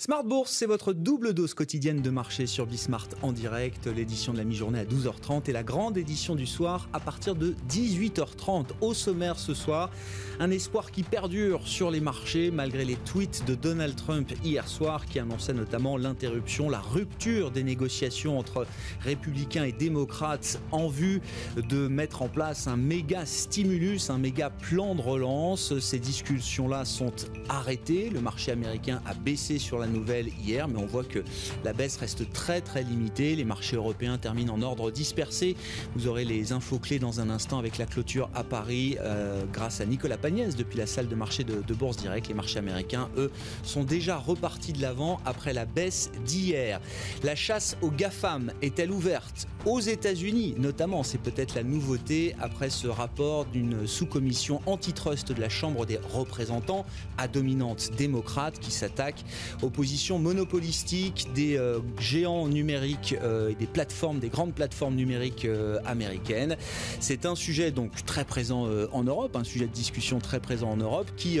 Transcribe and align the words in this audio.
Smart 0.00 0.22
Bourse, 0.22 0.52
c'est 0.52 0.66
votre 0.66 0.92
double 0.92 1.34
dose 1.34 1.54
quotidienne 1.54 2.02
de 2.02 2.10
marché 2.10 2.46
sur 2.46 2.66
Bismart 2.66 3.08
en 3.20 3.32
direct, 3.32 3.88
l'édition 3.88 4.32
de 4.32 4.38
la 4.38 4.44
mi-journée 4.44 4.78
à 4.78 4.84
12h30 4.84 5.50
et 5.50 5.52
la 5.52 5.64
grande 5.64 5.98
édition 5.98 6.36
du 6.36 6.46
soir 6.46 6.88
à 6.92 7.00
partir 7.00 7.34
de 7.34 7.56
18h30. 7.68 8.66
Au 8.80 8.94
sommaire 8.94 9.40
ce 9.40 9.54
soir, 9.54 9.90
un 10.38 10.52
espoir 10.52 10.92
qui 10.92 11.02
perdure 11.02 11.66
sur 11.66 11.90
les 11.90 11.98
marchés 11.98 12.52
malgré 12.52 12.84
les 12.84 12.94
tweets 12.94 13.44
de 13.44 13.56
Donald 13.56 13.96
Trump 13.96 14.32
hier 14.44 14.68
soir 14.68 15.04
qui 15.04 15.18
annonçait 15.18 15.52
notamment 15.52 15.96
l'interruption, 15.96 16.70
la 16.70 16.78
rupture 16.78 17.50
des 17.50 17.64
négociations 17.64 18.38
entre 18.38 18.68
républicains 19.00 19.64
et 19.64 19.72
démocrates 19.72 20.60
en 20.70 20.86
vue 20.86 21.20
de 21.56 21.88
mettre 21.88 22.22
en 22.22 22.28
place 22.28 22.68
un 22.68 22.76
méga 22.76 23.26
stimulus, 23.26 24.10
un 24.10 24.18
méga 24.18 24.50
plan 24.50 24.94
de 24.94 25.02
relance. 25.02 25.76
Ces 25.80 25.98
discussions-là 25.98 26.84
sont 26.84 27.12
arrêtées. 27.48 28.10
Le 28.10 28.20
marché 28.20 28.52
américain 28.52 29.02
a 29.04 29.14
baissé 29.14 29.58
sur 29.58 29.80
la 29.80 29.87
nouvelle 29.88 30.28
hier, 30.44 30.68
mais 30.68 30.78
on 30.78 30.86
voit 30.86 31.04
que 31.04 31.24
la 31.64 31.72
baisse 31.72 31.96
reste 31.96 32.32
très 32.32 32.60
très 32.60 32.82
limitée. 32.82 33.36
Les 33.36 33.44
marchés 33.44 33.76
européens 33.76 34.18
terminent 34.18 34.54
en 34.54 34.62
ordre 34.62 34.90
dispersé. 34.90 35.56
Vous 35.94 36.06
aurez 36.06 36.24
les 36.24 36.52
infos 36.52 36.78
clés 36.78 36.98
dans 36.98 37.20
un 37.20 37.30
instant 37.30 37.58
avec 37.58 37.78
la 37.78 37.86
clôture 37.86 38.30
à 38.34 38.44
Paris 38.44 38.96
euh, 39.00 39.44
grâce 39.52 39.80
à 39.80 39.86
Nicolas 39.86 40.18
Pagnès 40.18 40.56
depuis 40.56 40.78
la 40.78 40.86
salle 40.86 41.08
de 41.08 41.14
marché 41.14 41.44
de, 41.44 41.74
Bourse 41.74 41.96
Direct. 41.96 42.28
Les 42.28 42.34
marchés 42.34 42.58
américains, 42.58 43.08
eux, 43.16 43.30
sont 43.62 43.84
déjà 43.84 44.16
repartis 44.16 44.72
de 44.72 44.82
l'avant 44.82 45.20
après 45.24 45.52
la 45.52 45.64
baisse 45.64 46.10
d'hier. 46.24 46.80
La 47.22 47.36
chasse 47.36 47.76
aux 47.82 47.90
GAFAM 47.90 48.52
est-elle 48.62 48.90
ouverte 48.90 49.46
aux 49.66 49.80
États-Unis 49.80 50.54
Notamment, 50.58 51.02
c'est 51.02 51.18
peut-être 51.18 51.54
la 51.54 51.62
nouveauté 51.62 52.34
après 52.40 52.70
ce 52.70 52.86
rapport 52.86 53.44
d'une 53.44 53.86
sous-commission 53.86 54.60
antitrust 54.66 55.32
de 55.32 55.40
la 55.40 55.48
Chambre 55.48 55.86
des 55.86 55.98
représentants 55.98 56.86
à 57.16 57.28
dominante 57.28 57.90
démocrate 57.96 58.58
qui 58.58 58.70
s'attaque 58.70 59.24
aux 59.62 59.70
positions 59.78 60.18
monopolistiques 60.18 61.28
des 61.36 61.56
euh, 61.56 61.78
géants 62.00 62.48
numériques 62.48 63.14
euh, 63.22 63.50
et 63.50 63.54
des 63.54 63.68
plateformes, 63.68 64.18
des 64.18 64.28
grandes 64.28 64.52
plateformes 64.52 64.96
numériques 64.96 65.44
euh, 65.44 65.78
américaines. 65.86 66.56
C'est 66.98 67.26
un 67.26 67.36
sujet 67.36 67.70
donc 67.70 68.04
très 68.04 68.24
présent 68.24 68.66
en 68.92 69.04
Europe, 69.04 69.36
un 69.36 69.44
sujet 69.44 69.68
de 69.68 69.72
discussion 69.72 70.18
très 70.18 70.40
présent 70.40 70.70
en 70.70 70.76
Europe 70.78 71.08
qui 71.16 71.38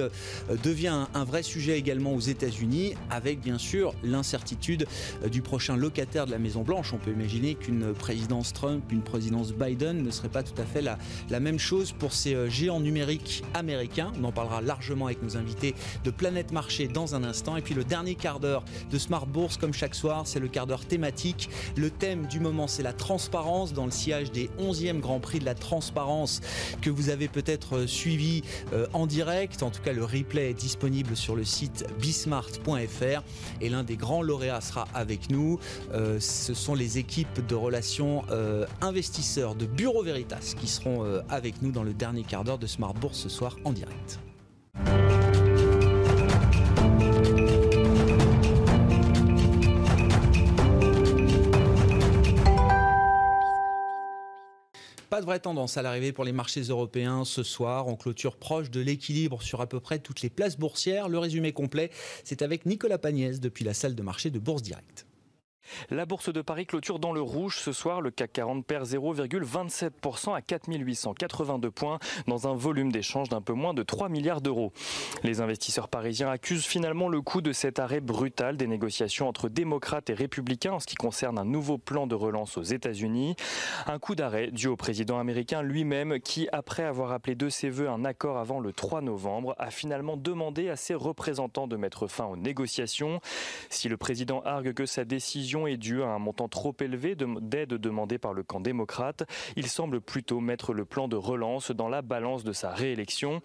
devient 0.62 1.06
un 1.14 1.24
vrai 1.24 1.42
sujet 1.42 1.78
également 1.78 2.14
aux 2.14 2.20
États-Unis 2.20 2.94
avec 3.10 3.40
bien 3.40 3.58
sûr 3.58 3.92
l'incertitude 4.04 4.86
du 5.30 5.42
prochain 5.42 5.76
locataire 5.76 6.26
de 6.26 6.30
la 6.30 6.38
Maison 6.38 6.62
Blanche. 6.62 6.92
On 6.92 6.98
peut 6.98 7.10
imaginer 7.10 7.56
qu'une 7.56 7.92
présidence 7.92 8.52
Trump, 8.52 8.84
une 8.90 9.02
présidence 9.02 9.52
Biden 9.52 10.02
ne 10.04 10.10
serait 10.10 10.28
pas 10.28 10.44
tout 10.44 10.60
à 10.60 10.64
fait 10.64 10.82
la, 10.82 11.40
même 11.40 11.58
chose 11.58 11.92
pour 11.92 12.12
ces 12.12 12.48
géants 12.50 12.80
numériques 12.80 13.42
américains. 13.54 14.12
On 14.20 14.24
en 14.24 14.32
parlera 14.32 14.60
largement 14.60 15.06
avec 15.06 15.22
nos 15.22 15.36
invités 15.36 15.74
de 16.04 16.10
Planète 16.10 16.52
Marché 16.52 16.86
dans 16.86 17.14
un 17.14 17.24
instant. 17.24 17.56
Et 17.56 17.62
puis 17.62 17.74
le 17.74 17.84
dernier 17.84 18.14
de 18.38 18.98
Smart 18.98 19.26
Bourse, 19.26 19.56
comme 19.56 19.72
chaque 19.72 19.94
soir, 19.94 20.22
c'est 20.26 20.40
le 20.40 20.48
quart 20.48 20.66
d'heure 20.66 20.84
thématique. 20.84 21.48
Le 21.76 21.90
thème 21.90 22.26
du 22.26 22.40
moment, 22.40 22.66
c'est 22.66 22.82
la 22.82 22.92
transparence 22.92 23.72
dans 23.72 23.86
le 23.86 23.90
sillage 23.90 24.30
des 24.30 24.50
11e 24.60 25.00
Grand 25.00 25.20
Prix 25.20 25.38
de 25.38 25.44
la 25.44 25.54
transparence 25.54 26.40
que 26.82 26.90
vous 26.90 27.08
avez 27.08 27.28
peut-être 27.28 27.86
suivi 27.86 28.42
euh, 28.72 28.86
en 28.92 29.06
direct. 29.06 29.62
En 29.62 29.70
tout 29.70 29.80
cas, 29.80 29.92
le 29.92 30.04
replay 30.04 30.50
est 30.50 30.54
disponible 30.54 31.16
sur 31.16 31.34
le 31.36 31.44
site 31.44 31.86
bismart.fr 32.00 33.22
et 33.60 33.68
l'un 33.68 33.84
des 33.84 33.96
grands 33.96 34.22
lauréats 34.22 34.60
sera 34.60 34.86
avec 34.94 35.30
nous. 35.30 35.58
Euh, 35.92 36.20
ce 36.20 36.54
sont 36.54 36.74
les 36.74 36.98
équipes 36.98 37.46
de 37.46 37.54
relations 37.54 38.24
euh, 38.30 38.66
investisseurs 38.80 39.54
de 39.54 39.66
Bureau 39.66 40.02
Veritas 40.02 40.54
qui 40.58 40.66
seront 40.66 40.88
avec 41.28 41.62
nous 41.62 41.70
dans 41.70 41.82
le 41.82 41.94
dernier 41.94 42.22
quart 42.22 42.44
d'heure 42.44 42.58
de 42.58 42.66
Smart 42.66 42.94
Bourse 42.94 43.18
ce 43.18 43.28
soir 43.28 43.56
en 43.64 43.72
direct. 43.72 44.18
Pas 55.18 55.22
de 55.22 55.26
vraie 55.26 55.40
tendance 55.40 55.76
à 55.76 55.82
l'arrivée 55.82 56.12
pour 56.12 56.24
les 56.24 56.30
marchés 56.30 56.60
européens 56.60 57.24
ce 57.24 57.42
soir. 57.42 57.88
On 57.88 57.96
clôture 57.96 58.36
proche 58.36 58.70
de 58.70 58.78
l'équilibre 58.78 59.42
sur 59.42 59.60
à 59.60 59.66
peu 59.66 59.80
près 59.80 59.98
toutes 59.98 60.22
les 60.22 60.30
places 60.30 60.56
boursières. 60.56 61.08
Le 61.08 61.18
résumé 61.18 61.52
complet, 61.52 61.90
c'est 62.22 62.40
avec 62.40 62.66
Nicolas 62.66 62.98
Pagnès 62.98 63.40
depuis 63.40 63.64
la 63.64 63.74
salle 63.74 63.96
de 63.96 64.02
marché 64.04 64.30
de 64.30 64.38
Bourse 64.38 64.62
Direct. 64.62 65.07
La 65.90 66.06
bourse 66.06 66.32
de 66.32 66.40
Paris 66.40 66.66
clôture 66.66 66.98
dans 66.98 67.12
le 67.12 67.20
rouge 67.20 67.58
ce 67.58 67.72
soir. 67.72 68.00
Le 68.00 68.10
CAC 68.10 68.32
40 68.32 68.64
perd 68.64 68.86
0,27% 68.86 70.34
à 70.34 70.42
4882 70.42 71.70
points 71.70 71.98
dans 72.26 72.48
un 72.48 72.54
volume 72.54 72.92
d'échange 72.92 73.28
d'un 73.28 73.40
peu 73.40 73.52
moins 73.52 73.74
de 73.74 73.82
3 73.82 74.08
milliards 74.08 74.40
d'euros. 74.40 74.72
Les 75.22 75.40
investisseurs 75.40 75.88
parisiens 75.88 76.30
accusent 76.30 76.66
finalement 76.66 77.08
le 77.08 77.20
coup 77.20 77.40
de 77.40 77.52
cet 77.52 77.78
arrêt 77.78 78.00
brutal 78.00 78.56
des 78.56 78.66
négociations 78.66 79.28
entre 79.28 79.48
démocrates 79.48 80.10
et 80.10 80.14
républicains 80.14 80.72
en 80.72 80.80
ce 80.80 80.86
qui 80.86 80.96
concerne 80.96 81.38
un 81.38 81.44
nouveau 81.44 81.78
plan 81.78 82.06
de 82.06 82.14
relance 82.14 82.56
aux 82.56 82.62
États-Unis. 82.62 83.36
Un 83.86 83.98
coup 83.98 84.14
d'arrêt 84.14 84.50
dû 84.50 84.68
au 84.68 84.76
président 84.76 85.18
américain 85.18 85.62
lui-même 85.62 86.20
qui, 86.20 86.48
après 86.52 86.84
avoir 86.84 87.12
appelé 87.12 87.34
de 87.34 87.48
ses 87.48 87.70
voeux 87.70 87.88
un 87.88 88.04
accord 88.04 88.38
avant 88.38 88.60
le 88.60 88.72
3 88.72 89.00
novembre, 89.00 89.54
a 89.58 89.70
finalement 89.70 90.16
demandé 90.16 90.68
à 90.68 90.76
ses 90.76 90.94
représentants 90.94 91.66
de 91.66 91.76
mettre 91.76 92.06
fin 92.06 92.26
aux 92.26 92.36
négociations. 92.36 93.20
Si 93.70 93.88
le 93.88 93.96
président 93.96 94.42
argue 94.44 94.74
que 94.74 94.86
sa 94.86 95.04
décision 95.04 95.57
est 95.66 95.76
due 95.76 96.02
à 96.02 96.08
un 96.08 96.18
montant 96.18 96.48
trop 96.48 96.74
élevé 96.80 97.14
d'aide 97.16 97.74
demandée 97.74 98.18
par 98.18 98.32
le 98.32 98.42
camp 98.42 98.60
démocrate. 98.60 99.24
Il 99.56 99.66
semble 99.66 100.00
plutôt 100.00 100.40
mettre 100.40 100.72
le 100.72 100.84
plan 100.84 101.08
de 101.08 101.16
relance 101.16 101.70
dans 101.70 101.88
la 101.88 102.02
balance 102.02 102.44
de 102.44 102.52
sa 102.52 102.70
réélection. 102.70 103.40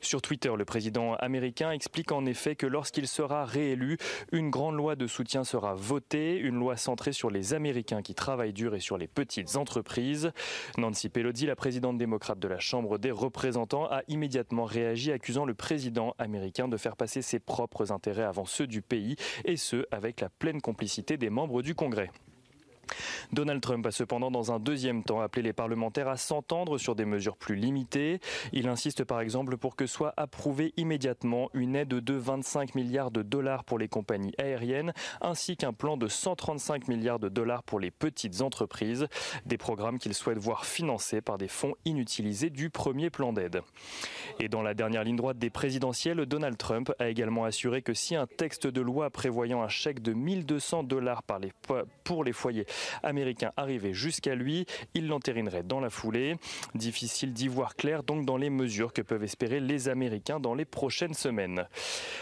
Sur 0.00 0.22
Twitter, 0.22 0.52
le 0.56 0.64
président 0.64 1.14
américain 1.14 1.70
explique 1.70 2.12
en 2.12 2.26
effet 2.26 2.56
que 2.56 2.66
lorsqu'il 2.66 3.08
sera 3.08 3.44
réélu, 3.44 3.98
une 4.32 4.50
grande 4.50 4.76
loi 4.76 4.96
de 4.96 5.06
soutien 5.06 5.44
sera 5.44 5.74
votée, 5.74 6.36
une 6.36 6.58
loi 6.58 6.76
centrée 6.76 7.12
sur 7.12 7.30
les 7.30 7.54
Américains 7.54 8.02
qui 8.02 8.14
travaillent 8.14 8.52
dur 8.52 8.74
et 8.74 8.80
sur 8.80 8.98
les 8.98 9.06
petites 9.06 9.56
entreprises. 9.56 10.32
Nancy 10.76 11.08
Pelosi, 11.08 11.46
la 11.46 11.56
présidente 11.56 11.98
démocrate 11.98 12.38
de 12.38 12.48
la 12.48 12.58
Chambre 12.58 12.98
des 12.98 13.10
représentants, 13.10 13.86
a 13.86 14.02
immédiatement 14.08 14.64
réagi 14.64 15.12
accusant 15.12 15.44
le 15.44 15.54
président 15.54 16.14
américain 16.18 16.68
de 16.68 16.76
faire 16.76 16.96
passer 16.96 17.22
ses 17.22 17.38
propres 17.38 17.92
intérêts 17.92 18.24
avant 18.24 18.44
ceux 18.44 18.66
du 18.66 18.82
pays 18.82 19.16
et 19.44 19.56
ce 19.56 19.86
avec 19.90 20.20
la 20.20 20.28
pleine 20.28 20.60
complicité 20.60 21.16
des 21.16 21.30
membres 21.30 21.57
du 21.62 21.74
Congrès. 21.74 22.10
Donald 23.32 23.60
Trump 23.60 23.86
a 23.86 23.90
cependant 23.90 24.30
dans 24.30 24.52
un 24.52 24.58
deuxième 24.58 25.02
temps 25.02 25.20
appelé 25.20 25.42
les 25.42 25.52
parlementaires 25.52 26.08
à 26.08 26.16
s'entendre 26.16 26.78
sur 26.78 26.94
des 26.94 27.04
mesures 27.04 27.36
plus 27.36 27.56
limitées. 27.56 28.20
Il 28.52 28.68
insiste 28.68 29.04
par 29.04 29.20
exemple 29.20 29.56
pour 29.56 29.76
que 29.76 29.86
soit 29.86 30.14
approuvée 30.16 30.72
immédiatement 30.76 31.50
une 31.54 31.76
aide 31.76 31.88
de 31.88 32.14
25 32.14 32.74
milliards 32.74 33.10
de 33.10 33.22
dollars 33.22 33.64
pour 33.64 33.78
les 33.78 33.88
compagnies 33.88 34.34
aériennes 34.38 34.92
ainsi 35.20 35.56
qu'un 35.56 35.72
plan 35.72 35.96
de 35.96 36.08
135 36.08 36.88
milliards 36.88 37.18
de 37.18 37.28
dollars 37.28 37.62
pour 37.62 37.80
les 37.80 37.90
petites 37.90 38.40
entreprises, 38.40 39.06
des 39.46 39.58
programmes 39.58 39.98
qu'il 39.98 40.14
souhaite 40.14 40.38
voir 40.38 40.64
financés 40.64 41.20
par 41.20 41.38
des 41.38 41.48
fonds 41.48 41.74
inutilisés 41.84 42.50
du 42.50 42.70
premier 42.70 43.10
plan 43.10 43.32
d'aide. 43.32 43.62
Et 44.40 44.48
dans 44.48 44.62
la 44.62 44.74
dernière 44.74 45.04
ligne 45.04 45.16
droite 45.16 45.38
des 45.38 45.50
présidentielles, 45.50 46.24
Donald 46.26 46.56
Trump 46.56 46.92
a 46.98 47.08
également 47.08 47.44
assuré 47.44 47.82
que 47.82 47.94
si 47.94 48.14
un 48.14 48.26
texte 48.26 48.66
de 48.66 48.80
loi 48.80 49.10
prévoyant 49.10 49.62
un 49.62 49.68
chèque 49.68 50.00
de 50.02 50.12
1200 50.12 50.84
dollars 50.84 51.22
pour 52.04 52.24
les 52.24 52.32
foyers 52.32 52.66
américain 53.02 53.52
arrivait 53.56 53.94
jusqu'à 53.94 54.34
lui, 54.34 54.66
il 54.94 55.08
l'entérinerait 55.08 55.62
dans 55.62 55.80
la 55.80 55.90
foulée. 55.90 56.36
Difficile 56.74 57.32
d'y 57.32 57.48
voir 57.48 57.76
clair 57.76 58.02
donc 58.02 58.24
dans 58.24 58.36
les 58.36 58.50
mesures 58.50 58.92
que 58.92 59.02
peuvent 59.02 59.24
espérer 59.24 59.60
les 59.60 59.88
Américains 59.88 60.40
dans 60.40 60.54
les 60.54 60.64
prochaines 60.64 61.14
semaines. 61.14 61.66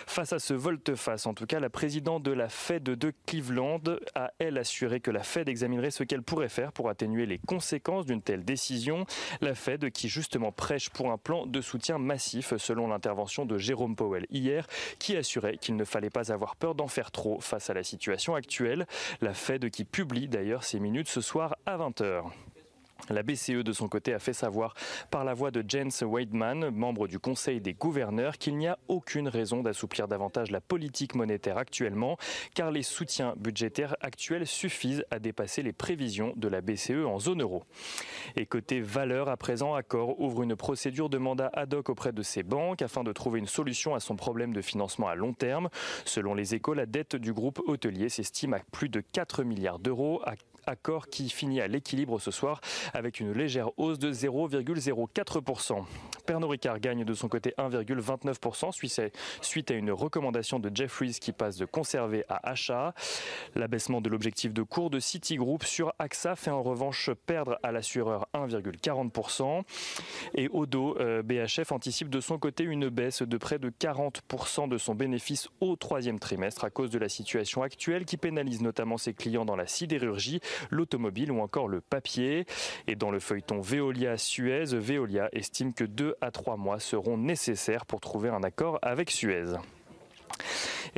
Face 0.06 0.32
à 0.32 0.38
ce 0.38 0.54
volte-face, 0.54 1.26
en 1.26 1.34
tout 1.34 1.46
cas, 1.46 1.60
la 1.60 1.70
présidente 1.70 2.22
de 2.22 2.32
la 2.32 2.48
Fed 2.48 2.84
de 2.84 3.12
Cleveland 3.26 3.80
a, 4.14 4.32
elle, 4.38 4.58
assuré 4.58 5.00
que 5.00 5.10
la 5.10 5.22
Fed 5.22 5.48
examinerait 5.48 5.90
ce 5.90 6.04
qu'elle 6.04 6.22
pourrait 6.22 6.48
faire 6.48 6.72
pour 6.72 6.88
atténuer 6.88 7.26
les 7.26 7.38
conséquences 7.38 8.06
d'une 8.06 8.22
telle 8.22 8.44
décision. 8.44 9.06
La 9.40 9.54
Fed 9.54 9.90
qui 9.90 10.08
justement 10.08 10.52
prêche 10.52 10.90
pour 10.90 11.10
un 11.10 11.18
plan 11.18 11.46
de 11.46 11.60
soutien 11.60 11.98
massif 11.98 12.54
selon 12.56 12.88
l'intervention 12.88 13.44
de 13.44 13.58
Jérôme 13.58 13.96
Powell 13.96 14.26
hier, 14.30 14.66
qui 14.98 15.16
assurait 15.16 15.58
qu'il 15.58 15.76
ne 15.76 15.84
fallait 15.84 16.10
pas 16.10 16.32
avoir 16.32 16.56
peur 16.56 16.74
d'en 16.74 16.88
faire 16.88 17.10
trop 17.10 17.40
face 17.40 17.70
à 17.70 17.74
la 17.74 17.82
situation 17.82 18.34
actuelle. 18.34 18.86
La 19.20 19.34
Fed 19.34 19.70
qui 19.70 19.84
publie 19.84 20.28
d'ailleurs 20.28 20.45
ces 20.60 20.78
minutes 20.78 21.08
ce 21.08 21.20
soir 21.20 21.56
à 21.66 21.76
20h. 21.76 22.30
La 23.08 23.22
BCE, 23.22 23.62
de 23.62 23.72
son 23.72 23.88
côté, 23.88 24.14
a 24.14 24.18
fait 24.18 24.32
savoir 24.32 24.74
par 25.10 25.24
la 25.24 25.32
voix 25.32 25.50
de 25.50 25.64
Jens 25.66 26.02
Weidmann, 26.02 26.70
membre 26.70 27.06
du 27.06 27.20
Conseil 27.20 27.60
des 27.60 27.74
gouverneurs, 27.74 28.36
qu'il 28.36 28.56
n'y 28.56 28.66
a 28.66 28.78
aucune 28.88 29.28
raison 29.28 29.62
d'assouplir 29.62 30.08
davantage 30.08 30.50
la 30.50 30.60
politique 30.60 31.14
monétaire 31.14 31.56
actuellement, 31.56 32.16
car 32.54 32.72
les 32.72 32.82
soutiens 32.82 33.34
budgétaires 33.36 33.96
actuels 34.00 34.46
suffisent 34.46 35.04
à 35.10 35.20
dépasser 35.20 35.62
les 35.62 35.72
prévisions 35.72 36.32
de 36.36 36.48
la 36.48 36.60
BCE 36.60 37.04
en 37.06 37.20
zone 37.20 37.42
euro. 37.42 37.64
Et 38.34 38.44
côté 38.46 38.80
valeur, 38.80 39.28
à 39.28 39.36
présent, 39.36 39.74
Accor 39.74 40.18
ouvre 40.20 40.42
une 40.42 40.56
procédure 40.56 41.08
de 41.08 41.18
mandat 41.18 41.50
ad 41.52 41.74
hoc 41.74 41.90
auprès 41.90 42.12
de 42.12 42.22
ses 42.22 42.42
banques 42.42 42.82
afin 42.82 43.04
de 43.04 43.12
trouver 43.12 43.38
une 43.38 43.46
solution 43.46 43.94
à 43.94 44.00
son 44.00 44.16
problème 44.16 44.52
de 44.52 44.62
financement 44.62 45.06
à 45.08 45.14
long 45.14 45.32
terme. 45.32 45.68
Selon 46.04 46.34
les 46.34 46.54
échos, 46.54 46.74
la 46.74 46.86
dette 46.86 47.14
du 47.14 47.32
groupe 47.32 47.60
hôtelier 47.66 48.08
s'estime 48.08 48.54
à 48.54 48.60
plus 48.72 48.88
de 48.88 49.00
4 49.00 49.44
milliards 49.44 49.78
d'euros, 49.78 50.22
accord 50.66 51.08
qui 51.08 51.28
finit 51.28 51.60
à 51.60 51.66
l'équilibre 51.66 52.18
ce 52.18 52.30
soir 52.30 52.60
avec 52.94 53.20
une 53.20 53.32
légère 53.32 53.70
hausse 53.78 53.98
de 53.98 54.12
0,04%. 54.12 55.84
Pernod 56.26 56.50
Ricard 56.50 56.80
gagne 56.80 57.04
de 57.04 57.14
son 57.14 57.28
côté 57.28 57.54
1,29% 57.58 58.72
suite 59.40 59.70
à 59.70 59.74
une 59.74 59.92
recommandation 59.92 60.58
de 60.58 60.70
Jeffries 60.74 61.18
qui 61.20 61.32
passe 61.32 61.56
de 61.56 61.64
conserver 61.64 62.24
à 62.28 62.50
achat. 62.50 62.94
L'abaissement 63.54 64.00
de 64.00 64.08
l'objectif 64.08 64.52
de 64.52 64.62
cours 64.62 64.90
de 64.90 64.98
Citigroup 64.98 65.62
sur 65.64 65.92
AXA 65.98 66.36
fait 66.36 66.50
en 66.50 66.62
revanche 66.62 67.10
perdre 67.26 67.58
à 67.62 67.72
l'assureur 67.72 68.28
1,40%. 68.34 69.62
Et 70.34 70.48
Odo, 70.52 70.96
euh, 70.98 71.22
BHF 71.22 71.72
anticipe 71.72 72.10
de 72.10 72.20
son 72.20 72.38
côté 72.38 72.64
une 72.64 72.88
baisse 72.88 73.22
de 73.22 73.36
près 73.38 73.58
de 73.58 73.70
40% 73.70 74.68
de 74.68 74.78
son 74.78 74.94
bénéfice 74.94 75.48
au 75.60 75.76
troisième 75.76 76.18
trimestre 76.18 76.64
à 76.64 76.70
cause 76.70 76.90
de 76.90 76.98
la 76.98 77.08
situation 77.08 77.62
actuelle 77.62 78.04
qui 78.04 78.16
pénalise 78.16 78.62
notamment 78.62 78.98
ses 78.98 79.14
clients 79.14 79.44
dans 79.44 79.56
la 79.56 79.66
sidérurgie, 79.66 80.40
l'automobile 80.70 81.32
ou 81.32 81.40
encore 81.40 81.68
le 81.68 81.80
papier. 81.80 82.46
Et 82.86 82.94
dans 82.96 83.10
le 83.10 83.20
feuilleton 83.20 83.60
Veolia-Suez, 83.60 84.76
Veolia 84.76 85.28
estime 85.32 85.72
que 85.72 85.84
2 85.84 86.16
à 86.20 86.30
3 86.30 86.56
mois 86.56 86.80
seront 86.80 87.16
nécessaires 87.16 87.86
pour 87.86 88.00
trouver 88.00 88.28
un 88.28 88.42
accord 88.42 88.78
avec 88.82 89.10
Suez. 89.10 89.54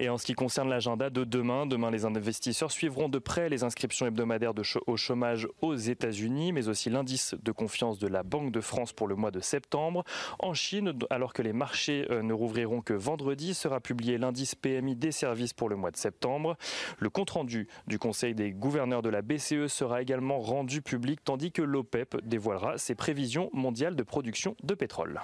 Et 0.01 0.09
en 0.09 0.17
ce 0.17 0.25
qui 0.25 0.35
concerne 0.35 0.69
l'agenda 0.69 1.11
de 1.11 1.25
demain, 1.25 1.67
demain 1.67 1.91
les 1.91 2.05
investisseurs 2.05 2.71
suivront 2.71 3.09
de 3.09 3.19
près 3.19 3.49
les 3.49 3.65
inscriptions 3.65 4.07
hebdomadaires 4.07 4.53
au 4.87 4.97
chômage 4.97 5.49
aux 5.61 5.75
États-Unis, 5.75 6.53
mais 6.53 6.69
aussi 6.69 6.89
l'indice 6.89 7.35
de 7.43 7.51
confiance 7.51 7.99
de 7.99 8.07
la 8.07 8.23
Banque 8.23 8.53
de 8.53 8.61
France 8.61 8.93
pour 8.93 9.09
le 9.09 9.17
mois 9.17 9.33
de 9.33 9.41
septembre. 9.41 10.05
En 10.39 10.55
Chine, 10.55 10.93
alors 11.11 11.33
que 11.33 11.43
les 11.43 11.53
marchés 11.53 12.07
euh, 12.11 12.23
ne 12.23 12.33
rouvriront 12.33 12.81
que 12.81 12.95
vendredi, 12.95 13.55
sera 13.55 13.81
publié 13.81 14.19
l'indice 14.19 14.55
PMI 14.55 14.95
des 14.95 15.11
services 15.11 15.53
pour 15.53 15.69
le 15.69 15.75
mois 15.75 15.91
de 15.91 15.97
septembre. 15.97 16.57
Le 17.01 17.11
compte-rendu 17.11 17.67
du 17.89 17.99
Conseil 17.99 18.37
des 18.37 18.53
gouverneurs 18.53 19.03
de 19.03 19.09
la 19.09 19.23
BCE 19.23 19.67
sera 19.67 20.01
également 20.01 20.39
rendu 20.39 20.81
public, 20.81 21.25
tandis 21.25 21.51
que 21.51 21.63
l'OPEP 21.63 22.25
dévoilera 22.25 22.79
ses 22.79 22.95
prévisions 22.95 23.51
mondiales 23.53 23.97
de 23.97 24.05
production 24.05 24.55
de 24.63 24.75
pétrole. 24.75 25.21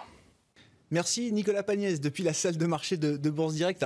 Merci 0.91 1.31
Nicolas 1.33 1.63
Pagnès 1.63 2.01
depuis 2.01 2.25
la 2.25 2.33
salle 2.33 2.57
de 2.57 2.67
marché 2.67 2.97
de, 2.97 3.17
de 3.17 3.31
Bourse 3.31 3.55
Direct. 3.55 3.85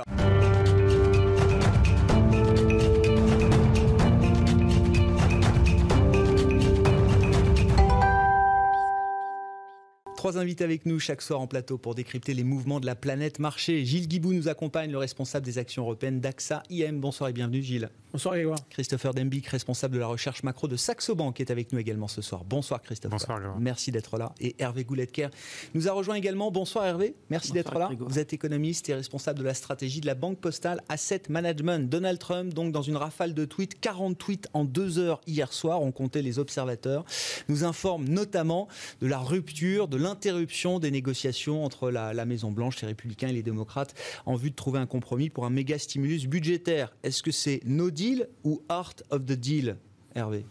Trois 10.29 10.39
invités 10.39 10.63
avec 10.63 10.85
nous 10.85 10.99
chaque 10.99 11.23
soir 11.23 11.41
en 11.41 11.47
plateau 11.47 11.79
pour 11.79 11.95
décrypter 11.95 12.35
les 12.35 12.43
mouvements 12.43 12.79
de 12.79 12.85
la 12.85 12.93
planète 12.93 13.39
marché. 13.39 13.83
Gilles 13.83 14.07
Guibou 14.07 14.31
nous 14.31 14.47
accompagne, 14.47 14.91
le 14.91 14.99
responsable 14.99 15.43
des 15.43 15.57
actions 15.57 15.81
européennes 15.81 16.21
d'AXA 16.21 16.61
IM. 16.69 16.99
Bonsoir 16.99 17.31
et 17.31 17.33
bienvenue 17.33 17.63
Gilles. 17.63 17.89
Bonsoir 18.11 18.33
Grégoire. 18.35 18.57
Christopher 18.71 19.13
Dembic, 19.13 19.45
responsable 19.47 19.93
de 19.93 19.99
la 19.99 20.07
recherche 20.07 20.41
macro 20.41 20.67
de 20.67 20.75
Saxo 20.75 21.13
Bank, 21.13 21.39
est 21.39 21.51
avec 21.51 21.71
nous 21.71 21.77
également 21.77 22.07
ce 22.07 22.23
soir. 22.23 22.43
Bonsoir 22.43 22.81
Christopher. 22.81 23.17
Bonsoir 23.17 23.39
Grégoire. 23.39 23.59
Merci 23.59 23.91
d'être 23.91 24.17
là. 24.17 24.33
Et 24.39 24.55
Hervé 24.57 24.83
Gouletker 24.83 25.29
nous 25.75 25.87
a 25.87 25.91
rejoint 25.91 26.15
également. 26.15 26.49
Bonsoir 26.49 26.85
Hervé. 26.85 27.15
Merci 27.29 27.51
d'être 27.51 27.77
là. 27.77 27.89
Vous 27.99 28.17
êtes 28.17 28.33
économiste 28.33 28.89
et 28.89 28.95
responsable 28.95 29.39
de 29.39 29.43
la 29.43 29.53
stratégie 29.53 30.01
de 30.01 30.07
la 30.07 30.15
Banque 30.15 30.39
Postale 30.39 30.81
Asset 30.89 31.23
Management. 31.29 31.87
Donald 31.87 32.17
Trump, 32.17 32.53
donc 32.53 32.71
dans 32.71 32.81
une 32.81 32.97
rafale 32.97 33.35
de 33.35 33.45
tweets, 33.45 33.79
40 33.79 34.17
tweets 34.17 34.47
en 34.53 34.65
deux 34.65 34.97
heures 34.97 35.21
hier 35.27 35.53
soir, 35.53 35.81
on 35.83 35.91
comptait 35.91 36.23
les 36.23 36.39
observateurs, 36.39 37.05
nous 37.47 37.63
informe 37.63 38.05
notamment 38.05 38.67
de 39.01 39.07
la 39.07 39.19
rupture, 39.19 39.87
de 39.87 39.97
l'interruption 40.19 40.79
des 40.79 40.91
négociations 40.91 41.63
entre 41.63 41.89
la, 41.89 42.25
Maison-Blanche, 42.25 42.81
les 42.81 42.89
Républicains 42.89 43.29
et 43.29 43.33
les 43.33 43.41
démocrates 43.41 43.95
en 44.25 44.35
vue 44.35 44.51
de 44.51 44.55
trouver 44.55 44.79
un 44.79 44.85
compromis 44.85 45.29
pour 45.29 45.45
un 45.45 45.49
méga 45.49 45.79
stimulus 45.79 46.27
budgétaire. 46.27 46.93
Est-ce 47.03 47.23
que 47.23 47.31
c'est 47.31 47.61
no 47.63 47.89
deal 47.89 48.27
ou 48.43 48.61
art 48.67 48.95
of 49.11 49.25
the 49.25 49.31
deal, 49.31 49.77
Hervé? 50.15 50.45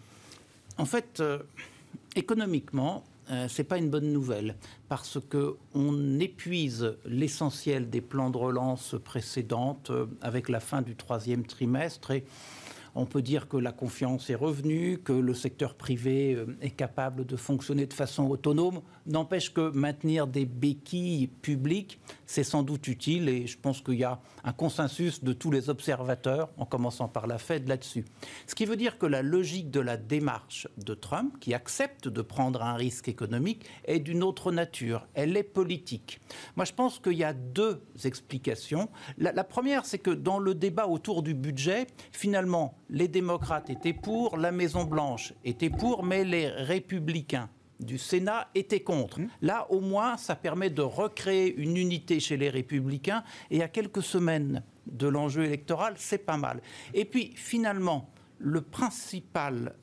En 0.78 0.86
fait, 0.86 1.20
euh, 1.20 1.40
économiquement, 2.16 3.04
euh, 3.30 3.46
c'est 3.50 3.64
pas 3.64 3.76
une 3.76 3.90
bonne 3.90 4.10
nouvelle 4.10 4.56
parce 4.88 5.18
que 5.28 5.56
on 5.74 6.18
épuise 6.18 6.96
l'essentiel 7.04 7.90
des 7.90 8.00
plans 8.00 8.30
de 8.30 8.38
relance 8.38 8.94
précédentes 9.04 9.90
euh, 9.90 10.06
avec 10.22 10.48
la 10.48 10.60
fin 10.60 10.80
du 10.80 10.96
troisième 10.96 11.44
trimestre 11.44 12.12
et 12.12 12.24
on 12.94 13.06
peut 13.06 13.22
dire 13.22 13.48
que 13.48 13.56
la 13.56 13.72
confiance 13.72 14.30
est 14.30 14.34
revenue, 14.34 14.98
que 14.98 15.12
le 15.12 15.34
secteur 15.34 15.74
privé 15.74 16.34
euh, 16.34 16.46
est 16.60 16.70
capable 16.70 17.26
de 17.26 17.36
fonctionner 17.36 17.86
de 17.86 17.94
façon 17.94 18.24
autonome. 18.24 18.80
N'empêche 19.06 19.52
que 19.52 19.70
maintenir 19.70 20.26
des 20.26 20.44
béquilles 20.44 21.28
publiques, 21.28 22.00
c'est 22.26 22.44
sans 22.44 22.62
doute 22.62 22.88
utile 22.88 23.28
et 23.28 23.46
je 23.46 23.58
pense 23.58 23.80
qu'il 23.80 23.94
y 23.94 24.04
a 24.04 24.20
un 24.44 24.52
consensus 24.52 25.22
de 25.22 25.32
tous 25.32 25.50
les 25.50 25.70
observateurs, 25.70 26.50
en 26.56 26.64
commençant 26.64 27.08
par 27.08 27.26
la 27.26 27.38
Fed 27.38 27.68
là-dessus. 27.68 28.04
Ce 28.46 28.54
qui 28.54 28.64
veut 28.64 28.76
dire 28.76 28.98
que 28.98 29.06
la 29.06 29.22
logique 29.22 29.70
de 29.70 29.80
la 29.80 29.96
démarche 29.96 30.68
de 30.76 30.94
Trump, 30.94 31.38
qui 31.40 31.54
accepte 31.54 32.08
de 32.08 32.22
prendre 32.22 32.62
un 32.62 32.74
risque 32.74 33.08
économique, 33.08 33.64
est 33.84 34.00
d'une 34.00 34.22
autre 34.22 34.52
nature. 34.52 35.06
Elle 35.14 35.36
est 35.36 35.42
politique. 35.42 36.20
Moi, 36.56 36.64
je 36.64 36.72
pense 36.72 36.98
qu'il 36.98 37.14
y 37.14 37.24
a 37.24 37.32
deux 37.32 37.82
explications. 38.04 38.88
La, 39.16 39.32
la 39.32 39.44
première, 39.44 39.84
c'est 39.84 39.98
que 39.98 40.10
dans 40.10 40.38
le 40.38 40.54
débat 40.54 40.86
autour 40.86 41.22
du 41.22 41.34
budget, 41.34 41.86
finalement, 42.12 42.76
les 42.90 43.08
démocrates 43.08 43.70
étaient 43.70 43.92
pour, 43.92 44.36
la 44.36 44.52
Maison-Blanche 44.52 45.34
était 45.44 45.70
pour, 45.70 46.02
mais 46.02 46.24
les 46.24 46.48
républicains 46.48 47.48
du 47.80 47.98
Sénat 47.98 48.48
étaient 48.54 48.80
contre. 48.80 49.20
Mmh. 49.20 49.28
Là, 49.42 49.66
au 49.70 49.80
moins, 49.80 50.16
ça 50.16 50.34
permet 50.34 50.70
de 50.70 50.82
recréer 50.82 51.54
une 51.56 51.76
unité 51.76 52.20
chez 52.20 52.36
les 52.36 52.50
républicains. 52.50 53.22
Et 53.50 53.62
à 53.62 53.68
quelques 53.68 54.02
semaines 54.02 54.62
de 54.86 55.06
l'enjeu 55.06 55.44
électoral, 55.44 55.94
c'est 55.96 56.18
pas 56.18 56.36
mal. 56.36 56.60
Et 56.94 57.04
puis, 57.04 57.32
finalement, 57.36 58.10
le 58.38 58.62
principal 58.62 59.74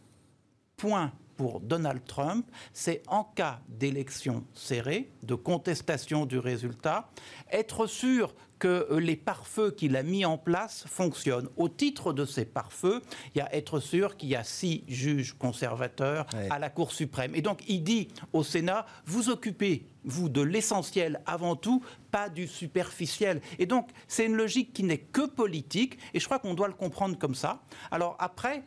point 0.78 1.12
pour 1.38 1.60
Donald 1.60 2.04
Trump, 2.06 2.50
c'est 2.74 3.04
en 3.08 3.24
cas 3.24 3.60
d'élection 3.68 4.46
serrée, 4.54 5.12
de 5.24 5.36
contestation 5.36 6.26
du 6.26 6.40
résultat, 6.40 7.10
être 7.52 7.88
sûr 7.88 8.34
que 8.60 8.88
euh, 8.92 9.00
les 9.00 9.16
pare-feux 9.16 9.72
qu'il 9.72 9.96
a 9.96 10.04
mis 10.04 10.26
en 10.26 10.38
place 10.38 10.86
fonctionnent. 10.88 11.50
Au 11.58 11.70
titre 11.70 12.14
de 12.14 12.26
ces 12.26 12.46
pare-feux, 12.46 13.02
il 13.34 13.40
y 13.40 13.42
a 13.42 13.54
être 13.56 13.80
sûr 13.80 14.18
qu'il 14.18 14.30
y 14.30 14.36
a 14.36 14.44
six 14.44 14.84
juges 14.88 15.34
conservateurs 15.38 16.26
à 16.50 16.60
la 16.60 16.70
Cour 16.70 16.92
suprême. 16.92 17.36
Et 17.36 17.42
donc 17.42 17.64
il 17.68 17.84
dit 17.84 18.08
au 18.34 18.44
Sénat, 18.44 18.86
vous 19.06 19.30
occupez, 19.30 19.88
vous, 20.04 20.30
de 20.30 20.42
l'essentiel 20.42 21.22
avant 21.26 21.56
tout, 21.56 21.84
pas 22.12 22.30
du 22.30 22.48
superficiel. 22.48 23.42
Et 23.60 23.66
donc 23.66 23.90
c'est 24.08 24.26
une 24.26 24.36
logique 24.36 24.74
qui 24.74 24.84
n'est 24.84 25.00
que 25.00 25.26
politique, 25.26 25.98
et 26.14 26.20
je 26.20 26.26
crois 26.26 26.40
qu'on 26.40 26.54
doit 26.54 26.68
le 26.68 26.74
comprendre 26.74 27.18
comme 27.18 27.36
ça. 27.36 27.64
Alors 27.92 28.16
après, 28.20 28.64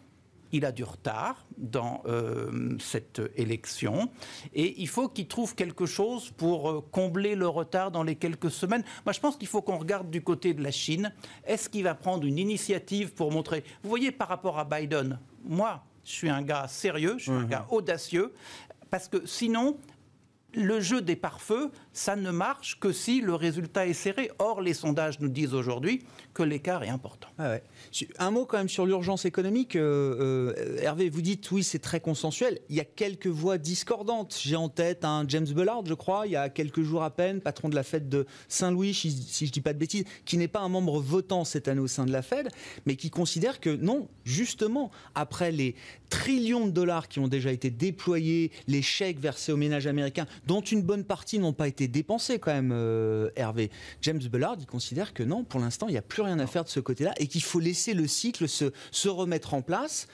il 0.52 0.64
a 0.64 0.72
du 0.72 0.84
retard 0.84 1.46
dans 1.56 2.02
euh, 2.06 2.76
cette 2.78 3.20
élection 3.36 4.10
et 4.54 4.80
il 4.80 4.88
faut 4.88 5.08
qu'il 5.08 5.28
trouve 5.28 5.54
quelque 5.54 5.86
chose 5.86 6.30
pour 6.30 6.70
euh, 6.70 6.84
combler 6.90 7.34
le 7.34 7.48
retard 7.48 7.90
dans 7.90 8.02
les 8.02 8.16
quelques 8.16 8.50
semaines. 8.50 8.84
Moi, 9.04 9.12
je 9.12 9.20
pense 9.20 9.36
qu'il 9.36 9.48
faut 9.48 9.62
qu'on 9.62 9.78
regarde 9.78 10.10
du 10.10 10.22
côté 10.22 10.54
de 10.54 10.62
la 10.62 10.70
Chine. 10.70 11.12
Est-ce 11.44 11.68
qu'il 11.68 11.84
va 11.84 11.94
prendre 11.94 12.24
une 12.24 12.38
initiative 12.38 13.12
pour 13.12 13.32
montrer 13.32 13.64
Vous 13.82 13.88
voyez, 13.88 14.12
par 14.12 14.28
rapport 14.28 14.58
à 14.58 14.64
Biden, 14.64 15.18
moi, 15.44 15.84
je 16.04 16.12
suis 16.12 16.28
un 16.28 16.42
gars 16.42 16.68
sérieux, 16.68 17.16
je 17.18 17.24
suis 17.24 17.32
un 17.32 17.40
mmh. 17.40 17.48
gars 17.48 17.66
audacieux, 17.70 18.32
parce 18.90 19.08
que 19.08 19.26
sinon, 19.26 19.76
le 20.54 20.80
jeu 20.80 21.02
des 21.02 21.16
pare-feux, 21.16 21.70
ça 21.92 22.16
ne 22.16 22.30
marche 22.30 22.80
que 22.80 22.92
si 22.92 23.20
le 23.20 23.34
résultat 23.34 23.86
est 23.86 23.92
serré. 23.92 24.30
Or, 24.38 24.60
les 24.60 24.74
sondages 24.74 25.20
nous 25.20 25.28
disent 25.28 25.54
aujourd'hui 25.54 26.02
que 26.38 26.44
l'écart 26.44 26.84
est 26.84 26.88
important. 26.88 27.28
Ah 27.38 27.56
un 28.18 28.30
mot 28.30 28.46
quand 28.46 28.58
même 28.58 28.68
sur 28.68 28.86
l'urgence 28.86 29.24
économique. 29.24 29.74
Euh, 29.74 30.54
euh, 30.56 30.78
Hervé, 30.80 31.08
vous 31.08 31.20
dites 31.20 31.50
oui, 31.50 31.64
c'est 31.64 31.80
très 31.80 31.98
consensuel. 31.98 32.60
Il 32.68 32.76
y 32.76 32.80
a 32.80 32.84
quelques 32.84 33.26
voix 33.26 33.58
discordantes. 33.58 34.38
J'ai 34.40 34.54
en 34.54 34.68
tête 34.68 35.04
un 35.04 35.24
James 35.26 35.46
Bullard, 35.46 35.84
je 35.84 35.94
crois, 35.94 36.26
il 36.26 36.32
y 36.32 36.36
a 36.36 36.48
quelques 36.48 36.82
jours 36.82 37.02
à 37.02 37.10
peine, 37.10 37.40
patron 37.40 37.68
de 37.68 37.74
la 37.74 37.82
Fed 37.82 38.08
de 38.08 38.24
Saint-Louis, 38.48 38.94
si, 38.94 39.10
je 39.10 39.44
ne 39.46 39.50
dis 39.50 39.60
pas 39.60 39.72
de 39.72 39.78
bêtises, 39.78 40.04
qui 40.24 40.36
n'est 40.36 40.48
pas 40.48 40.60
un 40.60 40.68
membre 40.68 41.00
votant 41.00 41.44
cette 41.44 41.66
année 41.66 41.80
au 41.80 41.88
sein 41.88 42.06
de 42.06 42.12
la 42.12 42.22
Fed, 42.22 42.48
mais 42.86 42.94
qui 42.94 43.10
considère 43.10 43.58
que 43.58 43.70
non, 43.70 44.06
justement, 44.24 44.92
après 45.16 45.50
les 45.50 45.74
trillions 46.08 46.66
de 46.66 46.70
dollars 46.70 47.08
qui 47.08 47.18
ont 47.18 47.28
déjà 47.28 47.50
été 47.50 47.70
déployés, 47.70 48.52
les 48.68 48.82
chèques 48.82 49.18
versés 49.18 49.50
aux 49.50 49.56
ménages 49.56 49.88
américains, 49.88 50.26
dont 50.46 50.60
une 50.60 50.82
bonne 50.82 51.04
partie 51.04 51.40
n'ont 51.40 51.52
pas 51.52 51.66
été 51.66 51.88
dépensés 51.88 52.38
quand 52.38 52.52
même, 52.52 52.70
euh, 52.72 53.30
Hervé. 53.34 53.70
James 54.02 54.22
Bullard, 54.30 54.56
il 54.60 54.66
considère 54.66 55.12
que 55.12 55.24
non, 55.24 55.42
pour 55.42 55.58
l'instant, 55.58 55.88
il 55.88 55.92
n'y 55.92 55.98
a 55.98 56.02
plus 56.02 56.22
rien 56.22 56.27
à 56.38 56.46
faire 56.46 56.64
de 56.64 56.68
ce 56.68 56.80
côté-là 56.80 57.14
et 57.18 57.26
qu'il 57.26 57.42
faut 57.42 57.60
laisser 57.60 57.94
le 57.94 58.06
cycle 58.06 58.48
se, 58.48 58.72
se 58.90 59.08
remettre 59.08 59.54
en 59.54 59.62
place 59.62 60.06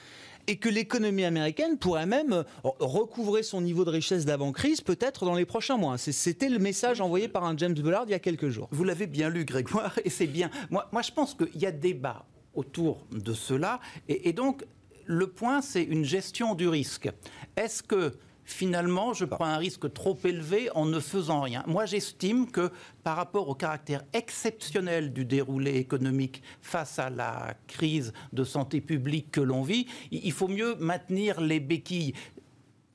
et 0.47 0.57
que 0.57 0.69
l'économie 0.69 1.25
américaine 1.25 1.77
pourrait 1.77 2.05
même 2.05 2.33
euh, 2.33 2.43
recouvrer 2.63 3.43
son 3.43 3.61
niveau 3.61 3.85
de 3.85 3.89
richesse 3.89 4.25
d'avant-crise 4.25 4.81
peut-être 4.81 5.25
dans 5.25 5.35
les 5.35 5.45
prochains 5.45 5.77
mois. 5.77 5.97
C'était 5.97 6.49
le 6.49 6.59
message 6.59 7.01
envoyé 7.01 7.27
par 7.27 7.43
un 7.43 7.57
James 7.57 7.73
Bullard 7.73 8.03
il 8.07 8.11
y 8.11 8.15
a 8.15 8.19
quelques 8.19 8.49
jours. 8.49 8.67
Vous 8.71 8.83
l'avez 8.83 9.07
bien 9.07 9.29
lu, 9.29 9.45
Grégoire, 9.45 9.97
et 10.05 10.09
c'est 10.09 10.27
bien. 10.27 10.49
Moi, 10.69 10.87
moi, 10.91 11.01
je 11.01 11.11
pense 11.11 11.33
qu'il 11.33 11.61
y 11.61 11.65
a 11.65 11.71
débat 11.71 12.25
autour 12.53 13.05
de 13.11 13.33
cela, 13.33 13.81
et 14.07 14.31
donc 14.31 14.63
le 15.05 15.27
point, 15.27 15.61
c'est 15.61 15.83
une 15.83 16.05
gestion 16.05 16.55
du 16.55 16.69
risque. 16.69 17.09
Est-ce 17.57 17.83
que 17.83 18.13
finalement, 18.45 19.13
je 19.13 19.25
prends 19.25 19.45
un 19.45 19.57
risque 19.57 19.91
trop 19.91 20.17
élevé 20.23 20.69
en 20.75 20.85
ne 20.85 20.99
faisant 20.99 21.41
rien. 21.41 21.63
Moi, 21.67 21.85
j'estime 21.85 22.49
que 22.49 22.71
par 23.03 23.17
rapport 23.17 23.49
au 23.49 23.55
caractère 23.55 24.03
exceptionnel 24.13 25.11
du 25.11 25.25
déroulé 25.25 25.75
économique 25.75 26.41
face 26.61 26.99
à 26.99 27.09
la 27.09 27.55
crise 27.67 28.13
de 28.33 28.43
santé 28.43 28.81
publique 28.81 29.31
que 29.31 29.41
l'on 29.41 29.63
vit, 29.63 29.87
il 30.11 30.31
faut 30.31 30.47
mieux 30.47 30.75
maintenir 30.75 31.41
les 31.41 31.59
béquilles 31.59 32.13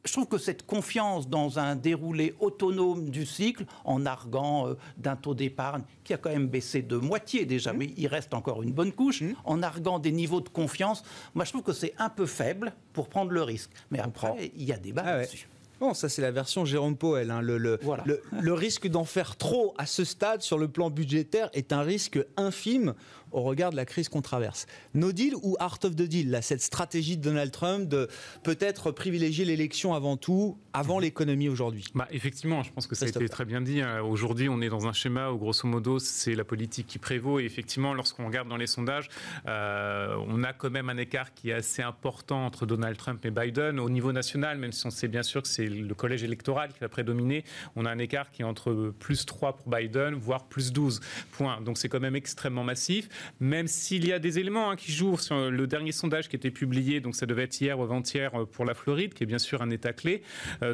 je 0.04 0.12
trouve 0.12 0.26
que 0.26 0.38
cette 0.38 0.64
confiance 0.66 1.28
dans 1.28 1.58
un 1.58 1.76
déroulé 1.76 2.34
autonome 2.40 3.10
du 3.10 3.26
cycle, 3.26 3.64
en 3.84 4.06
arguant 4.06 4.68
euh, 4.68 4.74
d'un 4.96 5.16
taux 5.16 5.34
d'épargne 5.34 5.82
qui 6.04 6.14
a 6.14 6.16
quand 6.16 6.30
même 6.30 6.48
baissé 6.48 6.82
de 6.82 6.96
moitié 6.96 7.44
déjà, 7.44 7.72
mmh. 7.72 7.76
mais 7.76 7.94
il 7.96 8.06
reste 8.06 8.34
encore 8.34 8.62
une 8.62 8.72
bonne 8.72 8.92
couche, 8.92 9.20
mmh. 9.20 9.34
en 9.44 9.62
arguant 9.62 9.98
des 9.98 10.12
niveaux 10.12 10.40
de 10.40 10.48
confiance, 10.48 11.02
moi 11.34 11.44
je 11.44 11.50
trouve 11.50 11.62
que 11.62 11.72
c'est 11.72 11.94
un 11.98 12.08
peu 12.08 12.26
faible 12.26 12.72
pour 12.92 13.08
prendre 13.08 13.30
le 13.30 13.42
risque. 13.42 13.70
Mais 13.90 14.00
après, 14.00 14.52
il 14.56 14.64
y 14.64 14.72
a 14.72 14.78
débat 14.78 15.02
ah 15.04 15.16
là-dessus. 15.16 15.48
Bon, 15.80 15.94
ça 15.94 16.10
c'est 16.10 16.20
la 16.20 16.30
version 16.30 16.66
Jérôme 16.66 16.94
Poel. 16.94 17.30
Hein. 17.30 17.40
Le, 17.40 17.58
le, 17.58 18.52
risque 18.52 18.86
d'en 18.86 19.04
faire 19.04 19.36
trop 19.36 19.72
à 19.78 19.86
ce 19.86 20.04
stade 20.04 20.42
sur 20.42 20.58
le 20.58 20.68
plan 20.68 20.90
budgétaire 20.90 21.48
est 21.54 21.72
un 21.72 21.80
risque 21.80 22.18
infime 22.36 22.94
au 23.32 23.42
regard 23.42 23.70
de 23.70 23.76
la 23.76 23.84
crise 23.84 24.08
qu'on 24.08 24.22
traverse. 24.22 24.66
No 24.94 25.12
deal 25.12 25.34
ou 25.42 25.56
art 25.58 25.78
of 25.84 25.96
the 25.96 26.02
deal 26.02 26.38
Cette 26.42 26.62
stratégie 26.62 27.16
de 27.16 27.22
Donald 27.22 27.50
Trump 27.50 27.88
de 27.88 28.08
peut-être 28.42 28.90
privilégier 28.90 29.44
l'élection 29.44 29.94
avant 29.94 30.16
tout, 30.16 30.58
avant 30.72 30.98
l'économie 30.98 31.48
aujourd'hui 31.48 31.84
bah, 31.94 32.08
Effectivement, 32.10 32.62
je 32.62 32.72
pense 32.72 32.86
que 32.86 32.94
ça 32.94 33.06
a 33.06 33.08
été 33.08 33.28
très 33.28 33.44
bien 33.44 33.60
dit. 33.60 33.80
Hein. 33.80 34.02
Aujourd'hui, 34.02 34.48
on 34.48 34.60
est 34.60 34.68
dans 34.68 34.86
un 34.86 34.92
schéma 34.92 35.30
où, 35.30 35.38
grosso 35.38 35.66
modo, 35.66 35.98
c'est 35.98 36.34
la 36.34 36.44
politique 36.44 36.86
qui 36.86 36.98
prévaut. 36.98 37.40
Et 37.40 37.44
effectivement, 37.44 37.94
lorsqu'on 37.94 38.26
regarde 38.26 38.48
dans 38.48 38.56
les 38.56 38.66
sondages, 38.66 39.08
euh, 39.46 40.16
on 40.28 40.42
a 40.44 40.52
quand 40.52 40.70
même 40.70 40.88
un 40.88 40.96
écart 40.96 41.32
qui 41.34 41.50
est 41.50 41.54
assez 41.54 41.82
important 41.82 42.46
entre 42.46 42.66
Donald 42.66 42.96
Trump 42.96 43.24
et 43.24 43.30
Biden. 43.30 43.80
Au 43.80 43.90
niveau 43.90 44.12
national, 44.12 44.58
même 44.58 44.72
si 44.72 44.86
on 44.86 44.90
sait 44.90 45.08
bien 45.08 45.22
sûr 45.22 45.42
que 45.42 45.48
c'est 45.48 45.66
le 45.66 45.94
collège 45.94 46.22
électoral 46.22 46.72
qui 46.72 46.80
va 46.80 46.88
prédominer, 46.88 47.44
on 47.76 47.84
a 47.84 47.90
un 47.90 47.98
écart 47.98 48.30
qui 48.30 48.42
est 48.42 48.44
entre 48.44 48.92
plus 48.98 49.26
3 49.26 49.56
pour 49.56 49.68
Biden, 49.68 50.14
voire 50.14 50.44
plus 50.44 50.72
12 50.72 51.00
points. 51.32 51.60
Donc 51.60 51.78
c'est 51.78 51.88
quand 51.88 52.00
même 52.00 52.16
extrêmement 52.16 52.64
massif 52.64 53.08
même 53.40 53.66
s'il 53.66 54.06
y 54.06 54.12
a 54.12 54.18
des 54.18 54.38
éléments 54.38 54.70
hein, 54.70 54.76
qui 54.76 54.92
jouent 54.92 55.18
sur 55.18 55.50
le 55.50 55.66
dernier 55.66 55.92
sondage 55.92 56.28
qui 56.28 56.36
a 56.36 56.38
été 56.38 56.50
publié, 56.50 57.00
donc 57.00 57.14
ça 57.14 57.26
devait 57.26 57.44
être 57.44 57.60
hier 57.60 57.78
ou 57.78 57.82
avant-hier 57.82 58.34
euh, 58.34 58.44
pour 58.44 58.64
la 58.64 58.74
Floride, 58.74 59.14
qui 59.14 59.22
est 59.22 59.26
bien 59.26 59.38
sûr 59.38 59.62
un 59.62 59.70
État 59.70 59.92
clé 59.92 60.22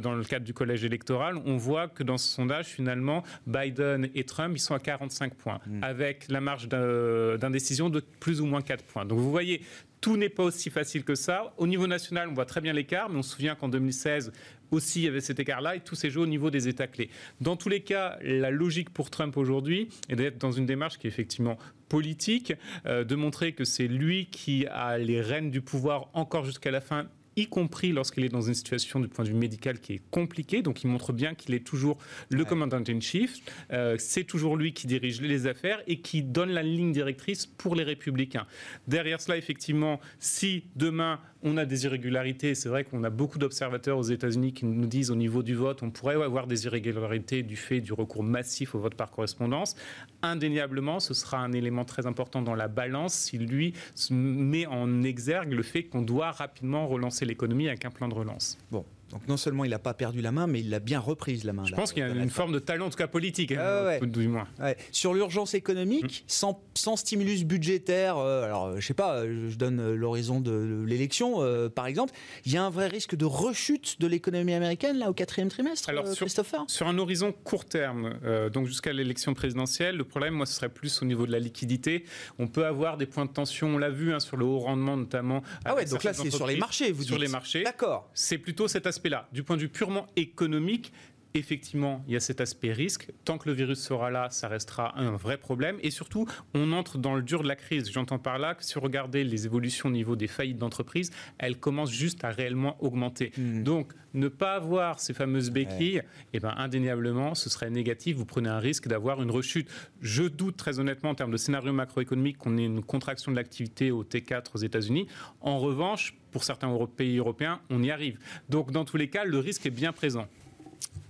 dans 0.02 0.14
le 0.14 0.24
cadre 0.24 0.44
du 0.44 0.54
collège 0.54 0.84
électoral, 0.84 1.36
on 1.44 1.56
voit 1.56 1.88
que 1.88 2.02
dans 2.02 2.18
ce 2.18 2.28
sondage, 2.28 2.66
finalement, 2.66 3.22
Biden 3.46 4.08
et 4.14 4.24
Trump, 4.24 4.54
ils 4.56 4.60
sont 4.60 4.74
à 4.74 4.78
45 4.78 5.34
points, 5.34 5.60
hmm. 5.66 5.82
avec 5.82 6.26
la 6.28 6.40
marge 6.40 6.68
d'indécision 6.68 7.90
de 7.90 8.00
plus 8.20 8.40
ou 8.40 8.46
moins 8.46 8.62
4 8.62 8.84
points. 8.84 9.04
Donc 9.04 9.18
vous 9.18 9.30
voyez, 9.30 9.62
tout 10.00 10.16
n'est 10.16 10.28
pas 10.28 10.44
aussi 10.44 10.70
facile 10.70 11.04
que 11.04 11.14
ça. 11.14 11.52
Au 11.56 11.66
niveau 11.66 11.86
national, 11.86 12.28
on 12.28 12.34
voit 12.34 12.44
très 12.44 12.60
bien 12.60 12.72
l'écart, 12.72 13.08
mais 13.08 13.18
on 13.18 13.22
se 13.22 13.34
souvient 13.34 13.54
qu'en 13.54 13.68
2016, 13.68 14.32
aussi 14.70 15.00
il 15.00 15.04
y 15.04 15.08
avait 15.08 15.20
cet 15.20 15.40
écart-là 15.40 15.76
et 15.76 15.80
tous 15.80 15.94
ces 15.94 16.10
jeux 16.10 16.20
au 16.20 16.26
niveau 16.26 16.50
des 16.50 16.68
États 16.68 16.86
clés. 16.86 17.10
Dans 17.40 17.56
tous 17.56 17.68
les 17.68 17.80
cas, 17.80 18.18
la 18.22 18.50
logique 18.50 18.90
pour 18.90 19.10
Trump 19.10 19.36
aujourd'hui 19.36 19.88
est 20.08 20.16
d'être 20.16 20.38
dans 20.38 20.52
une 20.52 20.66
démarche 20.66 20.98
qui 20.98 21.06
est 21.06 21.10
effectivement 21.10 21.58
politique, 21.88 22.52
euh, 22.86 23.04
de 23.04 23.14
montrer 23.14 23.52
que 23.52 23.64
c'est 23.64 23.88
lui 23.88 24.26
qui 24.26 24.66
a 24.66 24.98
les 24.98 25.20
rênes 25.20 25.50
du 25.50 25.60
pouvoir 25.60 26.08
encore 26.14 26.44
jusqu'à 26.44 26.70
la 26.70 26.80
fin 26.80 27.06
y 27.36 27.46
compris 27.46 27.92
lorsqu'il 27.92 28.24
est 28.24 28.30
dans 28.30 28.40
une 28.40 28.54
situation 28.54 28.98
du 28.98 29.08
point 29.08 29.24
de 29.24 29.30
vue 29.30 29.36
médical 29.36 29.78
qui 29.78 29.94
est 29.94 30.02
compliquée. 30.10 30.62
Donc 30.62 30.82
il 30.82 30.88
montre 30.88 31.12
bien 31.12 31.34
qu'il 31.34 31.54
est 31.54 31.64
toujours 31.64 31.98
le 32.30 32.44
commandant 32.44 32.82
in 32.88 33.00
chief. 33.00 33.38
Euh, 33.72 33.96
c'est 33.98 34.24
toujours 34.24 34.56
lui 34.56 34.72
qui 34.72 34.86
dirige 34.86 35.20
les 35.20 35.46
affaires 35.46 35.82
et 35.86 36.00
qui 36.00 36.22
donne 36.22 36.50
la 36.50 36.62
ligne 36.62 36.92
directrice 36.92 37.46
pour 37.46 37.74
les 37.74 37.84
républicains. 37.84 38.46
Derrière 38.88 39.20
cela, 39.20 39.36
effectivement, 39.36 40.00
si 40.18 40.64
demain 40.76 41.20
on 41.46 41.56
a 41.56 41.64
des 41.64 41.84
irrégularités. 41.84 42.54
C'est 42.56 42.68
vrai 42.68 42.82
qu'on 42.84 43.04
a 43.04 43.10
beaucoup 43.10 43.38
d'observateurs 43.38 43.96
aux 43.96 44.02
États-Unis 44.02 44.52
qui 44.52 44.66
nous 44.66 44.86
disent 44.86 45.12
au 45.12 45.14
niveau 45.14 45.44
du 45.44 45.54
vote, 45.54 45.82
on 45.82 45.90
pourrait 45.90 46.20
avoir 46.20 46.48
des 46.48 46.66
irrégularités 46.66 47.44
du 47.44 47.56
fait 47.56 47.80
du 47.80 47.92
recours 47.92 48.24
massif 48.24 48.74
au 48.74 48.80
vote 48.80 48.96
par 48.96 49.12
correspondance. 49.12 49.76
Indéniablement, 50.22 50.98
ce 50.98 51.14
sera 51.14 51.38
un 51.38 51.52
élément 51.52 51.84
très 51.84 52.06
important 52.06 52.42
dans 52.42 52.56
la 52.56 52.66
balance 52.66 53.14
si 53.14 53.38
lui 53.38 53.74
met 54.10 54.66
en 54.66 55.04
exergue 55.04 55.52
le 55.52 55.62
fait 55.62 55.84
qu'on 55.84 56.02
doit 56.02 56.32
rapidement 56.32 56.88
relancer 56.88 57.24
l'économie 57.24 57.68
avec 57.68 57.84
un 57.84 57.90
plan 57.90 58.08
de 58.08 58.14
relance. 58.14 58.58
Bon, 58.72 58.84
donc 59.10 59.28
non 59.28 59.36
seulement 59.36 59.64
il 59.64 59.70
n'a 59.70 59.78
pas 59.78 59.94
perdu 59.94 60.20
la 60.20 60.32
main, 60.32 60.46
mais 60.46 60.60
il 60.60 60.70
l'a 60.70 60.80
bien 60.80 60.98
reprise 60.98 61.44
la 61.44 61.52
main. 61.52 61.64
Je 61.64 61.74
pense 61.74 61.92
qu'il 61.92 62.00
y 62.00 62.06
a 62.06 62.08
une 62.08 62.30
forme 62.30 62.52
de 62.52 62.58
talent, 62.58 62.86
en 62.86 62.90
tout 62.90 62.96
cas 62.96 63.06
politique, 63.06 63.52
hein, 63.52 63.98
du 64.02 64.28
moins. 64.28 64.48
Sur 64.90 65.14
l'urgence 65.14 65.54
économique, 65.54 66.24
mm. 66.26 66.52
sans, 66.74 66.96
stimulus 66.96 67.44
budgétaire, 67.44 68.16
euh, 68.18 68.44
alors 68.44 68.80
je 68.80 68.86
sais 68.86 68.94
pas, 68.94 69.24
je 69.24 69.54
donne 69.56 69.80
euh, 69.80 69.94
l'horizon 69.94 70.40
de 70.40 70.84
l'élection 70.86 71.42
euh, 71.42 71.68
par 71.68 71.86
exemple, 71.86 72.12
il 72.44 72.52
y 72.52 72.56
a 72.56 72.64
un 72.64 72.70
vrai 72.70 72.88
risque 72.88 73.16
de 73.16 73.24
rechute 73.24 74.00
de 74.00 74.06
l'économie 74.06 74.54
américaine 74.54 74.98
là 74.98 75.10
au 75.10 75.12
quatrième 75.12 75.48
trimestre, 75.48 75.88
alors, 75.88 76.06
sur, 76.06 76.26
Christopher? 76.26 76.64
Sur 76.68 76.88
un 76.88 76.98
horizon 76.98 77.32
court 77.32 77.64
terme, 77.64 78.14
donc 78.52 78.66
jusqu'à 78.66 78.92
l'élection 78.92 79.34
présidentielle, 79.34 79.96
le 79.96 80.04
problème, 80.04 80.34
moi, 80.34 80.46
ce 80.46 80.54
serait 80.54 80.68
plus 80.68 81.02
au 81.02 81.04
niveau 81.04 81.26
de 81.26 81.32
la 81.32 81.38
liquidité. 81.38 82.04
On 82.38 82.48
peut 82.48 82.66
avoir 82.66 82.96
des 82.96 83.06
points 83.06 83.26
de 83.26 83.30
tension, 83.30 83.68
on 83.68 83.78
l'a 83.78 83.90
vu 83.90 84.12
hein, 84.12 84.20
sur 84.20 84.36
le 84.36 84.44
haut 84.44 84.58
rendement 84.58 84.96
notamment. 84.96 85.42
Ah 85.64 85.74
ouais, 85.74 85.84
donc 85.84 86.04
là 86.04 86.12
c'est 86.12 86.30
sur 86.30 86.46
les 86.46 86.56
marchés, 86.56 86.92
vous 86.92 87.02
dites. 87.02 87.08
Sur 87.08 87.18
les 87.18 87.28
marchés. 87.28 87.62
D'accord. 87.62 88.08
C'est 88.14 88.38
plutôt 88.38 88.68
cet 88.68 88.86
là 89.04 89.28
Du 89.32 89.42
point 89.42 89.56
de 89.56 89.62
vue 89.62 89.68
purement 89.68 90.06
économique, 90.16 90.92
effectivement, 91.38 92.04
il 92.06 92.14
y 92.14 92.16
a 92.16 92.20
cet 92.20 92.40
aspect 92.40 92.72
risque. 92.72 93.10
Tant 93.24 93.38
que 93.38 93.48
le 93.48 93.54
virus 93.54 93.78
sera 93.78 94.10
là, 94.10 94.28
ça 94.30 94.48
restera 94.48 94.98
un 94.98 95.12
vrai 95.12 95.36
problème. 95.36 95.78
Et 95.82 95.90
surtout, 95.90 96.26
on 96.54 96.72
entre 96.72 96.98
dans 96.98 97.14
le 97.14 97.22
dur 97.22 97.42
de 97.42 97.48
la 97.48 97.56
crise. 97.56 97.90
J'entends 97.90 98.18
par 98.18 98.38
là 98.38 98.54
que 98.54 98.64
si 98.64 98.74
vous 98.74 98.80
regardez 98.80 99.24
les 99.24 99.46
évolutions 99.46 99.88
au 99.88 99.92
niveau 99.92 100.16
des 100.16 100.26
faillites 100.26 100.58
d'entreprise, 100.58 101.10
elles 101.38 101.58
commencent 101.58 101.92
juste 101.92 102.24
à 102.24 102.30
réellement 102.30 102.76
augmenter. 102.82 103.32
Hmm. 103.36 103.62
Donc, 103.62 103.92
ne 104.14 104.28
pas 104.28 104.54
avoir 104.54 104.98
ces 104.98 105.12
fameuses 105.12 105.50
béquilles, 105.50 106.02
eh 106.32 106.40
ben, 106.40 106.54
indéniablement, 106.56 107.34
ce 107.34 107.50
serait 107.50 107.70
négatif. 107.70 108.16
Vous 108.16 108.24
prenez 108.24 108.48
un 108.48 108.58
risque 108.58 108.88
d'avoir 108.88 109.22
une 109.22 109.30
rechute. 109.30 109.68
Je 110.00 110.24
doute 110.24 110.56
très 110.56 110.78
honnêtement 110.78 111.10
en 111.10 111.14
termes 111.14 111.32
de 111.32 111.36
scénario 111.36 111.72
macroéconomique 111.72 112.38
qu'on 112.38 112.56
ait 112.56 112.64
une 112.64 112.82
contraction 112.82 113.30
de 113.30 113.36
l'activité 113.36 113.90
au 113.90 114.04
T4 114.04 114.44
aux 114.54 114.58
États-Unis. 114.58 115.06
En 115.40 115.58
revanche, 115.58 116.14
pour 116.30 116.44
certains 116.44 116.74
pays 116.96 117.18
européens, 117.18 117.60
on 117.70 117.82
y 117.82 117.90
arrive. 117.90 118.18
Donc, 118.48 118.70
dans 118.70 118.84
tous 118.84 118.96
les 118.96 119.08
cas, 119.08 119.24
le 119.24 119.38
risque 119.38 119.66
est 119.66 119.70
bien 119.70 119.92
présent. 119.92 120.26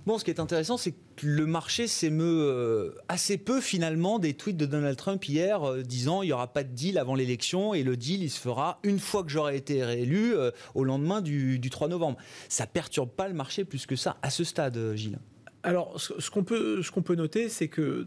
Bon, 0.07 0.19
ce 0.19 0.25
qui 0.25 0.31
est 0.31 0.39
intéressant, 0.39 0.77
c'est 0.77 0.93
que 0.93 1.27
le 1.27 1.47
marché 1.47 1.89
s'émeut 1.89 2.45
euh, 2.45 2.93
assez 3.09 3.39
peu 3.39 3.61
finalement 3.61 4.21
des 4.21 4.35
tweets 4.35 4.57
de 4.57 4.65
Donald 4.65 4.97
Trump 4.97 5.25
hier 5.29 5.65
euh, 5.65 5.83
disant 5.83 6.23
il 6.23 6.27
n'y 6.27 6.33
aura 6.33 6.53
pas 6.53 6.63
de 6.63 6.73
deal 6.73 6.97
avant 6.97 7.17
l'élection 7.17 7.75
et 7.75 7.83
le 7.83 7.97
deal 7.97 8.23
il 8.23 8.31
se 8.31 8.39
fera 8.39 8.79
une 8.85 9.01
fois 9.01 9.25
que 9.25 9.31
j'aurai 9.31 9.57
été 9.57 9.83
réélu 9.83 10.33
euh, 10.37 10.53
au 10.77 10.85
lendemain 10.85 11.23
du, 11.23 11.59
3 11.59 11.89
novembre. 11.89 12.19
Ça 12.49 12.69
perturbe 12.69 13.11
pas 13.11 13.27
le 13.27 13.35
marché 13.35 13.65
plus 13.65 13.85
que 13.85 13.97
ça 13.97 14.17
à 14.23 14.31
ce 14.31 14.45
stade, 14.45 14.79
Gilles. 14.95 15.19
Alors, 15.65 16.01
ce, 16.01 16.31
qu'on 16.31 16.45
peut, 16.45 16.85
ce 16.85 16.93
qu'on 16.93 17.03
peut 17.03 17.17
noter, 17.17 17.49
c'est 17.49 17.67
que 17.67 18.07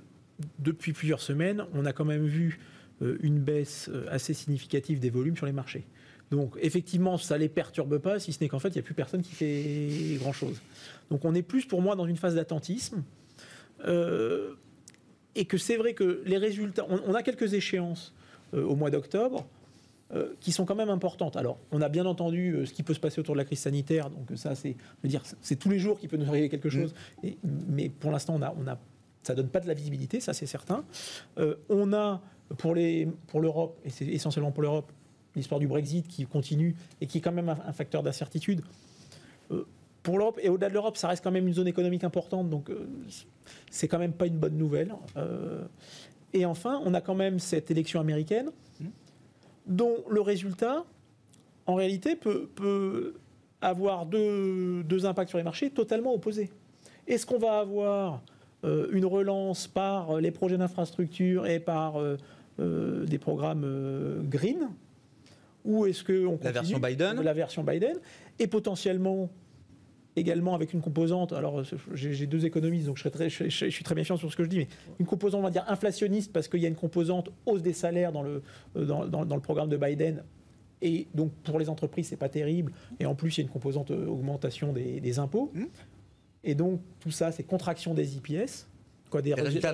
depuis 0.60 0.94
plusieurs 0.94 1.20
semaines, 1.20 1.66
on 1.74 1.86
a 1.86 1.92
quand 1.92 2.06
même 2.06 2.26
vu 2.26 2.62
une 3.02 3.40
baisse 3.40 3.90
assez 4.10 4.34
significative 4.34 5.00
des 5.00 5.10
volumes 5.10 5.36
sur 5.36 5.46
les 5.46 5.52
marchés. 5.52 5.86
Donc 6.32 6.58
effectivement, 6.62 7.18
ça 7.18 7.36
ne 7.36 7.40
les 7.40 7.50
perturbe 7.50 7.98
pas, 7.98 8.20
si 8.20 8.34
ce 8.34 8.40
n'est 8.42 8.50
qu'en 8.50 8.60
fait, 8.60 8.70
il 8.70 8.74
n'y 8.74 8.80
a 8.80 8.84
plus 8.84 8.94
personne 8.94 9.22
qui 9.22 9.34
fait 9.34 10.18
grand-chose. 10.20 10.62
Donc 11.10 11.26
on 11.26 11.34
est 11.34 11.42
plus 11.42 11.66
pour 11.66 11.82
moi 11.82 11.96
dans 11.96 12.06
une 12.06 12.18
phase 12.18 12.36
d'attentisme. 12.36 13.04
Euh, 13.86 14.56
et 15.36 15.46
que 15.46 15.58
c'est 15.58 15.78
vrai 15.78 15.94
que 15.94 16.22
les 16.26 16.38
résultats, 16.38 16.86
on, 16.90 17.14
a 17.14 17.24
quelques 17.24 17.54
échéances 17.54 18.14
euh, 18.54 18.64
au 18.66 18.76
mois 18.76 18.90
d'octobre 18.90 19.46
euh, 20.14 20.34
qui 20.42 20.52
sont 20.52 20.66
quand 20.66 20.76
même 20.76 20.90
importantes. 20.90 21.38
Alors, 21.38 21.60
on 21.72 21.82
a 21.82 21.88
bien 21.88 22.06
entendu 22.06 22.66
ce 22.66 22.74
qui 22.74 22.84
peut 22.84 22.94
se 22.94 23.00
passer 23.00 23.20
autour 23.20 23.36
de 23.36 23.38
la 23.38 23.46
crise 23.46 23.60
sanitaire, 23.60 24.10
donc 24.10 24.38
ça, 24.38 24.56
c'est, 24.56 24.76
dire, 25.04 25.22
c'est 25.42 25.56
tous 25.56 25.70
les 25.70 25.80
jours 25.80 26.00
qu'il 26.00 26.10
peut 26.10 26.18
nous 26.18 26.28
arriver 26.28 26.50
quelque 26.50 26.70
chose. 26.70 26.94
Mm. 27.24 27.30
mais 27.70 27.90
pour 27.90 28.12
l'instant, 28.12 28.36
on 28.36 28.42
a, 28.42 28.54
on 28.60 28.68
a, 28.68 28.78
ça 29.24 29.36
donne 29.36 29.50
pas 29.50 29.60
de 29.60 29.68
la 29.68 29.76
visibilité, 29.76 30.20
ça 30.20 30.34
c'est 30.34 30.48
certain. 30.48 30.84
on 31.70 31.94
a 31.94 32.22
pour 32.58 32.74
les, 32.74 33.08
pour 33.28 33.40
l'Europe, 33.40 33.80
et 33.86 33.92
c'est 33.92 34.08
essentiellement 34.08 34.52
pour 34.52 34.64
l'Europe, 34.64 34.92
l'histoire 35.40 35.60
du 35.60 35.68
Brexit 35.68 36.08
qui 36.08 36.26
continue 36.26 36.76
et 37.02 37.08
qui 37.08 37.18
est 37.18 37.22
quand 37.22 37.32
même 37.32 37.50
un, 37.50 37.74
facteur 37.74 38.04
d'incertitude. 38.04 38.62
Euh, 39.52 39.66
pour 40.04 40.18
l'Europe 40.18 40.40
et 40.42 40.50
au-delà 40.50 40.70
de 40.70 40.74
l'Europe, 40.74 40.98
ça 40.98 41.08
reste 41.08 41.24
quand 41.24 41.32
même 41.32 41.48
une 41.48 41.54
zone 41.54 41.68
économique 41.68 42.04
importante, 42.04 42.50
donc 42.50 42.70
euh, 42.70 42.88
c'est 43.70 43.88
quand 43.88 44.00
même 44.00 44.14
pas 44.14 44.28
une 44.28 44.38
bonne 44.38 44.58
nouvelle. 44.58 44.94
Euh, 45.18 45.66
et 46.34 46.46
enfin, 46.46 46.82
on 46.86 46.94
a 46.94 47.02
quand 47.02 47.16
même 47.16 47.40
cette 47.40 47.72
élection 47.72 48.00
américaine 48.00 48.52
dont 49.66 49.98
le 50.10 50.22
résultat, 50.22 50.84
en 51.66 51.76
réalité, 51.76 52.16
peut, 52.16 53.16
avoir 53.62 54.06
deux, 54.06 54.84
deux, 54.84 55.06
impacts 55.06 55.30
sur 55.30 55.38
les 55.38 55.44
marchés 55.44 55.70
totalement 55.70 56.14
opposés. 56.14 56.50
Est-ce 57.08 57.26
qu'on 57.26 57.38
va 57.38 57.60
avoir 57.60 58.22
une 58.64 59.06
relance 59.06 59.68
par 59.68 60.20
les 60.20 60.32
projets 60.32 60.58
d'infrastructure 60.58 61.46
et 61.46 61.60
par 61.60 61.98
des 62.58 63.18
programmes 63.20 64.24
green? 64.28 64.70
Ou 65.70 65.86
est-ce 65.86 66.04
qu'on 66.04 66.38
La 66.44 66.52
version 66.52 66.80
Biden 66.80 67.22
La 67.22 67.34
version 67.34 67.64
Biden. 67.64 67.96
Et 68.40 68.48
potentiellement, 68.48 69.30
également 70.16 70.56
avec 70.56 70.74
une 70.74 70.82
composante, 70.82 71.32
alors 71.32 71.64
j'ai 71.94 72.26
deux 72.28 72.46
économistes, 72.46 72.88
donc 72.88 72.98
je, 72.98 73.08
très, 73.08 73.30
je, 73.30 73.48
suis 73.48 73.84
très 73.84 73.96
méfiant 73.96 74.18
sur 74.18 74.32
ce 74.32 74.36
que 74.36 74.44
je 74.44 74.50
dis, 74.50 74.58
mais 74.58 74.68
une 75.00 75.06
composante, 75.06 75.40
on 75.40 75.44
va 75.44 75.52
dire, 75.52 75.64
inflationniste, 75.68 76.34
parce 76.34 76.48
qu'il 76.48 76.60
y 76.60 76.66
a 76.66 76.70
une 76.70 76.76
composante 76.76 77.30
hausse 77.46 77.62
des 77.62 77.74
salaires 77.74 78.12
dans 78.12 78.24
le, 78.24 78.42
dans, 78.76 79.06
dans, 79.06 79.36
le 79.36 79.42
programme 79.42 79.70
de 79.70 79.78
Biden, 79.78 80.24
Et 80.82 81.08
donc 81.14 81.32
pour 81.44 81.60
les 81.60 81.70
entreprises, 81.70 82.08
c'est 82.08 82.18
pas 82.18 82.30
terrible. 82.30 82.74
Et 83.00 83.06
en 83.06 83.14
plus, 83.14 83.38
il 83.38 83.42
y 83.42 83.44
a 83.44 83.46
une 83.46 83.54
composante 83.54 83.92
euh, 83.92 84.08
augmentation 84.08 84.74
des, 84.74 85.20
impôts. 85.20 85.52
Mmh. 85.54 85.66
Et 86.44 86.56
donc 86.56 86.82
tout 87.00 87.12
ça, 87.12 87.32
c'est 87.32 87.44
contraction 87.44 87.94
des 87.94 88.18
IPS, 88.18 88.68
quoi, 89.10 89.22
des 89.22 89.34
résultats. 89.34 89.74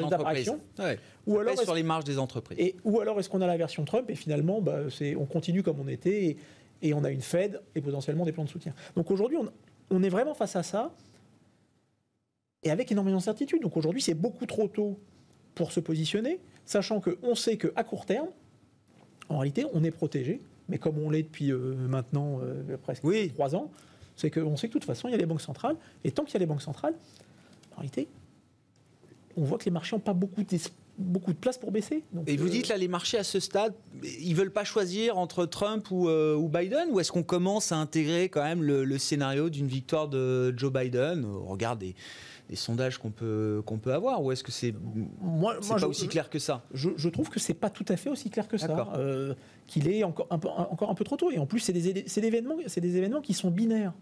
Ou 1.27 1.39
alors 1.39 1.59
sur 1.59 1.75
les 1.75 1.83
marges 1.83 2.03
des 2.03 2.19
entreprises. 2.19 2.57
Et, 2.59 2.75
ou 2.83 2.99
alors 2.99 3.19
est-ce 3.19 3.29
qu'on 3.29 3.41
a 3.41 3.47
la 3.47 3.57
version 3.57 3.85
Trump 3.85 4.09
et 4.09 4.15
finalement, 4.15 4.61
bah, 4.61 4.81
on 5.17 5.25
continue 5.25 5.63
comme 5.63 5.79
on 5.79 5.87
était 5.87 6.37
et, 6.81 6.93
on 6.93 7.03
a 7.03 7.11
une 7.11 7.21
Fed 7.21 7.61
et 7.73 7.81
potentiellement 7.81 8.25
des 8.25 8.31
plans 8.31 8.43
de 8.43 8.49
soutien. 8.49 8.73
Donc 8.95 9.09
aujourd'hui, 9.09 9.37
on, 9.37 9.49
on 9.89 10.03
est 10.03 10.09
vraiment 10.09 10.33
face 10.33 10.55
à 10.55 10.63
ça 10.63 10.91
et 12.63 12.71
avec 12.71 12.91
énormément 12.91 13.17
d'incertitudes. 13.17 13.61
Donc 13.61 13.77
aujourd'hui, 13.77 14.01
c'est 14.01 14.13
beaucoup 14.13 14.45
trop 14.45 14.67
tôt 14.67 14.99
pour 15.53 15.71
se 15.71 15.79
positionner, 15.79 16.39
sachant 16.65 16.99
qu'on 16.99 17.35
sait 17.35 17.57
qu'à 17.57 17.83
court 17.83 18.05
terme, 18.05 18.27
en 19.29 19.39
réalité, 19.39 19.65
on 19.73 19.83
est 19.83 19.91
protégé, 19.91 20.41
mais 20.69 20.77
comme 20.77 20.97
on 20.99 21.09
l'est 21.09 21.23
depuis 21.23 21.51
euh, 21.51 21.75
maintenant 21.75 22.39
euh, 22.41 22.77
presque 22.77 23.03
trois 23.33 23.55
ans, 23.55 23.71
c'est 24.15 24.29
qu'on 24.29 24.55
sait 24.55 24.67
que 24.67 24.73
de 24.73 24.79
toute 24.79 24.85
façon, 24.85 25.07
il 25.07 25.11
y 25.11 25.13
a 25.15 25.17
les 25.17 25.25
banques 25.25 25.41
centrales, 25.41 25.77
et 26.03 26.11
tant 26.11 26.23
qu'il 26.23 26.33
y 26.33 26.37
a 26.37 26.39
les 26.39 26.45
banques 26.45 26.61
centrales, 26.61 26.93
en 27.73 27.77
réalité, 27.77 28.07
on 29.37 29.43
voit 29.43 29.57
que 29.57 29.65
les 29.65 29.71
marchés 29.71 29.95
n'ont 29.95 30.01
pas 30.01 30.13
beaucoup 30.13 30.43
de, 30.43 30.57
beaucoup 30.97 31.33
de 31.33 31.37
place 31.37 31.57
pour 31.57 31.71
baisser. 31.71 32.03
et 32.27 32.37
vous 32.37 32.47
euh, 32.47 32.49
dites 32.49 32.67
là, 32.67 32.77
les 32.77 32.87
marchés 32.87 33.17
à 33.17 33.23
ce 33.23 33.39
stade, 33.39 33.73
ils 34.03 34.35
veulent 34.35 34.53
pas 34.53 34.63
choisir 34.63 35.17
entre 35.17 35.45
Trump 35.45 35.89
ou, 35.91 36.09
ou 36.09 36.49
Biden, 36.49 36.89
ou 36.91 36.99
est-ce 36.99 37.11
qu'on 37.11 37.23
commence 37.23 37.71
à 37.71 37.77
intégrer 37.77 38.29
quand 38.29 38.43
même 38.43 38.63
le, 38.63 38.85
le 38.85 38.97
scénario 38.97 39.49
d'une 39.49 39.67
victoire 39.67 40.07
de 40.07 40.53
Joe 40.57 40.71
Biden? 40.71 41.25
Regardez 41.25 41.95
des 42.49 42.55
sondages 42.55 42.97
qu'on 42.97 43.11
peut, 43.11 43.61
qu'on 43.65 43.77
peut 43.77 43.93
avoir 43.93 44.23
Ou 44.23 44.31
est-ce 44.31 44.43
que 44.43 44.51
c'est 44.51 44.73
moi, 45.21 45.57
pas 45.67 45.87
aussi 45.87 46.07
clair 46.07 46.29
que 46.29 46.39
ça? 46.39 46.63
je, 46.73 47.09
trouve 47.09 47.29
que 47.29 47.39
c'est 47.39 47.53
pas 47.53 47.69
tout 47.69 47.85
à 47.87 47.97
fait 47.97 48.09
aussi 48.09 48.29
clair 48.29 48.47
que 48.47 48.57
ça. 48.57 48.89
Euh, 48.95 49.33
qu'il 49.67 49.87
est 49.87 50.03
encore 50.03 50.27
un, 50.29 50.37
peu, 50.37 50.47
encore 50.49 50.89
un 50.89 50.95
peu 50.95 51.03
trop 51.03 51.17
tôt. 51.17 51.31
Et 51.31 51.39
en 51.39 51.45
plus, 51.45 51.59
c'est 51.59 51.73
des, 51.73 51.93
des, 51.93 52.19
événements, 52.19 52.55
des 52.55 52.97
événements 52.97 53.21
qui 53.21 53.33
sont 53.33 53.49
binaires. 53.49 53.93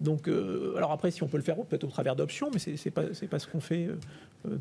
Donc, 0.00 0.28
euh, 0.28 0.76
alors 0.76 0.92
après, 0.92 1.10
si 1.10 1.22
on 1.22 1.26
peut 1.26 1.38
le 1.38 1.42
faire 1.42 1.56
peut-être 1.56 1.84
au 1.84 1.88
travers 1.88 2.14
d'options, 2.14 2.50
mais 2.52 2.58
c'est 2.58 2.90
pas, 2.90 3.04
pas 3.30 3.38
ce 3.38 3.46
qu'on 3.46 3.60
fait 3.60 3.86
euh, 3.86 3.96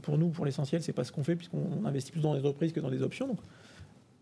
pour 0.01 0.17
nous, 0.17 0.29
pour 0.29 0.45
l'essentiel, 0.45 0.81
c'est 0.81 0.93
pas 0.93 1.03
ce 1.03 1.11
qu'on 1.11 1.23
fait 1.23 1.35
puisqu'on 1.35 1.85
investit 1.85 2.11
plus 2.11 2.21
dans 2.21 2.33
les 2.33 2.39
entreprises 2.39 2.73
que 2.73 2.79
dans 2.79 2.89
les 2.89 3.01
options. 3.01 3.27
Donc, 3.27 3.39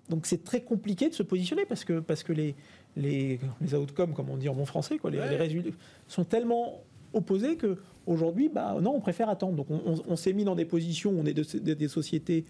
donc 0.09 0.25
c'est 0.25 0.43
très 0.43 0.61
compliqué 0.61 1.09
de 1.09 1.13
se 1.13 1.23
positionner 1.23 1.65
parce 1.65 1.85
que, 1.85 1.99
parce 1.99 2.23
que 2.23 2.33
les, 2.33 2.55
les, 2.97 3.39
les 3.61 3.73
outcomes, 3.73 4.13
comme 4.13 4.29
on 4.29 4.37
dit 4.37 4.49
en 4.49 4.53
bon 4.55 4.65
français, 4.65 4.97
quoi, 4.97 5.11
les, 5.11 5.17
les 5.17 5.37
résultats 5.37 5.69
sont 6.07 6.25
tellement 6.25 6.81
opposés 7.13 7.57
que 7.57 7.77
Aujourd'hui, 8.05 8.49
bah, 8.49 8.75
non, 8.81 8.95
on 8.95 8.99
préfère 8.99 9.29
attendre. 9.29 9.55
Donc 9.55 9.67
on, 9.69 10.15
s'est 10.15 10.33
mis 10.33 10.43
dans 10.43 10.55
des 10.55 10.65
positions 10.65 11.11
où 11.11 11.19
on 11.19 11.25
est 11.25 11.33
des 11.33 11.87
sociétés, 11.87 12.45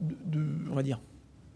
de, 0.00 0.44
on 0.70 0.74
va 0.74 0.82
dire, 0.82 1.00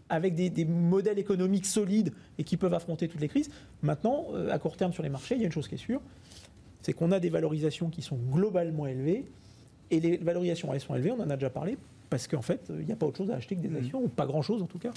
avec 0.09 0.33
des, 0.33 0.65
modèles 0.65 1.19
économiques 1.19 1.65
solides 1.65 2.11
et 2.39 2.43
qui 2.43 2.57
peuvent 2.57 2.73
affronter 2.73 3.07
toutes 3.07 3.21
les 3.21 3.27
crises. 3.27 3.51
Maintenant, 3.83 4.27
euh, 4.33 4.51
à 4.51 4.57
court 4.57 4.77
terme 4.77 4.93
sur 4.93 5.03
les 5.03 5.09
marchés, 5.09 5.35
il 5.35 5.41
y 5.41 5.43
a 5.43 5.45
une 5.45 5.51
chose 5.51 5.67
qui 5.67 5.75
est 5.75 5.79
sûre, 5.79 6.01
c'est 6.81 6.93
qu'on 6.93 7.11
a 7.11 7.19
des 7.19 7.29
valorisations 7.29 7.89
qui 7.89 8.01
sont 8.01 8.17
globalement 8.17 8.87
élevées. 8.87 9.25
Et 9.93 9.99
les 9.99 10.17
valorisations, 10.17 10.73
elles 10.73 10.81
sont 10.81 10.95
élevées, 10.95 11.11
on 11.11 11.21
en 11.21 11.29
a 11.29 11.35
déjà 11.35 11.51
parlé, 11.51 11.77
parce 12.09 12.27
qu'en 12.27 12.41
fait, 12.41 12.65
il 12.69 12.85
n'y 12.85 12.91
a 12.91 12.95
pas 12.95 13.05
autre 13.05 13.17
chose 13.17 13.29
à 13.29 13.35
acheter 13.35 13.55
que 13.55 13.61
des 13.61 13.67
mmh. 13.67 13.75
actions, 13.77 14.03
ou 14.03 14.07
pas 14.07 14.25
grand-chose 14.25 14.63
en 14.63 14.65
tout 14.65 14.79
cas. 14.79 14.91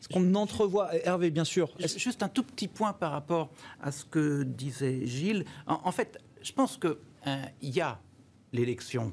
Ce 0.00 0.08
qu'on 0.08 0.34
entrevoit, 0.34 0.94
Hervé, 1.04 1.30
bien 1.30 1.44
sûr. 1.44 1.72
Juste 1.78 2.22
un 2.22 2.28
tout 2.28 2.42
petit 2.42 2.68
point 2.68 2.92
par 2.92 3.12
rapport 3.12 3.50
à 3.82 3.90
ce 3.90 4.04
que 4.04 4.42
disait 4.42 5.06
Gilles. 5.06 5.44
en 5.66 5.90
fait, 5.90 6.18
je 6.42 6.52
pense 6.52 6.76
que 6.76 6.98
euh, 7.26 7.42
y 7.62 7.80
a 7.80 7.98
l'élection 8.52 9.12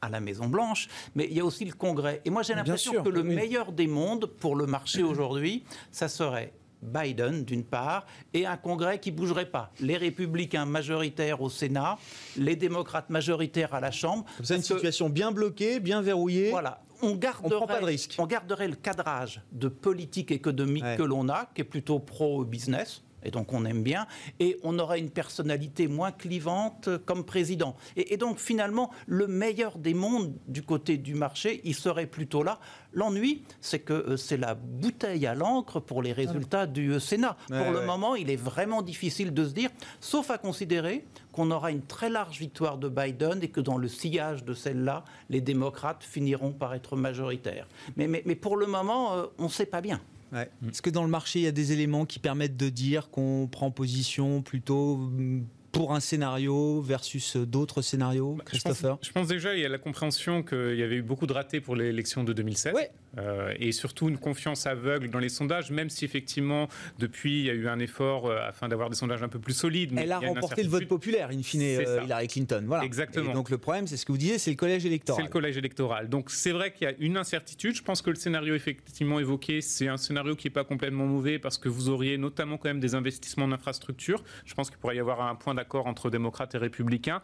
à 0.00 0.08
la 0.08 0.20
Maison 0.20 0.46
Blanche, 0.46 0.88
mais 1.14 1.26
il 1.30 1.36
y 1.36 1.40
a 1.40 1.44
aussi 1.44 1.64
le 1.64 1.72
Congrès. 1.72 2.22
Et 2.24 2.30
moi, 2.30 2.42
j'ai 2.42 2.54
l'impression 2.54 3.02
que 3.02 3.08
le 3.08 3.22
meilleur 3.22 3.72
des 3.72 3.88
mondes 3.88 4.26
pour 4.26 4.54
le 4.56 4.66
marché 4.66 5.02
aujourd'hui, 5.02 5.64
ça 5.90 6.08
serait 6.08 6.52
Biden, 6.82 7.44
d'une 7.44 7.64
part, 7.64 8.06
et 8.34 8.46
un 8.46 8.56
Congrès 8.56 8.98
qui 8.98 9.10
bougerait 9.10 9.50
pas. 9.50 9.72
Les 9.80 9.96
républicains 9.96 10.64
majoritaires 10.64 11.40
au 11.40 11.50
Sénat, 11.50 11.98
les 12.36 12.56
démocrates 12.56 13.10
majoritaires 13.10 13.74
à 13.74 13.80
la 13.80 13.90
Chambre. 13.90 14.24
C'est 14.42 14.56
une 14.56 14.62
situation 14.62 15.08
bien 15.08 15.32
bloquée, 15.32 15.80
bien 15.80 16.02
verrouillée. 16.02 16.50
Voilà. 16.50 16.82
On 17.02 17.14
garderait, 17.14 17.66
pas 17.66 17.80
de 17.80 17.86
risque. 17.86 18.16
on 18.18 18.26
garderait 18.26 18.68
le 18.68 18.76
cadrage 18.76 19.40
de 19.52 19.68
politique 19.68 20.30
économique 20.30 20.84
que 20.98 21.02
l'on 21.02 21.30
a, 21.30 21.48
qui 21.54 21.62
est 21.62 21.64
plutôt 21.64 21.98
pro-business 21.98 23.02
et 23.22 23.30
donc 23.30 23.52
on 23.52 23.64
aime 23.64 23.82
bien, 23.82 24.06
et 24.38 24.58
on 24.62 24.78
aura 24.78 24.98
une 24.98 25.10
personnalité 25.10 25.88
moins 25.88 26.12
clivante 26.12 26.88
comme 27.04 27.24
président. 27.24 27.76
Et, 27.96 28.16
donc 28.16 28.38
finalement, 28.38 28.90
le 29.06 29.26
meilleur 29.26 29.78
des 29.78 29.94
mondes 29.94 30.34
du 30.48 30.62
côté 30.62 30.96
du 30.96 31.14
marché, 31.14 31.60
il 31.64 31.74
serait 31.74 32.06
plutôt 32.06 32.42
là. 32.42 32.58
L'ennui, 32.92 33.44
c'est 33.60 33.78
que 33.78 33.92
euh, 33.92 34.16
c'est 34.16 34.36
la 34.36 34.54
bouteille 34.54 35.26
à 35.26 35.34
l'encre 35.34 35.78
pour 35.80 36.02
les 36.02 36.12
résultats 36.12 36.66
du 36.66 36.92
euh, 36.92 36.98
Sénat. 36.98 37.36
pour 37.46 37.70
le 37.70 37.86
moment, 37.86 38.16
il 38.16 38.30
est 38.30 38.36
vraiment 38.36 38.82
difficile 38.82 39.32
de 39.32 39.44
se 39.44 39.52
dire, 39.52 39.70
sauf 40.00 40.30
à 40.30 40.38
considérer 40.38 41.04
qu'on 41.32 41.50
aura 41.50 41.70
une 41.70 41.82
très 41.82 42.10
large 42.10 42.38
victoire 42.38 42.78
de 42.78 42.88
Biden 42.88 43.42
et 43.42 43.48
que 43.48 43.60
dans 43.60 43.78
le 43.78 43.88
sillage 43.88 44.44
de 44.44 44.54
celle-là, 44.54 45.04
les 45.28 45.40
démocrates 45.40 46.02
finiront 46.02 46.52
par 46.52 46.74
être 46.74 46.96
majoritaires. 46.96 47.68
Mais, 47.96 48.08
mais, 48.08 48.22
mais 48.26 48.34
pour 48.34 48.56
le 48.56 48.66
moment, 48.66 49.14
euh, 49.14 49.26
on 49.38 49.44
ne 49.44 49.48
sait 49.48 49.66
pas 49.66 49.80
bien. 49.80 50.00
Est-ce 50.32 50.82
que 50.82 50.90
dans 50.90 51.02
le 51.02 51.10
marché, 51.10 51.40
il 51.40 51.42
y 51.42 51.48
a 51.48 51.52
des 51.52 51.72
éléments 51.72 52.06
qui 52.06 52.18
permettent 52.18 52.56
de 52.56 52.68
dire 52.68 53.10
qu'on 53.10 53.48
prend 53.50 53.70
position 53.70 54.42
plutôt 54.42 54.96
mm, 54.96 55.44
pour 55.72 55.94
un 55.94 56.00
scénario 56.00 56.80
versus 56.80 57.36
d'autres 57.36 57.82
scénarios, 57.82 58.34
bah, 58.34 58.44
Christopher? 58.44 58.98
je 59.02 59.12
pense, 59.12 59.28
déjà, 59.28 59.54
il 59.54 59.60
y 59.60 59.64
a 59.64 59.68
la 59.68 59.78
compréhension 59.78 60.42
qu'il 60.42 60.76
y 60.76 60.82
avait 60.82 60.96
eu 60.96 61.02
beaucoup 61.02 61.26
de 61.26 61.32
ratés 61.32 61.60
pour 61.60 61.76
l'élection 61.76 62.24
de 62.24 62.32
2007. 62.32 62.74
Euh, 63.18 63.52
et 63.58 63.72
surtout 63.72 64.08
une 64.08 64.18
confiance 64.18 64.66
aveugle 64.66 65.10
dans 65.10 65.18
les 65.18 65.28
sondages, 65.28 65.70
même 65.70 65.90
si 65.90 66.04
effectivement, 66.04 66.68
depuis, 66.98 67.40
il 67.40 67.46
y 67.46 67.50
a 67.50 67.54
eu 67.54 67.68
un 67.68 67.78
effort 67.78 68.26
euh, 68.26 68.38
afin 68.46 68.68
d'avoir 68.68 68.88
des 68.88 68.96
sondages 68.96 69.22
un 69.22 69.28
peu 69.28 69.38
plus 69.38 69.54
solides. 69.54 69.92
Elle 69.96 70.12
a 70.12 70.18
remporté 70.18 70.62
le 70.62 70.68
vote 70.68 70.86
populaire, 70.86 71.30
in 71.30 71.42
fine, 71.42 71.62
euh, 71.62 72.02
Hillary 72.04 72.28
Clinton. 72.28 72.62
Voilà. 72.66 72.84
Exactement. 72.84 73.30
Et 73.30 73.34
donc 73.34 73.50
le 73.50 73.58
problème, 73.58 73.86
c'est 73.86 73.96
ce 73.96 74.06
que 74.06 74.12
vous 74.12 74.18
disiez, 74.18 74.38
c'est 74.38 74.50
le 74.50 74.56
collège 74.56 74.86
électoral. 74.86 75.20
C'est 75.20 75.26
le 75.26 75.32
collège 75.32 75.56
électoral. 75.56 76.08
Donc 76.08 76.30
c'est 76.30 76.52
vrai 76.52 76.72
qu'il 76.72 76.88
y 76.88 76.90
a 76.90 76.94
une 76.98 77.16
incertitude. 77.16 77.74
Je 77.74 77.82
pense 77.82 78.02
que 78.02 78.10
le 78.10 78.16
scénario 78.16 78.54
effectivement 78.54 79.18
évoqué, 79.18 79.60
c'est 79.60 79.88
un 79.88 79.96
scénario 79.96 80.36
qui 80.36 80.46
n'est 80.46 80.52
pas 80.52 80.64
complètement 80.64 81.06
mauvais 81.06 81.38
parce 81.38 81.58
que 81.58 81.68
vous 81.68 81.88
auriez 81.88 82.16
notamment 82.16 82.58
quand 82.58 82.68
même 82.68 82.80
des 82.80 82.94
investissements 82.94 83.46
en 83.46 83.52
infrastructure. 83.52 84.22
Je 84.44 84.54
pense 84.54 84.70
qu'il 84.70 84.78
pourrait 84.78 84.96
y 84.96 85.00
avoir 85.00 85.22
un 85.22 85.34
point 85.34 85.54
d'accord 85.54 85.86
entre 85.86 86.10
démocrates 86.10 86.54
et 86.54 86.58
républicains. 86.58 87.22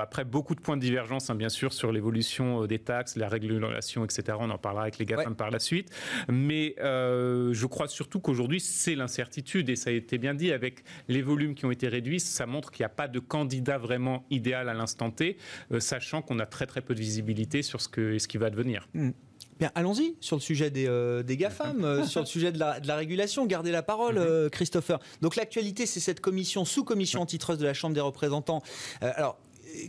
après, 0.00 0.24
beaucoup 0.24 0.54
de 0.54 0.60
points 0.60 0.76
de 0.76 0.82
divergence, 0.82 1.30
hein, 1.30 1.34
bien 1.34 1.48
sûr, 1.48 1.72
sur 1.72 1.92
l'évolution 1.92 2.66
des 2.66 2.78
taxes, 2.78 3.16
la 3.16 3.28
régulation, 3.28 4.04
etc. 4.04 4.38
On 4.40 4.50
en 4.50 4.58
parlera 4.58 4.82
avec 4.82 4.98
les 4.98 5.06
par 5.36 5.50
la 5.50 5.58
suite. 5.58 5.90
Mais 6.28 6.74
euh, 6.80 7.52
je 7.52 7.66
crois 7.66 7.88
surtout 7.88 8.20
qu'aujourd'hui, 8.20 8.60
c'est 8.60 8.94
l'incertitude, 8.94 9.68
et 9.68 9.76
ça 9.76 9.90
a 9.90 9.92
été 9.92 10.18
bien 10.18 10.34
dit, 10.34 10.52
avec 10.52 10.84
les 11.08 11.22
volumes 11.22 11.54
qui 11.54 11.66
ont 11.66 11.70
été 11.70 11.88
réduits, 11.88 12.20
ça 12.20 12.46
montre 12.46 12.70
qu'il 12.70 12.82
n'y 12.82 12.86
a 12.86 12.90
pas 12.90 13.08
de 13.08 13.18
candidat 13.18 13.78
vraiment 13.78 14.24
idéal 14.30 14.68
à 14.68 14.74
l'instant 14.74 15.10
T, 15.10 15.36
euh, 15.72 15.80
sachant 15.80 16.22
qu'on 16.22 16.38
a 16.38 16.46
très 16.46 16.66
très 16.66 16.80
peu 16.80 16.94
de 16.94 17.00
visibilité 17.00 17.62
sur 17.62 17.80
ce, 17.80 17.88
que, 17.88 18.18
ce 18.18 18.28
qui 18.28 18.38
va 18.38 18.50
devenir. 18.50 18.88
Hmm. 18.94 19.10
Bien, 19.58 19.70
allons-y 19.74 20.16
sur 20.20 20.36
le 20.36 20.40
sujet 20.40 20.70
des, 20.70 20.86
euh, 20.88 21.22
des 21.22 21.36
GAFAM, 21.36 22.04
sur 22.06 22.20
le 22.20 22.26
sujet 22.26 22.50
de 22.50 22.58
la, 22.58 22.80
de 22.80 22.88
la, 22.88 22.96
régulation. 22.96 23.44
Gardez 23.44 23.70
la 23.70 23.82
parole, 23.82 24.18
mhm. 24.18 24.50
Christopher. 24.50 24.98
Donc 25.20 25.36
l'actualité, 25.36 25.84
c'est 25.84 26.00
cette 26.00 26.20
commission, 26.20 26.64
sous-commission 26.64 27.20
antitrust 27.20 27.60
de 27.60 27.66
la 27.66 27.74
Chambre 27.74 27.94
des 27.94 28.00
représentants. 28.00 28.62
alors, 29.02 29.38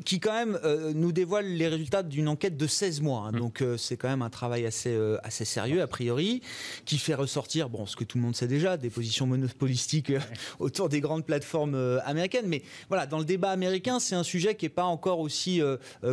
qui 0.05 0.19
quand 0.19 0.33
même 0.33 0.59
euh, 0.63 0.93
nous 0.93 1.11
dévoile 1.11 1.45
les 1.45 1.67
résultats 1.67 2.03
d'une 2.03 2.27
enquête 2.27 2.57
de 2.57 2.67
16 2.67 3.01
mois. 3.01 3.27
Hein. 3.27 3.31
Mm. 3.33 3.39
Donc 3.39 3.61
euh, 3.61 3.77
c'est 3.77 3.97
quand 3.97 4.09
même 4.09 4.21
un 4.21 4.29
travail 4.29 4.65
assez, 4.65 4.93
euh, 4.93 5.17
assez 5.23 5.45
sérieux 5.45 5.81
a 5.81 5.87
priori, 5.87 6.41
qui 6.85 6.97
fait 6.97 7.15
ressortir, 7.15 7.69
bon, 7.69 7.85
ce 7.85 7.95
que 7.95 8.03
tout 8.03 8.17
le 8.17 8.23
monde 8.23 8.35
sait 8.35 8.47
déjà, 8.47 8.77
des 8.77 8.89
positions 8.89 9.27
monopolistiques 9.27 10.13
autour 10.59 10.89
des 10.89 11.01
grandes 11.01 11.25
plateformes 11.25 12.01
américaines. 12.05 12.47
Mais 12.47 12.63
voilà, 12.89 13.05
dans 13.05 13.19
le 13.19 13.25
débat 13.25 13.51
américain, 13.51 13.99
c'est 13.99 14.15
un 14.15 14.23
sujet 14.23 14.55
qui 14.55 14.65
n'est 14.65 14.69
pas 14.69 14.83
encore 14.83 15.19
aussi, 15.19 15.61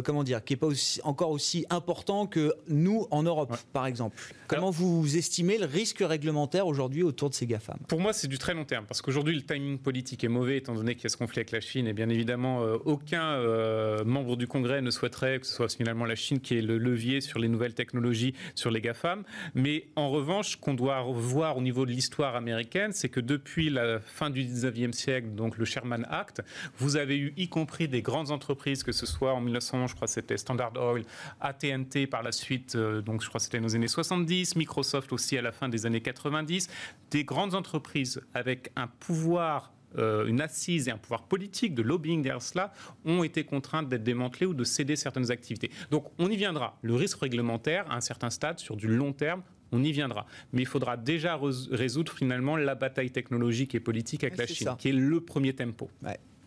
comment 0.05 0.23
dire, 0.23 0.45
qui 0.45 0.55
est 0.55 0.57
pas 0.57 0.67
aussi, 0.67 1.01
encore 1.05 1.31
aussi 1.31 1.67
important 1.71 2.27
que 2.27 2.55
nous 2.69 3.07
en 3.11 3.23
Europe, 3.23 3.57
par 3.73 3.87
exemple. 3.87 4.17
Comment 4.47 4.71
vous 4.71 5.17
estimez 5.17 5.59
le 5.59 5.67
risque 5.67 5.99
réglementaire 6.01 6.67
aujourd'hui 6.67 7.03
autour 7.03 7.31
de 7.31 7.35
ces 7.35 7.47
GAFAM? 7.47 7.79
Pour 7.87 8.01
moi, 8.01 8.13
c'est 8.13 8.29
du 8.29 8.39
très 8.39 8.55
long 8.55 8.65
terme, 8.65 8.87
parce 8.87 9.03
qu'aujourd'hui, 9.03 9.35
le 9.35 9.43
timing 9.43 9.79
politique 9.79 10.25
est 10.25 10.29
mauvais, 10.29 10.57
étant 10.57 10.75
donné 10.75 10.95
qu'il 10.95 11.05
y 11.05 11.07
a 11.07 11.11
ce 11.11 11.17
conflit 11.17 11.41
avec 11.41 11.51
la 11.51 11.61
Chine, 11.61 11.87
et 11.87 11.93
bien 11.93 12.09
évidemment, 12.09 12.63
aucun 12.85 13.39
euh, 13.59 14.05
membres 14.05 14.37
du 14.37 14.47
Congrès 14.47 14.81
ne 14.81 14.90
souhaiteraient 14.90 15.40
que 15.40 15.47
ce 15.47 15.55
soit 15.55 15.68
finalement 15.68 16.05
la 16.05 16.14
Chine 16.14 16.40
qui 16.40 16.57
est 16.57 16.62
le 16.62 16.79
levier 16.79 17.21
sur 17.21 17.38
les 17.38 17.49
nouvelles 17.49 17.75
technologies, 17.75 18.35
sur 18.55 18.71
les 18.71 18.81
GAFAM. 18.81 19.25
Mais 19.55 19.87
en 19.97 20.11
revanche, 20.11 20.57
qu'on 20.57 20.75
doit 20.75 21.03
voir 21.03 21.57
au 21.57 21.61
niveau 21.61 21.87
de 21.87 21.90
l'histoire 21.90 22.37
américaine, 22.37 22.92
c'est 22.92 23.09
que 23.09 23.21
depuis 23.21 23.71
la 23.71 24.01
fin 24.01 24.31
du 24.31 24.44
19e 24.44 24.92
siècle, 24.92 25.29
donc 25.35 25.59
le 25.59 25.64
Sherman 25.64 26.07
Act, 26.11 26.42
vous 26.79 26.97
avez 26.97 27.18
eu, 27.18 27.35
y 27.37 27.49
compris 27.49 27.88
des 27.88 28.03
grandes 28.03 28.31
entreprises, 28.31 28.83
que 28.83 28.92
ce 28.92 29.07
soit 29.07 29.35
en 29.35 29.40
1911, 29.40 29.90
je 29.90 29.94
crois 29.97 30.09
c'était 30.09 30.37
Standard 30.37 30.73
Oil, 30.77 31.05
AT&T 31.40 32.07
par 32.07 32.23
la 32.23 32.33
suite, 32.33 32.77
euh, 32.77 33.01
donc 33.01 33.23
je 33.23 33.29
crois 33.29 33.40
c'était 33.40 33.59
dans 33.59 33.66
les 33.66 33.75
années 33.75 33.88
70, 33.88 34.57
Microsoft 34.57 35.12
aussi 35.12 35.37
à 35.37 35.42
la 35.42 35.53
fin 35.53 35.68
des 35.68 35.87
années 35.87 36.01
90, 36.01 36.68
des 37.11 37.25
grandes 37.25 37.55
entreprises 37.55 38.21
avec 38.35 38.71
un 38.77 38.87
pouvoir 38.87 39.73
euh, 39.96 40.27
une 40.27 40.40
assise 40.40 40.88
et 40.88 40.90
un 40.90 40.98
pouvoir 40.98 41.22
politique 41.22 41.74
de 41.74 41.83
lobbying 41.83 42.22
derrière 42.22 42.42
cela 42.42 42.72
ont 43.05 43.22
été 43.22 43.44
contraintes 43.44 43.88
d'être 43.88 44.05
démantelées 44.05 44.46
ou 44.46 44.55
de 44.55 44.64
céder 44.64 44.96
certaines 44.96 45.31
activités. 45.31 45.70
Donc 45.90 46.07
on 46.18 46.31
y 46.31 46.37
viendra. 46.37 46.79
Le 46.83 46.94
risque 46.94 47.20
réglementaire, 47.20 47.90
à 47.90 47.96
un 47.96 48.01
certain 48.01 48.31
stade, 48.31 48.59
sur 48.59 48.77
du 48.77 48.88
long 48.88 49.12
terme, 49.12 49.42
on 49.72 49.83
y 49.83 49.92
viendra. 49.92 50.27
Mais 50.53 50.62
il 50.62 50.66
faudra 50.66 50.96
déjà 50.96 51.38
résoudre 51.70 52.12
finalement 52.12 52.57
la 52.57 52.74
bataille 52.74 53.11
technologique 53.11 53.74
et 53.74 53.81
politique 53.81 54.24
avec 54.24 54.38
la 54.38 54.46
Chine, 54.46 54.74
qui 54.79 54.88
est 54.88 54.92
le 54.92 55.20
premier 55.20 55.53
tempo. 55.53 55.90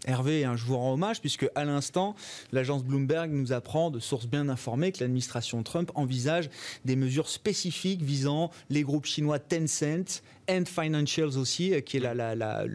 Hervé, 0.06 0.48
je 0.56 0.66
vous 0.66 0.78
rends 0.78 0.94
hommage 0.94 1.22
puisque 1.22 1.48
à 1.54 1.64
l'instant, 1.64 2.16
l'agence 2.52 2.84
Bloomberg 2.84 3.32
nous 3.32 3.54
apprend 3.54 3.92
de 3.92 4.00
sources 4.00 4.26
bien 4.26 4.50
informées 4.50 4.92
que 4.92 5.00
l'administration 5.00 5.62
Trump 5.62 5.92
envisage 5.94 6.50
des 6.86 6.96
mesures 6.96 7.30
spécifiques 7.30 8.02
visant 8.02 8.50
les 8.70 8.82
groupes 8.82 9.06
chinois 9.06 9.38
Tencent, 9.38 10.24
Ant 10.50 10.66
Financials 10.66 11.38
aussi, 11.38 11.74
euh, 11.74 11.82
qui 11.82 11.98
est 11.98 12.00
la, 12.00 12.66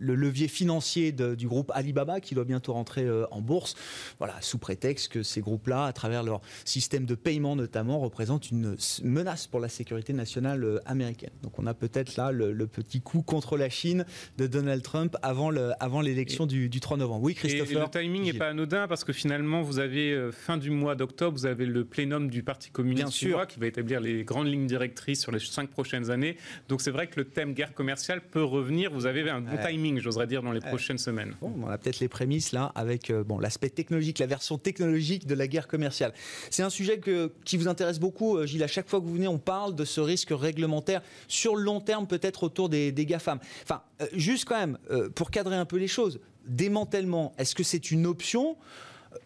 le, 0.00 0.14
levier 0.14 0.48
financier 0.48 1.12
du 1.12 1.46
groupe 1.46 1.70
Alibaba, 1.74 2.20
qui 2.20 2.34
doit 2.34 2.44
bientôt 2.44 2.72
rentrer 2.72 3.04
euh, 3.04 3.26
en 3.30 3.40
bourse. 3.40 3.74
Voilà, 4.18 4.34
sous 4.40 4.58
prétexte 4.58 5.12
que 5.12 5.22
ces 5.22 5.40
groupes-là, 5.40 5.84
à 5.84 5.92
travers 5.92 6.22
leur 6.22 6.40
système 6.64 7.04
de 7.06 7.14
paiement 7.14 7.56
notamment, 7.56 7.98
représentent 8.00 8.50
une 8.50 8.76
menace 9.02 9.46
pour 9.46 9.60
la 9.60 9.68
sécurité 9.68 10.12
nationale 10.12 10.64
euh, 10.64 10.78
américaine. 10.86 11.30
Donc 11.42 11.58
on 11.58 11.66
a 11.66 11.74
peut-être 11.74 12.16
là 12.16 12.32
le, 12.32 12.66
petit 12.66 13.00
coup 13.00 13.22
contre 13.22 13.56
la 13.56 13.68
Chine 13.68 14.04
de 14.38 14.46
Donald 14.46 14.82
Trump 14.82 15.16
avant 15.22 15.50
l'élection 15.50 16.44
avant 16.44 16.46
du, 16.46 16.68
du, 16.68 16.80
3 16.80 16.98
novembre. 16.98 17.24
Oui, 17.24 17.34
Christopher. 17.34 17.76
Et 17.76 17.80
le 17.80 17.90
timing 17.90 18.24
n'est 18.24 18.38
pas 18.38 18.48
anodin 18.48 18.86
parce 18.86 19.02
que 19.02 19.12
finalement, 19.12 19.62
vous 19.62 19.78
avez 19.78 20.30
fin 20.32 20.56
du 20.56 20.70
mois 20.70 20.94
d'octobre, 20.94 21.36
vous 21.36 21.46
avez 21.46 21.66
le 21.66 21.84
plénum 21.84 22.30
du 22.30 22.42
Parti 22.42 22.70
communiste 22.70 23.12
chinois 23.12 23.46
qui 23.46 23.58
va 23.58 23.66
établir 23.66 24.00
les 24.00 24.24
grandes 24.24 24.46
lignes 24.46 24.66
directrices 24.66 25.20
sur 25.20 25.32
les 25.32 25.40
cinq 25.40 25.70
prochaines 25.70 26.10
années. 26.10 26.36
Donc 26.68 26.80
c'est 26.80 26.90
vrai 26.90 27.06
que 27.08 27.18
le 27.18 27.24
thème 27.24 27.54
guerre 27.54 27.74
commerciale 27.74 28.20
peut 28.20 28.44
revenir. 28.44 28.90
Vous 28.92 29.06
avez 29.06 29.28
un 29.28 29.40
bon 29.40 29.56
timing, 29.56 29.89
j'oserais 29.98 30.26
dire, 30.26 30.42
dans 30.42 30.52
les 30.52 30.60
prochaines 30.60 30.98
semaines. 30.98 31.34
on 31.42 31.66
a 31.68 31.78
peut-être 31.78 32.00
les 32.00 32.08
prémices 32.08 32.52
là 32.52 32.72
avec 32.74 33.10
euh, 33.10 33.24
bon, 33.24 33.38
l'aspect 33.38 33.70
technologique, 33.70 34.18
la 34.18 34.26
version 34.26 34.58
technologique 34.58 35.26
de 35.26 35.34
la 35.34 35.46
guerre 35.46 35.66
commerciale. 35.68 36.12
C'est 36.50 36.62
un 36.62 36.70
sujet 36.70 36.98
que, 36.98 37.32
qui 37.44 37.56
vous 37.56 37.68
intéresse 37.68 37.98
beaucoup, 37.98 38.36
euh, 38.36 38.46
Gilles. 38.46 38.62
À 38.62 38.68
chaque 38.68 38.88
fois 38.88 39.00
que 39.00 39.06
vous 39.06 39.14
venez, 39.14 39.28
on 39.28 39.38
parle 39.38 39.74
de 39.74 39.84
ce 39.84 40.00
risque 40.00 40.30
réglementaire 40.30 41.02
sur 41.28 41.56
le 41.56 41.62
long 41.62 41.80
terme, 41.80 42.06
peut-être 42.06 42.44
autour 42.44 42.68
des, 42.68 42.92
des 42.92 43.06
GAFAM. 43.06 43.38
Enfin, 43.62 43.82
euh, 44.00 44.06
juste 44.12 44.44
quand 44.44 44.58
même, 44.58 44.78
pour 45.14 45.30
cadrer 45.30 45.56
un 45.56 45.64
peu 45.64 45.76
les 45.76 45.88
choses, 45.88 46.20
démantèlement, 46.46 47.32
est-ce 47.38 47.54
que 47.54 47.62
c'est 47.62 47.90
une 47.90 48.06
option? 48.06 48.56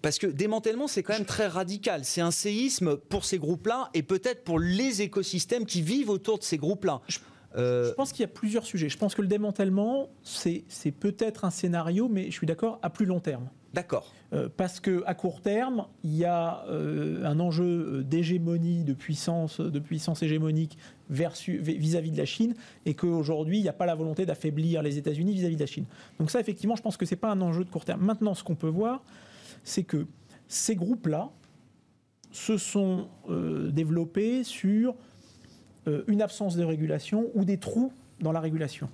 Parce 0.02 0.18
que 0.18 0.26
démantèlement, 0.26 0.88
c'est 0.88 1.02
quand 1.02 1.12
même 1.12 1.26
très 1.26 1.46
radical. 1.46 2.04
C'est 2.04 2.20
un 2.20 2.30
séisme 2.30 2.96
pour 2.96 3.24
ces 3.24 3.38
groupes-là 3.38 3.90
et 3.94 4.02
peut-être 4.02 4.44
pour 4.44 4.58
les 4.58 5.02
écosystèmes 5.02 5.66
qui 5.66 5.82
vivent 5.82 6.10
autour 6.10 6.38
de 6.38 6.44
ces 6.44 6.56
groupes-là. 6.56 7.00
Euh, 7.56 7.88
je 7.88 7.94
pense 7.94 8.12
qu'il 8.12 8.22
y 8.22 8.24
a 8.24 8.28
plusieurs 8.28 8.64
sujets. 8.64 8.88
Je 8.88 8.98
pense 8.98 9.14
que 9.14 9.22
le 9.22 9.28
démantèlement, 9.28 10.08
c'est 10.22 10.64
peut-être 10.98 11.44
un 11.44 11.50
scénario, 11.50 12.08
mais 12.08 12.26
je 12.26 12.32
suis 12.32 12.46
d'accord, 12.46 12.78
à 12.82 12.90
plus 12.90 13.06
long 13.06 13.20
terme. 13.20 13.48
D'accord. 13.72 14.12
Euh, 14.32 14.48
parce 14.56 14.78
qu'à 14.78 15.14
court 15.14 15.40
terme, 15.40 15.86
il 16.04 16.14
y 16.14 16.24
a 16.24 16.64
euh, 16.68 17.24
un 17.24 17.40
enjeu 17.40 18.04
d'hégémonie, 18.04 18.84
de 18.84 18.94
puissance, 18.94 19.60
de 19.60 19.78
puissance 19.80 20.22
hégémonique 20.22 20.78
vis-à-vis 21.10 22.12
de 22.12 22.16
la 22.16 22.24
Chine, 22.24 22.54
et 22.86 22.94
qu'aujourd'hui, 22.94 23.58
il 23.58 23.62
n'y 23.62 23.68
a 23.68 23.72
pas 23.74 23.86
la 23.86 23.94
volonté 23.94 24.26
d'affaiblir 24.26 24.82
les 24.82 24.96
États-Unis 24.96 25.34
vis-à-vis 25.34 25.56
de 25.56 25.60
la 25.60 25.66
Chine. 25.66 25.86
Donc 26.18 26.30
ça, 26.30 26.40
effectivement, 26.40 26.76
je 26.76 26.82
pense 26.82 26.96
que 26.96 27.04
ce 27.04 27.14
n'est 27.14 27.20
pas 27.20 27.30
un 27.30 27.40
enjeu 27.40 27.64
de 27.64 27.70
court 27.70 27.84
terme. 27.84 28.04
Maintenant, 28.04 28.34
ce 28.34 28.44
qu'on 28.44 28.54
peut 28.54 28.68
voir, 28.68 29.02
c'est 29.64 29.82
que 29.82 30.06
ces 30.48 30.76
groupes-là 30.76 31.30
se 32.30 32.58
sont 32.58 33.08
euh, 33.28 33.70
développés 33.70 34.44
sur 34.44 34.94
une 36.08 36.22
absence 36.22 36.56
de 36.56 36.64
régulation 36.64 37.30
ou 37.34 37.44
des 37.44 37.58
trous 37.58 37.92
dans 38.20 38.32
la 38.32 38.40
régulation 38.40 38.88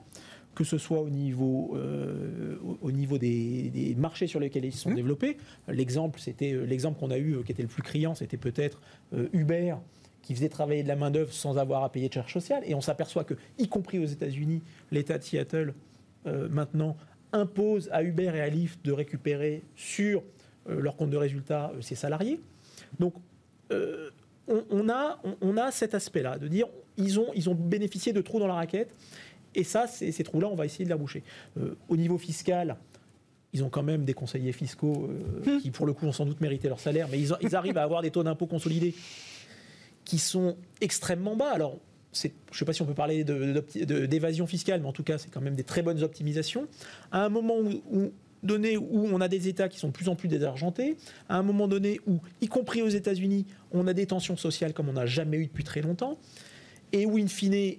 que 0.57 0.65
ce 0.65 0.79
soit 0.79 1.01
au 1.01 1.09
niveau, 1.09 1.77
euh, 1.77 2.57
au 2.83 2.91
niveau 2.91 3.19
des, 3.19 3.95
marchés 3.97 4.27
sur 4.27 4.41
lesquels 4.41 4.65
ils 4.65 4.73
se 4.73 4.81
sont 4.81 4.91
mmh. 4.91 4.97
développés. 4.97 5.37
L'exemple, 5.69 6.19
c'était 6.19 6.53
l'exemple 6.67 6.99
qu'on 6.99 7.13
a 7.13 7.19
eu 7.19 7.45
qui 7.45 7.53
était 7.53 7.63
le 7.63 7.69
plus 7.69 7.85
criant, 7.85 8.17
c'était 8.17 8.37
peut-être 8.37 8.81
Uber 9.33 9.77
qui 10.23 10.35
faisait 10.35 10.49
travailler 10.49 10.83
de 10.83 10.89
la 10.89 10.97
main 10.97 11.13
d'œuvre 11.13 11.33
sans 11.33 11.57
avoir 11.57 11.85
à 11.85 11.93
payer 11.93 12.09
de 12.09 12.15
charges 12.15 12.33
sociales. 12.33 12.65
Et 12.67 12.75
on 12.75 12.81
s'aperçoit 12.81 13.23
que, 13.23 13.35
y 13.59 13.69
compris 13.69 14.01
aux 14.01 14.07
États-Unis, 14.07 14.61
l'État 14.91 15.19
de 15.19 15.23
Seattle 15.23 15.73
maintenant 16.25 16.97
impose 17.33 17.89
à 17.93 18.03
Uber 18.03 18.33
et 18.35 18.41
à 18.41 18.49
Lyft 18.49 18.85
de 18.85 18.93
récupérer 18.93 19.63
sur 19.77 20.23
euh, 20.69 20.81
leur 20.81 20.97
compte 20.97 21.11
de 21.11 21.17
résultat 21.17 21.73
ses 21.81 21.95
euh, 21.95 21.99
salariés. 21.99 22.41
Donc, 22.99 23.15
euh, 24.51 24.63
on, 24.71 24.89
a, 24.89 25.21
on, 25.41 25.57
a 25.57 25.71
cet 25.71 25.95
aspect-là, 25.95 26.39
de 26.39 26.49
dire 26.49 26.67
ils 26.97 27.19
ont, 27.19 27.29
ils 27.35 27.49
ont 27.49 27.55
bénéficié 27.55 28.13
de 28.13 28.21
trous 28.21 28.39
dans 28.39 28.47
la 28.47 28.55
raquette, 28.55 28.95
et 29.55 29.65
ça, 29.65 29.87
ces 29.87 30.13
trous-là, 30.23 30.49
on 30.49 30.55
va 30.55 30.65
essayer 30.65 30.85
de 30.85 30.91
les 30.91 30.95
reboucher. 30.95 31.25
au 31.89 31.97
niveau 31.97 32.19
fiscal, 32.19 32.77
ils 33.53 33.65
ont 33.65 33.69
quand 33.69 33.83
même 33.83 34.05
des 34.05 34.15
conseillers 34.15 34.53
fiscaux 34.53 35.11
hum. 35.47 35.61
qui, 35.61 35.73
pour 35.73 35.87
le 35.87 35.93
coup, 35.93 36.07
ont 36.07 36.13
sans 36.13 36.25
doute 36.25 36.41
mérité 36.41 36.69
leur 36.69 36.79
salaire, 36.79 37.09
mais 37.11 37.19
ils, 37.19 37.33
ils 37.41 37.57
arrivent 37.57 37.79
à 37.79 37.83
avoir 37.83 38.03
des 38.03 38.13
taux 38.13 38.23
d'impôt 38.23 38.47
consolidés 38.47 38.95
qui 40.05 40.19
sont 40.19 40.57
extrêmement 40.81 41.35
bas. 41.35 41.51
Alors, 41.51 41.79
je 42.13 42.29
ne 42.29 42.33
sais 42.53 42.65
pas 42.65 42.73
si 42.73 42.83
on 42.83 42.87
peut 42.87 42.95
parler 42.95 43.25
d'évasion 43.25 44.47
fiscale, 44.47 44.81
mais 44.81 44.89
en 44.89 44.93
tout 44.93 45.05
cas, 45.05 45.19
c'est 45.19 45.31
quand 45.31 45.41
même 45.41 45.55
des 45.55 45.65
très 45.65 45.83
bonnes 45.83 46.03
optimisations. 46.03 46.67
À 47.13 47.25
un 47.25 47.29
moment 47.29 47.57
où 47.59 48.13
donné 48.43 48.77
où 48.77 49.07
on 49.13 49.21
a 49.21 49.29
des 49.29 49.49
États 49.49 49.69
qui 49.69 49.79
sont 49.79 49.89
de 49.89 49.93
plus 49.93 50.09
en 50.09 50.17
plus 50.17 50.29
désargentés, 50.29 50.97
à 51.29 51.37
un 51.37 51.43
moment 51.43 51.69
donné 51.69 52.01
où, 52.07 52.21
y 52.41 52.49
compris 52.49 52.83
aux 52.83 52.89
États-Unis, 52.89 53.47
on 53.73 53.87
a 53.87 53.93
des 53.93 54.07
tensions 54.07 54.37
sociales 54.37 54.73
comme 54.73 54.89
on 54.89 54.95
n'a 54.95 55.07
jamais 55.07 55.37
eu 55.37 55.47
depuis 55.47 55.65
très 55.65 55.83
longtemps, 55.83 56.19
et 56.93 57.07
où, 57.07 57.19
in 57.19 57.27
fine, 57.27 57.77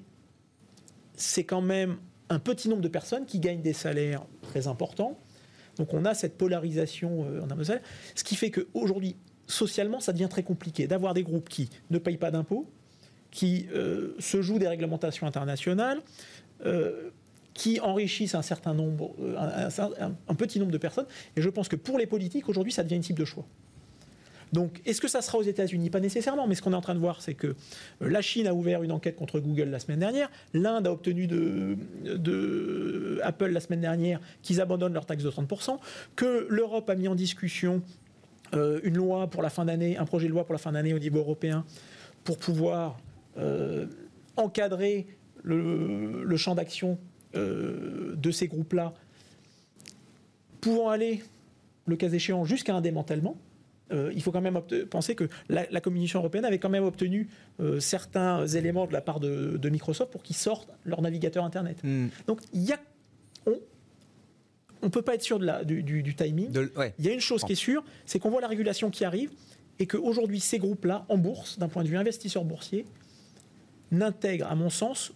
c'est 1.16 1.44
quand 1.44 1.62
même 1.62 1.98
un 2.30 2.40
petit 2.40 2.70
nombre 2.70 2.82
de 2.82 2.88
personnes 2.88 3.26
qui 3.26 3.40
gagnent 3.40 3.62
des 3.62 3.74
salaires 3.74 4.24
très 4.42 4.68
importants. 4.68 5.20
Donc 5.78 5.94
on 5.94 6.06
a 6.06 6.14
cette 6.14 6.38
polarisation 6.38 7.26
euh, 7.26 7.42
en 7.42 7.64
ce 8.16 8.24
qui 8.24 8.36
fait 8.36 8.52
qu'aujourd'hui, 8.52 9.16
socialement, 9.48 10.00
ça 10.00 10.14
devient 10.14 10.30
très 10.30 10.44
compliqué 10.44 10.88
d'avoir 10.88 11.14
des 11.14 11.24
groupes 11.24 11.50
qui 11.50 11.70
ne 11.90 11.98
payent 11.98 12.18
pas 12.18 12.32
d'impôts, 12.32 12.70
qui 13.32 13.68
euh, 13.74 14.16
se 14.20 14.42
jouent 14.42 14.60
des 14.60 14.68
réglementations 14.68 15.28
internationales, 15.28 16.02
euh, 16.66 17.10
qui 17.54 17.80
enrichissent 17.80 18.36
un 18.36 18.42
certain 18.42 18.74
nombre, 18.74 19.14
euh, 19.20 19.70
un, 20.28 20.36
petit 20.36 20.60
nombre 20.60 20.72
de 20.72 20.78
personnes. 20.78 21.06
Et 21.36 21.42
je 21.42 21.50
pense 21.50 21.68
que 21.68 21.76
pour 21.76 21.98
les 21.98 22.06
politiques, 22.06 22.48
aujourd'hui, 22.50 22.72
ça 22.72 22.84
devient 22.84 22.96
une 22.96 23.04
cible 23.04 23.20
de 23.20 23.26
choix. 23.26 23.46
Donc, 24.54 24.82
est-ce 24.86 25.00
que 25.00 25.08
ça 25.08 25.22
sera 25.22 25.38
aux 25.38 25.44
États-Unis? 25.44 25.90
Pas 25.90 26.02
nécessairement, 26.02 26.46
mais 26.46 26.56
ce 26.56 26.62
qu'on 26.62 26.74
est 26.74 26.76
en 26.76 26.82
train 26.82 26.96
de 26.96 27.00
voir, 27.00 27.22
c'est 27.22 27.36
que 27.36 27.48
euh, 27.48 27.54
la 28.02 28.22
Chine 28.22 28.48
a 28.48 28.54
ouvert 28.54 28.84
une 28.84 28.92
enquête 28.92 29.16
contre 29.16 29.40
Google 29.40 29.70
la 29.70 29.80
semaine 29.80 30.00
dernière, 30.00 30.30
l'Inde 30.54 30.88
a 30.88 30.92
obtenu 30.92 31.28
de, 31.28 31.78
Apple 33.24 33.48
la 33.48 33.60
semaine 33.60 33.82
dernière 33.82 34.20
qu'ils 34.42 34.60
abandonnent 34.60 34.94
leur 34.94 35.06
taxe 35.06 35.24
de 35.24 35.30
30%, 35.30 35.78
que 36.16 36.48
l'Europe 36.50 36.90
a 36.90 36.96
mis 36.96 37.08
en 37.08 37.16
discussion 37.16 37.82
euh, 38.54 38.82
une 38.84 38.96
loi 38.96 39.28
pour 39.28 39.42
la 39.42 39.50
fin 39.50 39.64
d'année, 39.64 39.98
un 39.98 40.06
projet 40.06 40.28
de 40.28 40.34
loi 40.34 40.44
pour 40.44 40.54
la 40.54 40.60
fin 40.60 40.74
d'année 40.74 40.94
au 40.94 41.00
niveau 41.00 41.20
européen, 41.20 41.66
pour 42.24 42.38
pouvoir 42.38 43.00
encadrer 44.36 45.08
le, 45.44 46.38
champ 46.38 46.56
d'action 46.56 46.98
de 47.34 48.32
ces 48.32 48.48
groupes-là 48.48 48.94
pouvant 50.62 50.90
aller, 50.90 51.24
le 51.88 51.96
cas 51.98 52.10
échéant, 52.10 52.46
jusqu'à 52.46 52.76
un 52.76 52.82
démantèlement. 52.82 53.36
Euh, 53.92 54.12
il 54.16 54.22
faut 54.22 54.32
quand 54.32 54.42
même 54.42 54.62
penser 54.90 55.16
que 55.16 55.28
la, 55.50 55.82
Commission 55.82 56.20
européenne 56.20 56.46
avait 56.46 56.60
quand 56.60 56.70
même 56.70 56.86
obtenu 56.86 57.28
euh, 57.60 57.82
certains 57.82 58.48
éléments 58.48 58.86
de 58.86 58.94
la 58.94 59.02
part 59.02 59.20
de, 59.20 59.70
Microsoft 59.70 60.12
pour 60.12 60.24
qu'ils 60.24 60.36
sortent 60.36 60.70
leur 60.86 61.02
navigateur 61.02 61.44
Internet. 61.44 61.78
Hmm. 61.84 62.08
Donc 62.26 62.40
il 62.54 62.62
y 62.62 62.72
a, 62.72 62.80
on 63.46 64.86
ne 64.86 64.90
peut 64.92 65.02
pas 65.02 65.16
être 65.16 65.24
sûr 65.24 65.40
de 65.40 65.46
la, 65.46 65.64
du, 65.66 66.16
timing. 66.16 66.50
Il 67.00 67.06
y 67.06 67.10
a 67.10 67.14
une 67.14 67.20
chose 67.20 67.44
qui 67.44 67.54
est 67.54 67.56
sûre, 67.56 67.84
c'est 68.06 68.20
qu'on 68.20 68.30
voit 68.30 68.42
la 68.42 68.48
régulation 68.48 68.90
qui 68.90 69.04
arrive 69.04 69.32
et 69.80 69.88
qu'aujourd'hui 69.88 70.40
ces 70.40 70.58
groupes-là, 70.58 71.06
en 71.10 71.18
bourse, 71.18 71.60
d'un 71.60 71.68
point 71.68 71.84
de 71.84 71.90
vue 71.90 71.98
investisseur 71.98 72.46
boursier, 72.46 72.86
n'intègrent, 73.92 74.48
à 74.48 74.56
mon 74.56 74.70
sens, 74.70 75.12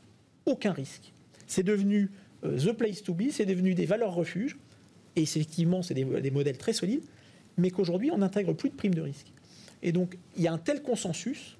aucun 0.45 0.73
risque. 0.73 1.13
C'est 1.47 1.63
devenu 1.63 2.09
euh, 2.43 2.57
the 2.57 2.73
place 2.73 3.03
to 3.03 3.13
be, 3.13 3.29
c'est 3.31 3.45
devenu 3.45 3.73
des 3.73 3.85
valeurs 3.85 4.13
refuges. 4.13 4.57
Et 5.15 5.21
effectivement, 5.21 5.81
c'est 5.81 5.93
des, 5.93 6.31
modèles 6.31 6.57
très 6.57 6.73
solides, 6.73 7.03
mais 7.57 7.71
qu'aujourd'hui, 7.71 8.11
on 8.11 8.17
n'intègre 8.17 8.53
plus 8.53 8.69
de 8.69 8.75
primes 8.75 8.93
de 8.93 9.01
risque. 9.01 9.31
Et 9.81 9.91
donc, 9.91 10.17
il 10.35 10.43
y 10.43 10.47
a 10.47 10.51
un 10.51 10.57
tel 10.57 10.81
consensus, 10.81 11.57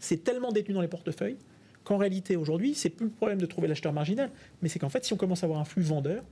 c'est 0.00 0.24
tellement 0.24 0.50
détenu 0.50 0.74
dans 0.74 0.80
les 0.80 0.88
portefeuilles, 0.88 1.36
qu'en 1.84 1.96
réalité, 1.96 2.34
aujourd'hui, 2.34 2.74
c'est 2.74 2.90
plus 2.90 3.06
le 3.06 3.12
problème 3.12 3.40
de 3.40 3.46
trouver 3.46 3.68
l'acheteur 3.68 3.92
marginal, 3.92 4.30
mais 4.62 4.68
c'est 4.68 4.80
qu'en 4.80 4.88
fait, 4.88 5.04
si 5.04 5.12
on 5.12 5.16
commence 5.16 5.44
à 5.44 5.46
avoir 5.46 5.60
un 5.60 5.64
flux 5.64 5.82
vendeur, 5.82 6.24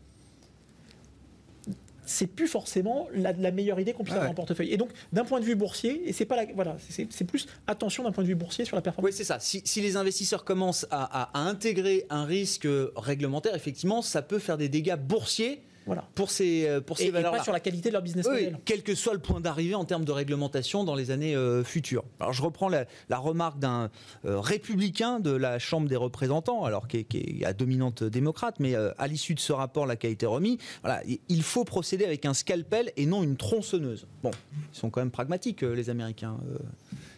c'est 2.07 2.27
plus 2.27 2.49
forcément 2.49 3.09
la, 3.13 3.33
meilleure 3.51 3.79
idée 3.81 3.93
qu'on 3.93 4.05
puisse 4.05 4.15
avoir 4.15 4.31
en 4.31 4.35
portefeuille. 4.35 4.73
Et 4.73 4.77
donc, 4.77 4.91
d'un 5.13 5.25
point 5.25 5.41
de 5.41 5.45
vue 5.45 5.55
boursier, 5.55 6.09
et 6.09 6.13
c'est 6.13 6.25
pas 6.25 6.37
la, 6.37 6.47
voilà, 6.55 6.77
c'est 6.89 7.25
plus 7.25 7.47
attention 7.67 8.05
d'un 8.05 8.13
point 8.13 8.25
de 8.25 8.29
vue 8.29 8.35
boursier 8.35 8.65
sur 8.65 8.77
la 8.77 8.83
performance. 8.83 9.11
Oui, 9.11 9.17
c'est 9.17 9.25
ça. 9.25 9.39
Si, 9.41 9.81
les 9.81 9.97
investisseurs 9.97 10.45
commencent 10.45 10.87
à, 10.91 11.31
intégrer 11.39 12.07
un 12.11 12.25
risque 12.25 12.69
réglementaire, 12.97 13.55
effectivement, 13.55 14.03
ça 14.03 14.23
peut 14.23 14.39
faire 14.39 14.57
des 14.57 14.69
dégâts 14.69 14.97
boursiers 14.97 15.63
voilà. 15.87 16.05
pour 16.15 16.31
ces, 16.31 16.67
euh, 16.67 16.81
pour 16.81 16.99
ces 16.99 17.11
valeurs 17.11 17.33
Et 17.35 17.39
pas 17.39 17.45
sur 17.45 17.53
la 17.53 17.61
qualité 17.61 17.89
de 17.89 17.93
leur 17.95 18.03
business 18.03 18.27
model. 18.27 18.59
quel 18.65 18.83
que 18.83 18.95
soit 18.95 19.15
le 19.15 19.21
point 19.21 19.41
d'arrivée 19.41 19.75
en 19.75 19.85
termes 19.85 20.05
de 20.05 20.13
réglementation 20.13 20.85
dans 20.85 20.95
les 20.95 21.11
années 21.11 21.35
euh, 21.35 21.63
futures. 21.65 22.05
Alors 22.21 22.33
je 22.33 22.43
reprends 22.43 22.69
la, 22.69 22.87
remarque 23.11 23.59
d'un 23.59 23.91
euh, 24.25 24.41
républicain 24.41 25.21
de 25.21 25.31
la 25.31 25.59
Chambre 25.59 25.89
des 25.89 25.97
représentants, 25.97 26.65
alors 26.65 26.89
qui 26.89 26.99
est, 26.99 27.45
à 27.45 27.53
dominante 27.53 28.03
démocrate, 28.03 28.57
mais 28.59 28.75
à 28.75 29.07
l'issue 29.07 29.35
de 29.35 29.41
ce 29.41 29.53
rapport 29.53 29.87
là 29.87 29.97
qui 29.97 30.07
a 30.07 30.11
été 30.11 30.27
remis, 30.27 30.59
voilà, 30.83 31.03
il 31.29 31.43
faut 31.43 31.65
procéder 31.65 32.05
avec 32.05 32.27
un 32.27 32.35
scalpel 32.35 32.93
et 32.97 33.07
non 33.07 33.23
une 33.23 33.37
tronçonneuse. 33.37 34.07
Bon, 34.23 34.33
ils 34.73 34.79
sont 34.79 34.91
quand 34.91 35.01
même 35.01 35.11
pragmatiques 35.11 35.63
les 35.63 35.91
Américains 35.91 36.39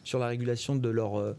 sur 0.05 0.19
la 0.19 0.27
régulation 0.27 0.77
de 0.77 0.89
leur 0.89 1.35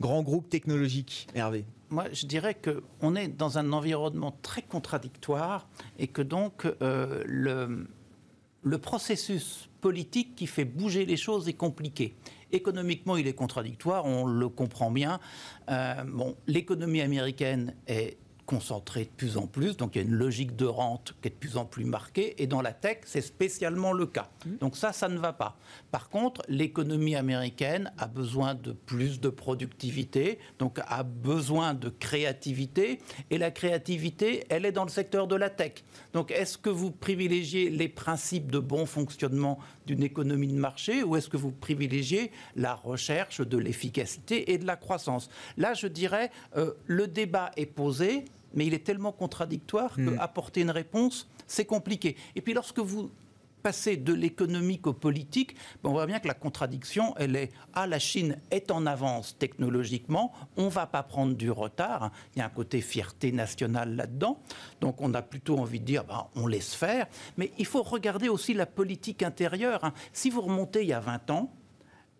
grands 0.00 0.22
groupes 0.22 0.48
technologiques 0.48 1.26
Hervé 1.34 1.64
moi, 1.90 2.04
je 2.12 2.26
dirais 2.26 2.56
qu'on 2.56 3.16
est 3.16 3.28
dans 3.28 3.58
un 3.58 3.72
environnement 3.72 4.36
très 4.42 4.62
contradictoire 4.62 5.68
et 5.98 6.06
que 6.06 6.22
donc 6.22 6.66
euh, 6.82 7.22
le, 7.26 8.78
processus 8.78 9.68
politique 9.80 10.34
qui 10.36 10.46
fait 10.46 10.64
bouger 10.64 11.04
les 11.04 11.16
choses 11.16 11.48
est 11.48 11.54
compliqué. 11.54 12.14
Économiquement, 12.52 13.16
il 13.16 13.26
est 13.26 13.34
contradictoire, 13.34 14.04
on 14.06 14.26
le 14.26 14.48
comprend 14.48 14.90
bien. 14.90 15.20
Euh, 15.68 16.04
bon, 16.04 16.36
l'économie 16.46 17.00
américaine 17.00 17.74
est 17.86 18.18
concentrée 18.50 19.04
de 19.04 19.10
plus 19.10 19.36
en 19.36 19.46
plus, 19.46 19.76
donc 19.76 19.94
il 19.94 19.98
y 19.98 20.04
a 20.04 20.04
une 20.04 20.14
logique 20.14 20.56
de 20.56 20.66
rente 20.66 21.14
qui 21.22 21.28
est 21.28 21.30
de 21.30 21.36
plus 21.36 21.56
en 21.56 21.64
plus 21.64 21.84
marquée, 21.84 22.34
et 22.42 22.48
dans 22.48 22.62
la 22.62 22.72
tech, 22.72 22.98
c'est 23.04 23.20
spécialement 23.20 23.92
le 23.92 24.06
cas. 24.06 24.28
Mmh. 24.44 24.56
Donc 24.56 24.76
ça, 24.76 24.92
ça 24.92 25.08
ne 25.08 25.18
va 25.18 25.32
pas. 25.32 25.56
Par 25.92 26.08
contre, 26.08 26.42
l'économie 26.48 27.14
américaine 27.14 27.92
a 27.96 28.08
besoin 28.08 28.56
de 28.56 28.72
plus 28.72 29.20
de 29.20 29.28
productivité, 29.28 30.40
donc 30.58 30.80
a 30.84 31.04
besoin 31.04 31.74
de 31.74 31.90
créativité, 31.90 32.98
et 33.30 33.38
la 33.38 33.52
créativité, 33.52 34.44
elle 34.48 34.66
est 34.66 34.72
dans 34.72 34.84
le 34.84 34.90
secteur 34.90 35.28
de 35.28 35.36
la 35.36 35.48
tech. 35.48 35.84
Donc 36.12 36.32
est-ce 36.32 36.58
que 36.58 36.70
vous 36.70 36.90
privilégiez 36.90 37.70
les 37.70 37.88
principes 37.88 38.50
de 38.50 38.58
bon 38.58 38.84
fonctionnement 38.84 39.60
d'une 39.86 40.02
économie 40.02 40.48
de 40.48 40.58
marché, 40.58 41.04
ou 41.04 41.14
est-ce 41.14 41.28
que 41.28 41.36
vous 41.36 41.52
privilégiez 41.52 42.32
la 42.56 42.74
recherche 42.74 43.40
de 43.40 43.58
l'efficacité 43.58 44.52
et 44.52 44.58
de 44.58 44.66
la 44.66 44.74
croissance? 44.74 45.30
Là, 45.56 45.74
je 45.74 45.86
dirais, 45.86 46.32
euh, 46.56 46.72
le 46.86 47.06
débat 47.06 47.52
est 47.56 47.66
posé, 47.66 48.24
mais 48.54 48.66
il 48.66 48.74
est 48.74 48.84
tellement 48.84 49.12
contradictoire 49.12 49.94
que 49.96 50.00
hmm. 50.02 50.60
une 50.60 50.70
réponse, 50.70 51.28
c'est 51.46 51.64
compliqué. 51.64 52.16
Et 52.34 52.40
puis 52.40 52.54
lorsque 52.54 52.78
vous 52.78 53.10
passez 53.60 53.96
de 53.96 54.12
l'économique 54.12 54.86
au 54.86 54.92
politique, 54.92 55.54
ben, 55.82 55.90
on 55.90 55.92
voit 55.92 56.06
bien 56.06 56.18
que 56.18 56.28
la 56.28 56.34
contradiction, 56.34 57.14
elle 57.18 57.36
est 57.36 57.50
ah 57.74 57.86
la 57.86 57.98
Chine 57.98 58.38
est 58.50 58.70
en 58.70 58.86
avance 58.86 59.36
technologiquement, 59.38 60.32
on 60.56 60.68
va 60.68 60.86
pas 60.86 61.02
prendre 61.02 61.34
du 61.34 61.50
retard. 61.50 62.10
Il 62.34 62.38
y 62.40 62.42
a 62.42 62.46
un 62.46 62.50
côté 62.50 62.80
fierté 62.80 63.32
nationale 63.32 63.94
là-dedans, 63.94 64.40
donc 64.80 65.00
on 65.00 65.12
a 65.14 65.22
plutôt 65.22 65.58
envie 65.58 65.80
de 65.80 65.84
dire 65.84 66.04
ben, 66.04 66.26
on 66.34 66.46
laisse 66.46 66.74
faire. 66.74 67.06
Mais 67.36 67.52
il 67.58 67.66
faut 67.66 67.82
regarder 67.82 68.28
aussi 68.28 68.54
la 68.54 68.66
politique 68.66 69.22
intérieure. 69.22 69.84
Hein. 69.84 69.92
Si 70.12 70.30
vous 70.30 70.40
remontez 70.40 70.82
il 70.82 70.88
y 70.88 70.92
a 70.92 71.00
20 71.00 71.30
ans, 71.30 71.52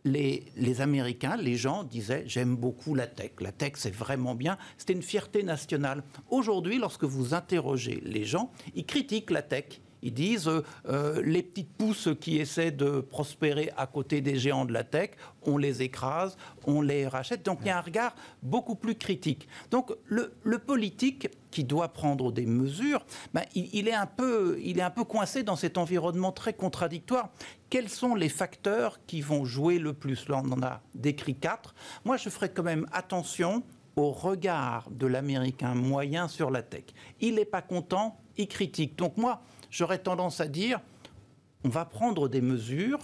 les, 0.04 0.80
Américains, 0.80 1.36
les 1.36 1.56
gens 1.56 1.84
disaient 1.84 2.24
j'aime 2.26 2.56
beaucoup 2.56 2.94
la 2.94 3.06
tech. 3.06 3.32
La 3.40 3.52
tech, 3.52 3.72
c'est 3.76 3.94
vraiment 3.94 4.34
bien. 4.34 4.58
C'était 4.78 4.92
une 4.92 5.02
fierté 5.02 5.42
nationale. 5.42 6.02
Aujourd'hui, 6.30 6.78
lorsque 6.78 7.04
vous 7.04 7.34
interrogez 7.34 8.00
les 8.04 8.24
gens, 8.24 8.50
ils 8.74 8.86
critiquent 8.86 9.30
la 9.30 9.42
tech. 9.42 9.80
Ils 10.02 10.14
disent 10.14 10.48
euh, 10.48 10.62
euh, 10.88 11.22
les 11.22 11.42
petites 11.42 11.72
pousses 11.72 12.08
qui 12.20 12.38
essaient 12.38 12.70
de 12.70 13.00
prospérer 13.00 13.70
à 13.76 13.86
côté 13.86 14.20
des 14.20 14.36
géants 14.36 14.64
de 14.64 14.72
la 14.72 14.84
tech, 14.84 15.10
on 15.42 15.58
les 15.58 15.82
écrase, 15.82 16.36
on 16.66 16.80
les 16.80 17.06
rachète. 17.06 17.44
Donc 17.44 17.58
il 17.62 17.68
y 17.68 17.70
a 17.70 17.78
un 17.78 17.82
regard 17.82 18.14
beaucoup 18.42 18.74
plus 18.74 18.94
critique. 18.94 19.48
Donc 19.70 19.92
le, 20.06 20.30
politique 20.58 21.28
qui 21.50 21.64
doit 21.64 21.88
prendre 21.88 22.32
des 22.32 22.46
mesures, 22.46 23.04
ben, 23.32 23.44
il, 23.54 23.88
est 23.88 23.94
un 23.94 24.06
peu, 24.06 24.58
il 24.62 24.78
est 24.78 24.82
un 24.82 24.90
peu 24.90 25.04
coincé 25.04 25.42
dans 25.42 25.56
cet 25.56 25.78
environnement 25.78 26.32
très 26.32 26.52
contradictoire. 26.52 27.30
Quels 27.70 27.88
sont 27.88 28.14
les 28.14 28.28
facteurs 28.28 29.00
qui 29.06 29.20
vont 29.20 29.44
jouer 29.44 29.78
le 29.78 29.92
plus? 29.92 30.28
Là, 30.28 30.42
on 30.44 30.52
en 30.52 30.62
a 30.62 30.82
décrit 30.94 31.34
quatre. 31.34 31.74
Moi, 32.04 32.16
je 32.18 32.28
ferai 32.28 32.50
quand 32.50 32.62
même 32.62 32.86
attention 32.92 33.62
au 33.96 34.10
regard 34.10 34.88
de 34.90 35.06
l'Américain 35.06 35.74
moyen 35.74 36.28
sur 36.28 36.50
la 36.50 36.62
tech. 36.62 36.84
Il 37.20 37.36
n'est 37.36 37.44
pas 37.44 37.62
content, 37.62 38.18
il 38.36 38.48
critique. 38.48 38.96
Donc 38.96 39.16
moi, 39.16 39.42
j'aurais 39.70 39.98
tendance 39.98 40.40
à 40.40 40.48
dire, 40.48 40.80
on 41.64 41.68
va 41.68 41.84
prendre 41.84 42.28
des 42.28 42.40
mesures, 42.40 42.98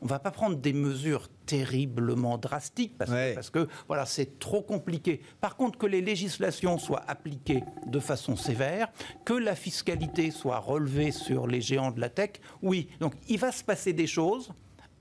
on 0.00 0.04
ne 0.04 0.10
va 0.10 0.18
pas 0.18 0.30
prendre 0.30 0.56
des 0.56 0.72
mesures 0.72 1.28
terriblement 1.46 2.38
drastiques 2.38 2.96
parce, 2.98 3.50
que, 3.50 3.66
voilà, 3.88 4.06
c'est 4.06 4.38
trop 4.38 4.62
compliqué. 4.62 5.20
Par 5.40 5.56
contre, 5.56 5.78
que 5.78 5.86
les 5.86 6.00
législations 6.00 6.78
soient 6.78 7.04
appliquées 7.08 7.64
de 7.86 7.98
façon 7.98 8.36
sévère, 8.36 8.88
que 9.24 9.32
la 9.32 9.54
fiscalité 9.54 10.30
soit 10.30 10.58
relevée 10.58 11.10
sur 11.10 11.46
les 11.46 11.60
géants 11.60 11.90
de 11.90 12.00
la 12.00 12.10
tech, 12.10 12.32
oui. 12.62 12.88
Donc 13.00 13.14
il 13.28 13.38
va 13.38 13.50
se 13.50 13.64
passer 13.64 13.92
des 13.92 14.06
choses, 14.06 14.52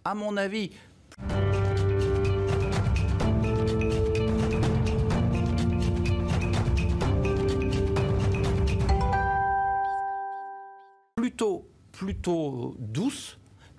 à 0.04 0.16
mon 0.16 0.38
avis. 0.38 0.72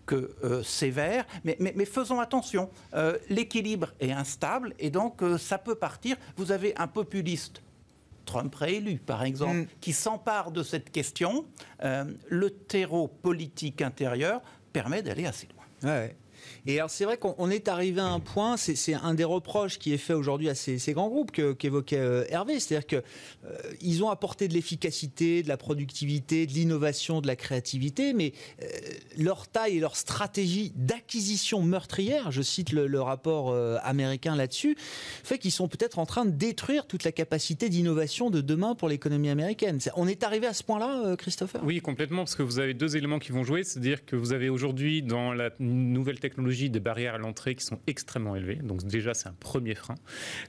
Que 0.08 0.34
euh, 0.42 0.62
sévère, 0.62 1.26
mais, 1.44 1.56
mais, 1.60 1.84
faisons 1.84 2.18
attention. 2.18 2.70
Euh, 2.94 3.18
l'équilibre 3.28 3.92
est 4.00 4.10
instable 4.10 4.74
et 4.78 4.90
donc 4.90 5.22
euh, 5.22 5.36
ça 5.36 5.58
peut 5.58 5.74
partir. 5.74 6.16
Vous 6.36 6.50
avez 6.50 6.74
un 6.78 6.88
populiste 6.88 7.62
Trump 8.24 8.54
réélu, 8.54 8.98
par 8.98 9.22
exemple, 9.22 9.56
mm. 9.56 9.66
qui 9.80 9.92
s'empare 9.92 10.50
de 10.50 10.62
cette 10.62 10.90
question, 10.90 11.46
le 11.80 12.50
terreau 12.50 13.08
politique 13.08 13.80
intérieur 13.80 14.42
permet 14.72 15.02
d'aller 15.02 15.26
assez 15.26 15.46
loin. 15.46 15.90
Ouais. 15.90 16.16
Et 16.66 16.78
alors 16.78 16.90
c'est 16.90 17.04
vrai 17.04 17.16
qu'on 17.16 17.50
est 17.50 17.68
arrivé 17.68 18.00
à 18.00 18.06
un 18.06 18.20
point, 18.20 18.56
c'est 18.56 18.94
un 18.94 19.14
des 19.14 19.24
reproches 19.24 19.78
qui 19.78 19.92
est 19.92 19.98
fait 19.98 20.14
aujourd'hui 20.14 20.48
à 20.48 20.54
ces, 20.54 20.92
grands 20.92 21.08
groupes 21.08 21.30
qu'évoquait 21.30 21.98
euh, 21.98 22.24
Hervé, 22.28 22.60
c'est-à-dire 22.60 22.86
qu'ils 22.86 24.02
euh, 24.02 24.04
ont 24.04 24.10
apporté 24.10 24.48
de 24.48 24.54
l'efficacité, 24.54 25.42
de 25.42 25.48
la 25.48 25.56
productivité, 25.56 26.46
de 26.46 26.52
l'innovation, 26.52 27.20
de 27.20 27.26
la 27.26 27.36
créativité, 27.36 28.12
mais 28.12 28.32
euh, 28.62 28.66
leur 29.16 29.48
taille 29.48 29.76
et 29.76 29.80
leur 29.80 29.96
stratégie 29.96 30.72
d'acquisition 30.76 31.62
meurtrière, 31.62 32.32
je 32.32 32.42
cite 32.42 32.72
le, 32.72 32.98
rapport 32.98 33.54
américain 33.84 34.34
là-dessus, 34.34 34.76
fait 35.22 35.38
qu'ils 35.38 35.52
sont 35.52 35.68
peut-être 35.68 36.00
en 36.00 36.06
train 36.06 36.24
de 36.24 36.32
détruire 36.32 36.86
toute 36.86 37.04
la 37.04 37.12
capacité 37.12 37.68
d'innovation 37.68 38.28
de 38.28 38.40
demain 38.40 38.74
pour 38.74 38.88
l'économie 38.88 39.30
américaine. 39.30 39.78
On 39.94 40.08
est 40.08 40.24
arrivé 40.24 40.48
à 40.48 40.52
ce 40.52 40.64
point-là, 40.64 41.14
Christopher? 41.16 41.60
Oui, 41.64 41.80
complètement, 41.80 42.22
parce 42.22 42.34
que 42.34 42.42
vous 42.42 42.58
avez 42.58 42.74
deux 42.74 42.96
éléments 42.96 43.20
qui 43.20 43.30
vont 43.30 43.44
jouer, 43.44 43.62
c'est-à-dire 43.62 44.04
que 44.04 44.16
vous 44.16 44.32
avez 44.32 44.48
aujourd'hui 44.48 45.02
dans 45.02 45.32
la 45.32 45.50
nouvelle 45.60 46.18
technologie 46.18 46.27
des 46.36 46.80
barrières 46.80 47.14
à 47.14 47.18
l'entrée 47.18 47.54
qui 47.54 47.64
sont 47.64 47.78
extrêmement 47.86 48.36
élevées. 48.36 48.56
Donc 48.56 48.84
déjà, 48.84 49.14
c'est 49.14 49.28
un 49.28 49.34
premier 49.38 49.74
frein. 49.74 49.94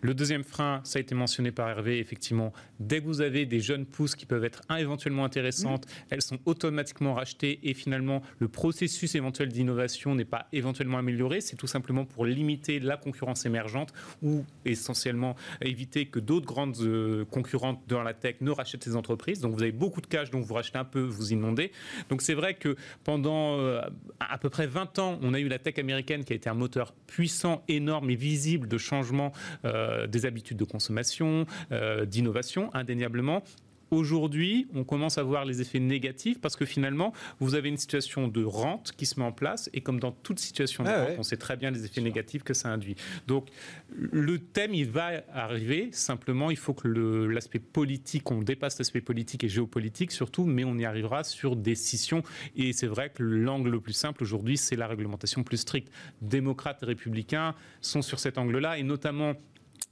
Le 0.01 0.13
deuxième 0.13 0.43
frein, 0.43 0.81
ça 0.83 0.97
a 0.97 1.01
été 1.01 1.15
mentionné 1.15 1.51
par 1.51 1.69
Hervé, 1.69 1.99
effectivement, 1.99 2.53
dès 2.79 3.01
que 3.01 3.05
vous 3.05 3.21
avez 3.21 3.45
des 3.45 3.59
jeunes 3.59 3.85
pousses 3.85 4.15
qui 4.15 4.25
peuvent 4.25 4.43
être 4.43 4.61
éventuellement 4.77 5.25
intéressantes, 5.25 5.85
mmh. 5.85 6.05
elles 6.11 6.21
sont 6.21 6.39
automatiquement 6.45 7.13
rachetées 7.13 7.59
et 7.63 7.73
finalement, 7.73 8.21
le 8.39 8.47
processus 8.47 9.15
éventuel 9.15 9.49
d'innovation 9.49 10.15
n'est 10.15 10.25
pas 10.25 10.47
éventuellement 10.53 10.97
amélioré. 10.97 11.41
C'est 11.41 11.55
tout 11.55 11.67
simplement 11.67 12.05
pour 12.05 12.25
limiter 12.25 12.79
la 12.79 12.97
concurrence 12.97 13.45
émergente 13.45 13.93
ou 14.21 14.45
essentiellement 14.65 15.35
éviter 15.61 16.05
que 16.05 16.19
d'autres 16.19 16.45
grandes 16.45 16.77
euh, 16.81 17.25
concurrentes 17.25 17.81
dans 17.87 18.03
la 18.03 18.13
tech 18.13 18.35
ne 18.41 18.51
rachètent 18.51 18.83
ces 18.83 18.95
entreprises. 18.95 19.39
Donc 19.39 19.53
vous 19.53 19.61
avez 19.61 19.71
beaucoup 19.71 20.01
de 20.01 20.07
cash, 20.07 20.29
donc 20.29 20.45
vous 20.45 20.53
rachetez 20.53 20.77
un 20.77 20.85
peu, 20.85 21.01
vous 21.01 21.33
inondez. 21.33 21.71
Donc 22.09 22.21
c'est 22.21 22.33
vrai 22.33 22.53
que 22.55 22.75
pendant 23.03 23.59
euh, 23.59 23.81
à 24.19 24.37
peu 24.37 24.49
près 24.49 24.67
20 24.67 24.99
ans, 24.99 25.19
on 25.21 25.33
a 25.33 25.39
eu 25.39 25.47
la 25.47 25.59
tech 25.59 25.68
américaine 25.77 26.23
qui 26.23 26.33
a 26.33 26.35
été 26.35 26.49
un 26.49 26.53
moteur 26.53 26.93
puissant, 27.05 27.63
énorme 27.67 28.09
et 28.09 28.15
visible 28.15 28.67
de 28.67 28.77
changement 28.77 29.31
euh, 29.65 30.07
des 30.07 30.25
habitudes 30.25 30.57
de 30.57 30.63
consommation, 30.63 31.45
euh, 31.71 32.05
d'innovation, 32.05 32.69
indéniablement. 32.73 33.43
Aujourd'hui, 33.91 34.67
on 34.73 34.83
commence 34.83 35.17
à 35.17 35.23
voir 35.23 35.45
les 35.45 35.61
effets 35.61 35.79
négatifs 35.79 36.39
parce 36.39 36.55
que 36.55 36.65
finalement, 36.65 37.13
vous 37.39 37.55
avez 37.55 37.69
une 37.69 37.77
situation 37.77 38.27
de 38.27 38.43
rente 38.43 38.91
qui 38.95 39.05
se 39.05 39.19
met 39.19 39.25
en 39.25 39.31
place 39.31 39.69
et 39.73 39.81
comme 39.81 39.99
dans 39.99 40.11
toute 40.11 40.39
situation 40.39 40.83
de 40.83 40.89
rente, 40.89 41.15
on 41.17 41.23
sait 41.23 41.37
très 41.37 41.57
bien 41.57 41.71
les 41.71 41.85
effets 41.85 42.01
négatifs 42.01 42.43
que 42.43 42.53
ça 42.53 42.69
induit. 42.69 42.95
Donc, 43.27 43.49
le 43.89 44.39
thème, 44.39 44.73
il 44.73 44.89
va 44.89 45.23
arriver. 45.33 45.89
Simplement, 45.91 46.51
il 46.51 46.57
faut 46.57 46.73
que 46.73 46.87
l'aspect 46.87 47.59
politique, 47.59 48.29
on 48.31 48.41
dépasse 48.41 48.77
l'aspect 48.77 49.01
politique 49.01 49.43
et 49.43 49.49
géopolitique 49.49 50.11
surtout, 50.11 50.45
mais 50.45 50.63
on 50.63 50.77
y 50.77 50.85
arrivera 50.85 51.23
sur 51.23 51.55
des 51.55 51.75
scissions. 51.75 52.23
Et 52.55 52.73
c'est 52.73 52.87
vrai 52.87 53.09
que 53.09 53.23
l'angle 53.23 53.69
le 53.69 53.79
plus 53.79 53.93
simple 53.93 54.23
aujourd'hui, 54.23 54.57
c'est 54.57 54.75
la 54.75 54.87
réglementation 54.87 55.43
plus 55.43 55.57
stricte. 55.57 55.91
Démocrates 56.21 56.83
et 56.83 56.85
républicains 56.85 57.55
sont 57.81 58.01
sur 58.01 58.19
cet 58.19 58.37
angle-là 58.37 58.77
et 58.77 58.83
notamment 58.83 59.33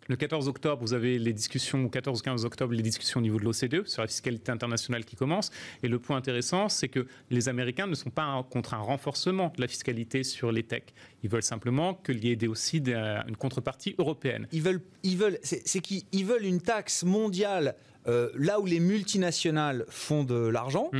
le 0.07 0.15
14 0.15 0.47
octobre, 0.47 0.81
vous 0.81 0.93
avez 0.93 1.19
les 1.19 1.33
discussions, 1.33 1.87
14-15 1.87 2.45
octobre, 2.45 2.73
les 2.73 2.81
discussions 2.81 3.19
au 3.19 3.23
niveau 3.23 3.39
de 3.39 3.43
l'OCDE 3.43 3.87
sur 3.87 4.01
la 4.01 4.07
fiscalité 4.07 4.51
internationale 4.51 5.05
qui 5.05 5.15
commencent. 5.15 5.51
Et 5.83 5.87
le 5.87 5.99
point 5.99 6.17
intéressant, 6.17 6.69
c'est 6.69 6.87
que 6.87 7.07
les 7.29 7.49
Américains 7.49 7.87
ne 7.87 7.95
sont 7.95 8.09
pas 8.09 8.45
contre 8.49 8.73
un 8.73 8.79
renforcement 8.79 9.51
de 9.55 9.61
la 9.61 9.67
fiscalité 9.67 10.23
sur 10.23 10.51
les 10.51 10.63
techs. 10.63 10.93
Ils 11.23 11.29
veulent 11.29 11.43
simplement 11.43 11.93
qu'il 11.93 12.23
y 12.23 12.31
ait 12.31 12.47
aussi 12.47 12.77
une 12.77 13.37
contrepartie 13.37 13.95
européenne. 13.97 14.47
Ils 14.51 14.61
veulent, 14.61 14.81
ils 15.03 15.17
veulent, 15.17 15.39
c'est 15.43 15.81
qu'ils 15.81 16.25
veulent 16.25 16.45
une 16.45 16.61
taxe 16.61 17.03
mondiale 17.03 17.75
euh, 18.07 18.29
là 18.35 18.59
où 18.59 18.65
les 18.65 18.79
multinationales 18.79 19.85
font 19.89 20.23
de 20.23 20.35
l'argent. 20.35 20.89
Mm 20.93 20.99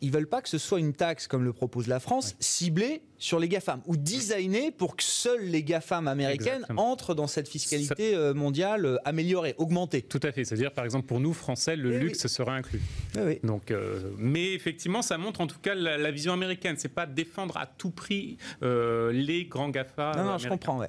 ils 0.00 0.10
veulent 0.10 0.28
pas 0.28 0.42
que 0.42 0.48
ce 0.48 0.58
soit 0.58 0.78
une 0.78 0.92
taxe, 0.92 1.26
comme 1.26 1.44
le 1.44 1.52
propose 1.52 1.86
la 1.86 2.00
France, 2.00 2.36
ciblée 2.40 3.02
sur 3.18 3.38
les 3.38 3.48
GAFAM, 3.48 3.82
ou 3.86 3.96
designée 3.96 4.70
pour 4.70 4.96
que 4.96 5.02
seules 5.02 5.44
les 5.44 5.62
GAFAM 5.62 6.08
américaines 6.08 6.64
entrent 6.76 7.14
dans 7.14 7.26
cette 7.26 7.48
fiscalité 7.48 8.14
euh, 8.14 8.32
mondiale 8.32 8.86
euh, 8.86 8.96
améliorée, 9.04 9.54
augmentée. 9.58 10.02
Tout 10.02 10.20
à 10.22 10.32
fait. 10.32 10.44
C'est-à-dire, 10.44 10.72
par 10.72 10.84
exemple, 10.84 11.06
pour 11.06 11.20
nous, 11.20 11.34
Français, 11.34 11.76
le 11.76 11.94
eh 11.94 11.98
luxe 11.98 12.26
sera 12.26 12.54
inclus. 12.54 12.80
Eh 13.18 13.40
Donc, 13.46 13.70
euh, 13.70 14.00
mais 14.16 14.54
effectivement, 14.54 15.02
ça 15.02 15.18
montre 15.18 15.40
en 15.42 15.46
tout 15.46 15.58
cas 15.60 15.74
la, 15.74 16.10
vision 16.10 16.32
américaine. 16.32 16.76
C'est 16.78 16.88
pas 16.88 17.06
défendre 17.06 17.56
à 17.56 17.66
tout 17.66 17.90
prix 17.90 18.38
les 18.62 19.44
grands 19.44 19.68
GAFA. 19.68 20.12
Non, 20.16 20.24
non, 20.24 20.38
je 20.38 20.48
comprends, 20.48 20.78
ouais. 20.78 20.88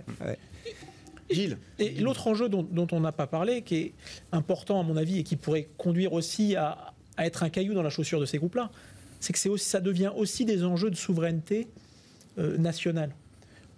Gilles. 1.29 1.57
Et 1.79 1.91
l'autre 1.91 2.27
enjeu 2.27 2.49
dont, 2.49 2.87
on 2.91 2.99
n'a 2.99 3.11
pas 3.11 3.27
parlé, 3.27 3.61
qui 3.61 3.75
est 3.75 3.93
important 4.31 4.79
à 4.79 4.83
mon 4.83 4.97
avis 4.97 5.19
et 5.19 5.23
qui 5.23 5.35
pourrait 5.35 5.69
conduire 5.77 6.13
aussi 6.13 6.55
à, 6.55 6.93
être 7.17 7.43
un 7.43 7.49
caillou 7.49 7.73
dans 7.73 7.83
la 7.83 7.89
chaussure 7.89 8.19
de 8.19 8.25
ces 8.25 8.37
groupes-là, 8.37 8.71
c'est 9.21 9.33
que 9.33 9.57
ça 9.57 9.79
devient 9.79 10.11
aussi 10.15 10.43
des 10.43 10.65
enjeux 10.65 10.89
de 10.89 10.95
souveraineté 10.95 11.67
euh, 12.37 12.57
nationale. 12.57 13.15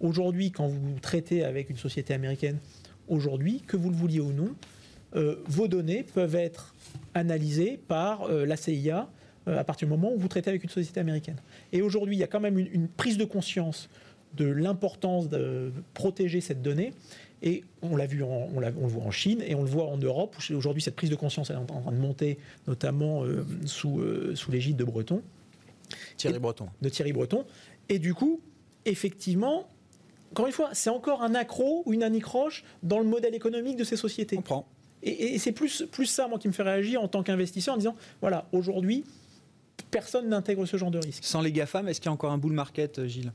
Aujourd'hui, 0.00 0.50
quand 0.50 0.66
vous 0.66 0.98
traitez 1.00 1.44
avec 1.44 1.70
une 1.70 1.76
société 1.76 2.12
américaine, 2.14 2.58
aujourd'hui, 3.06 3.62
que 3.66 3.76
vous 3.76 3.90
le 3.90 3.96
vouliez 3.96 4.20
ou 4.20 4.32
non, 4.32 4.54
euh, 5.14 5.36
vos 5.46 5.68
données 5.68 6.02
peuvent 6.02 6.34
être 6.34 6.74
analysées 7.14 7.78
par 7.86 8.24
euh, 8.24 8.44
la 8.44 8.56
CIA 8.56 9.08
à 9.46 9.62
partir 9.62 9.86
du 9.86 9.92
moment 9.92 10.10
où 10.10 10.18
vous 10.18 10.28
traitez 10.28 10.48
avec 10.48 10.64
une 10.64 10.70
société 10.70 11.00
américaine. 11.00 11.36
Et 11.70 11.82
aujourd'hui, 11.82 12.16
il 12.16 12.18
y 12.18 12.22
a 12.22 12.26
quand 12.26 12.40
même 12.40 12.58
une 12.58 12.88
prise 12.88 13.18
de 13.18 13.26
conscience 13.26 13.90
de 14.36 14.46
l'importance 14.46 15.28
de 15.28 15.70
protéger 15.92 16.40
cette 16.40 16.62
donnée. 16.62 16.94
Et 17.46 17.62
on 17.82 17.94
l'a 17.94 18.06
vu, 18.06 18.22
en, 18.22 18.48
on, 18.54 18.58
le 18.58 18.70
voit 18.70 19.04
en 19.04 19.10
Chine 19.10 19.42
et 19.46 19.54
on 19.54 19.62
le 19.62 19.68
voit 19.68 19.84
en 19.84 19.98
Europe, 19.98 20.34
où 20.38 20.54
aujourd'hui 20.54 20.82
cette 20.82 20.96
prise 20.96 21.10
de 21.10 21.14
conscience 21.14 21.50
est 21.50 21.54
en 21.54 21.66
train 21.66 21.92
de 21.92 21.98
monter, 21.98 22.38
notamment 22.66 23.22
euh, 23.22 23.44
sous, 23.66 24.00
euh, 24.00 24.34
sous 24.34 24.50
l'égide 24.50 24.76
de 24.76 24.84
Breton. 24.84 25.22
Thierry 26.16 26.38
Breton. 26.38 26.70
De 26.80 26.88
Thierry 26.88 27.12
Breton. 27.12 27.44
Et 27.90 27.98
du 27.98 28.14
coup, 28.14 28.40
effectivement, 28.86 29.68
encore 30.30 30.46
une 30.46 30.54
fois, 30.54 30.70
c'est 30.72 30.88
encore 30.88 31.22
un 31.22 31.34
accro 31.34 31.82
ou 31.84 31.92
une 31.92 32.02
anicroche 32.02 32.64
dans 32.82 32.98
le 32.98 33.04
modèle 33.04 33.34
économique 33.34 33.76
de 33.76 33.84
ces 33.84 33.98
sociétés. 33.98 34.38
On 34.38 34.42
prend. 34.42 34.66
Et, 35.02 35.34
et 35.34 35.38
c'est 35.38 35.52
plus, 35.52 35.84
plus 35.92 36.06
ça, 36.06 36.26
moi, 36.28 36.38
qui 36.38 36.48
me 36.48 36.54
fait 36.54 36.62
réagir 36.62 37.02
en 37.02 37.08
tant 37.08 37.22
qu'investisseur 37.22 37.74
en 37.74 37.78
disant, 37.78 37.94
voilà, 38.22 38.48
aujourd'hui, 38.52 39.04
personne 39.90 40.30
n'intègre 40.30 40.64
ce 40.64 40.78
genre 40.78 40.90
de 40.90 40.98
risque. 40.98 41.22
Sans 41.22 41.42
les 41.42 41.52
GAFAM, 41.52 41.88
est-ce 41.88 42.00
qu'il 42.00 42.08
y 42.08 42.10
a 42.10 42.12
encore 42.12 42.32
un 42.32 42.38
bull 42.38 42.54
market, 42.54 43.06
Gilles? 43.06 43.32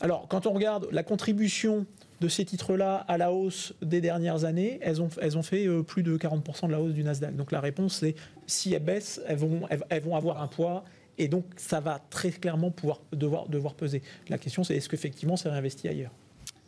Alors, 0.00 0.26
quand 0.26 0.46
on 0.46 0.52
regarde 0.52 0.88
la 0.90 1.04
contribution 1.04 1.86
de 2.20 2.28
ces 2.28 2.44
titres-là 2.44 3.04
à 3.08 3.18
la 3.18 3.32
hausse 3.32 3.74
des 3.82 4.00
dernières 4.00 4.44
années, 4.44 4.78
elles 4.82 5.02
ont, 5.02 5.42
fait 5.42 5.66
euh, 5.66 5.82
plus 5.82 6.02
de 6.02 6.16
40% 6.16 6.66
de 6.66 6.72
la 6.72 6.80
hausse 6.80 6.94
du 6.94 7.04
Nasdaq. 7.04 7.36
Donc 7.36 7.52
la 7.52 7.60
réponse, 7.60 7.98
c'est 7.98 8.14
si 8.46 8.72
elles 8.72 8.82
baissent, 8.82 9.20
elles 9.26 9.38
vont, 9.38 10.16
avoir 10.16 10.42
un 10.42 10.46
poids 10.48 10.84
et 11.18 11.28
donc 11.28 11.44
ça 11.56 11.80
va 11.80 12.00
très 12.10 12.30
clairement 12.30 12.70
pouvoir 12.70 13.00
devoir, 13.12 13.48
devoir 13.48 13.74
peser. 13.74 14.02
La 14.28 14.38
question, 14.38 14.64
c'est 14.64 14.76
est-ce 14.76 14.88
qu'effectivement 14.88 15.36
c'est 15.36 15.48
réinvesti 15.48 15.88
ailleurs? 15.88 16.12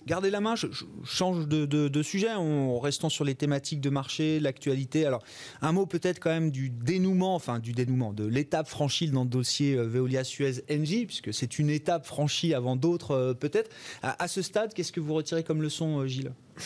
Gardez 0.06 0.30
la 0.30 0.40
main, 0.40 0.56
je, 0.56 0.66
change 1.04 1.48
de, 1.48 2.02
sujet, 2.02 2.32
en 2.32 2.78
restant 2.78 3.10
sur 3.10 3.24
les 3.24 3.34
thématiques 3.34 3.80
de 3.80 3.90
marché, 3.90 4.40
l'actualité. 4.40 5.04
Alors, 5.04 5.22
un 5.60 5.72
mot 5.72 5.84
peut-être 5.84 6.18
quand 6.18 6.30
même 6.30 6.50
du 6.50 6.70
dénouement, 6.70 7.34
enfin 7.34 7.58
du 7.58 7.72
dénouement, 7.72 8.14
de 8.14 8.24
l'étape 8.24 8.68
franchie 8.68 9.10
dans 9.10 9.24
le 9.24 9.28
dossier 9.28 9.74
euh, 9.74 9.82
Veolia 9.82 10.24
Suez 10.24 10.64
NG, 10.70 11.06
puisque 11.06 11.34
c'est 11.34 11.58
une 11.58 11.68
étape 11.68 12.06
franchie 12.06 12.54
avant 12.54 12.76
d'autres 12.76 13.10
euh, 13.10 13.34
peut-être. 13.34 13.70
À, 14.02 14.28
ce 14.28 14.40
stade, 14.40 14.72
qu'est-ce 14.72 14.92
que 14.92 15.00
vous 15.00 15.14
retirez 15.14 15.44
comme 15.44 15.60
leçon, 15.60 16.00
euh, 16.00 16.06
Gilles? 16.06 16.32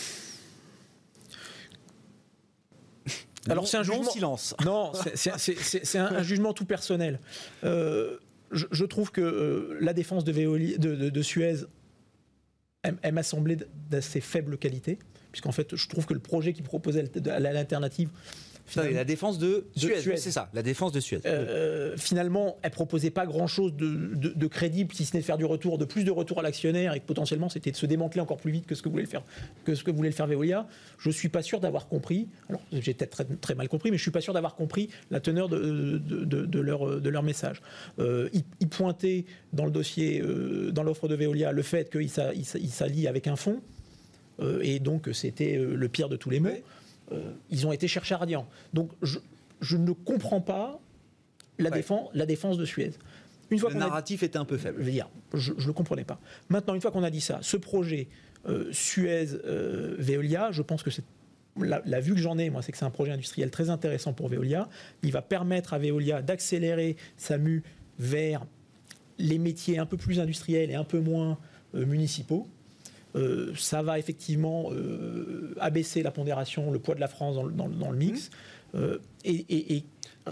Alors 3.48 3.66
c'est 3.66 3.78
un 3.78 3.82
jugement. 3.82 4.08
silence. 4.08 4.54
Non, 4.64 4.92
c'est 5.16 5.98
un, 5.98 6.22
jugement 6.22 6.52
tout 6.52 6.64
personnel. 6.64 7.18
je, 7.64 8.84
trouve 8.84 9.10
que 9.10 9.76
la 9.80 9.94
défense 9.94 10.22
de, 10.22 10.30
Veolia, 10.30 10.78
de 10.78 11.22
Suez 11.22 11.64
elle, 12.82 13.12
m'a 13.12 13.22
semblé 13.22 13.56
d'assez 13.90 14.20
faible 14.20 14.58
qualité, 14.58 14.98
puisqu'en 15.30 15.52
fait, 15.52 15.76
je 15.76 15.88
trouve 15.88 16.06
que 16.06 16.14
le 16.14 16.20
projet 16.20 16.52
qui 16.52 16.62
proposait 16.62 17.04
l'alternative 17.24 18.10
la 18.76 19.04
défense 19.04 19.38
de, 19.38 19.66
Suez, 19.76 20.16
c'est 20.16 20.30
ça, 20.30 20.50
la 20.54 20.62
défense 20.62 20.92
de 20.92 21.00
Suez. 21.00 21.20
Euh, 21.26 21.96
finalement, 21.96 22.56
elle 22.62 22.70
proposait 22.70 23.10
pas 23.10 23.26
grand-chose 23.26 23.74
de, 23.74 24.46
crédible, 24.46 24.94
si 24.94 25.04
ce 25.04 25.14
n'est 25.14 25.20
de 25.20 25.24
faire 25.24 25.38
du 25.38 25.44
retour, 25.44 25.78
de 25.78 25.84
plus 25.84 26.04
de 26.04 26.10
retour 26.10 26.40
à 26.40 26.42
l'actionnaire, 26.42 26.94
et 26.94 27.00
que 27.00 27.04
potentiellement 27.04 27.48
c'était 27.48 27.70
de 27.70 27.76
se 27.76 27.86
démanteler 27.86 28.20
encore 28.20 28.38
plus 28.38 28.52
vite 28.52 28.66
que 28.66 28.74
ce 28.74 28.82
que 28.82 28.88
voulait 28.88 29.02
le 29.02 29.08
faire, 29.08 29.22
que 29.64 29.74
ce 29.74 29.84
que 29.84 29.90
voulait 29.90 30.08
le 30.08 30.14
faire 30.14 30.26
Veolia. 30.26 30.66
Je 30.98 31.10
suis 31.10 31.28
pas 31.28 31.42
sûr 31.42 31.60
d'avoir 31.60 31.88
compris. 31.88 32.28
Alors, 32.48 32.62
j'ai 32.72 32.94
peut-être 32.94 33.24
très, 33.40 33.54
mal 33.54 33.68
compris, 33.68 33.90
mais 33.90 33.96
je 33.96 34.02
suis 34.02 34.10
pas 34.10 34.20
sûr 34.20 34.32
d'avoir 34.32 34.54
compris 34.54 34.88
la 35.10 35.20
teneur 35.20 35.48
de, 35.48 36.00
leur, 36.60 37.00
de 37.00 37.08
leur 37.08 37.22
message. 37.22 37.60
Euh, 37.98 38.28
ils, 38.32 38.68
pointaient 38.68 39.26
dans 39.52 39.66
le 39.66 39.70
dossier, 39.70 40.20
euh, 40.22 40.70
dans 40.72 40.82
l'offre 40.82 41.08
de 41.08 41.14
Veolia, 41.14 41.52
le 41.52 41.62
fait 41.62 41.90
qu'ils 41.90 42.10
s'allient 42.10 43.08
avec 43.08 43.26
un 43.26 43.36
fonds. 43.36 43.60
et 44.62 44.78
donc 44.78 45.08
c'était 45.12 45.56
le 45.56 45.88
pire 45.88 46.08
de 46.08 46.16
tous 46.16 46.30
les 46.30 46.40
maux. 46.40 46.50
Euh, 47.12 47.32
ils 47.50 47.66
ont 47.66 47.72
été 47.72 47.88
chercher 47.88 48.14
Radiant. 48.14 48.46
Donc 48.72 48.90
je, 49.02 49.76
ne 49.76 49.92
comprends 49.92 50.40
pas 50.40 50.80
la, 51.58 51.70
défense, 51.70 52.10
la 52.14 52.26
défense 52.26 52.58
de 52.58 52.64
Suez. 52.64 52.92
Une 53.50 53.58
fois 53.58 53.70
le 53.70 53.76
narratif 53.76 54.22
était 54.22 54.38
un 54.38 54.44
peu 54.44 54.56
faible. 54.56 54.78
Je 54.80 54.84
veux 54.84 54.90
dire, 54.90 55.08
je 55.34 55.52
ne 55.52 55.66
le 55.66 55.72
comprenais 55.72 56.04
pas. 56.04 56.18
Maintenant, 56.48 56.74
une 56.74 56.80
fois 56.80 56.90
qu'on 56.90 57.02
a 57.02 57.10
dit 57.10 57.20
ça, 57.20 57.38
ce 57.42 57.56
projet 57.56 58.08
euh, 58.48 58.72
Suez-Veolia, 58.72 60.48
euh, 60.48 60.52
je 60.52 60.62
pense 60.62 60.82
que 60.82 60.90
c'est 60.90 61.04
la, 61.58 62.00
vue 62.00 62.14
que 62.14 62.20
j'en 62.20 62.38
ai, 62.38 62.48
moi, 62.48 62.62
c'est 62.62 62.72
que 62.72 62.78
c'est 62.78 62.86
un 62.86 62.90
projet 62.90 63.12
industriel 63.12 63.50
très 63.50 63.68
intéressant 63.68 64.14
pour 64.14 64.28
Veolia. 64.28 64.70
Il 65.02 65.12
va 65.12 65.20
permettre 65.20 65.74
à 65.74 65.78
Veolia 65.78 66.22
d'accélérer 66.22 66.96
sa 67.18 67.36
mue 67.36 67.62
vers 67.98 68.46
les 69.18 69.38
métiers 69.38 69.78
un 69.78 69.84
peu 69.84 69.98
plus 69.98 70.18
industriels 70.18 70.70
et 70.70 70.74
un 70.74 70.84
peu 70.84 70.98
moins 70.98 71.38
municipaux. 71.74 72.46
Euh, 73.14 73.52
ça 73.56 73.82
va 73.82 73.98
effectivement 73.98 74.70
euh, 74.72 75.54
abaisser 75.60 76.02
la 76.02 76.10
pondération, 76.10 76.70
le 76.70 76.78
poids 76.78 76.94
de 76.94 77.00
la 77.00 77.08
France 77.08 77.36
dans, 77.36 77.90
le 77.90 77.96
mix. 77.96 78.30
Mmh. 78.72 78.78
Euh, 78.78 78.98
et, 79.24 79.84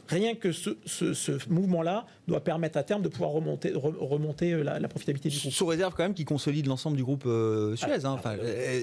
rien 0.08 0.34
que 0.36 0.52
ce, 0.52 1.50
mouvement-là 1.50 2.06
doit 2.28 2.42
permettre 2.42 2.78
à 2.78 2.84
terme 2.84 3.02
de 3.02 3.08
pouvoir 3.08 3.32
remonter, 3.32 3.72
remonter 3.74 4.62
la, 4.62 4.88
profitabilité 4.88 5.28
du 5.28 5.38
groupe. 5.38 5.52
Sous 5.52 5.66
réserve 5.66 5.94
quand 5.94 6.04
même 6.04 6.14
qu'il 6.14 6.24
consolide 6.24 6.66
l'ensemble 6.66 6.96
du 6.96 7.02
groupe 7.02 7.24
Suez. 7.24 8.04
Hein. 8.04 8.12
Enfin, 8.12 8.36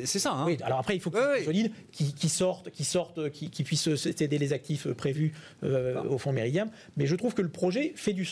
c'est 0.04 0.20
ça. 0.20 0.34
Hein. 0.34 0.46
Oui, 0.46 0.58
alors 0.64 0.80
après, 0.80 0.96
il 0.96 1.00
faut 1.00 1.10
qu'il 1.10 1.22
consolide, 1.22 1.72
qu'il 1.92 2.30
sorte, 2.30 2.72
qu'il 2.72 2.86
sorte, 2.86 3.30
qu'il 3.32 3.66
puisse 3.66 3.96
céder 3.96 4.38
les 4.38 4.52
actifs 4.54 4.88
prévus 4.90 5.34
au 5.64 6.18
fonds 6.18 6.34
Méridien. 6.34 6.68
Mais 6.98 7.08
je 7.08 7.16
trouve 7.16 7.34
que 7.34 7.42
le 7.42 7.50
projet 7.50 7.94
fait 7.96 8.14
du, 8.14 8.30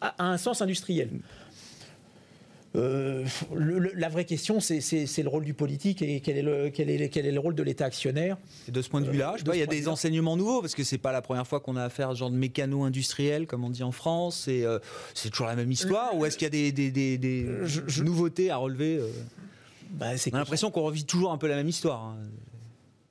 a 0.00 0.24
un 0.24 0.38
sens 0.38 0.62
industriel. 0.62 1.10
Euh, 2.74 3.26
la 3.94 4.08
vraie 4.08 4.24
question, 4.24 4.60
c'est 4.60 5.22
le 5.22 5.28
rôle 5.28 5.44
du 5.44 5.52
politique 5.52 6.00
et 6.00 6.20
quel 6.20 6.38
est 6.38 6.42
le, 6.42 6.70
quel 6.70 6.88
est, 6.88 7.08
quel 7.10 7.26
est 7.26 7.32
le 7.32 7.40
rôle 7.40 7.54
de 7.54 7.62
l'État 7.62 7.84
actionnaire? 7.84 8.38
Et 8.66 8.72
de 8.72 8.80
ce 8.80 8.88
point 8.88 9.00
de 9.00 9.10
vue-là, 9.10 9.36
il 9.52 9.58
y 9.58 9.62
a 9.62 9.66
des 9.66 9.88
enseignements 9.88 10.36
nouveaux 10.36 10.62
parce 10.62 10.74
que 10.74 10.84
c'est 10.84 10.98
pas 10.98 11.12
la 11.12 11.22
première 11.22 11.46
fois 11.46 11.60
qu'on 11.60 11.76
a 11.76 11.84
affaire 11.84 12.10
à 12.10 12.14
ce 12.14 12.20
genre 12.20 12.30
de 12.30 12.36
mécano 12.36 12.84
industriel, 12.84 13.46
comme 13.46 13.64
on 13.64 13.70
dit 13.70 13.82
en 13.82 13.92
France. 13.92 14.46
Euh, 14.48 14.78
c'est 15.14 15.30
toujours 15.30 15.46
la 15.46 15.56
même 15.56 15.70
histoire 15.70 16.16
ou 16.16 16.24
est-ce 16.24 16.38
qu'il 16.38 16.46
y 16.46 16.68
a 16.68 16.70
des, 16.70 16.90
des, 17.18 17.46
nouveautés 18.02 18.50
à 18.50 18.56
relever 18.56 18.98
euh? 18.98 19.08
Bah, 19.90 20.06
On 20.32 20.36
a 20.36 20.38
l'impression 20.38 20.70
qu'on 20.70 20.82
revit 20.82 21.04
toujours 21.04 21.32
un 21.32 21.38
peu 21.38 21.48
la 21.48 21.56
même 21.56 21.68
histoire. 21.68 22.02
Hein. 22.04 22.16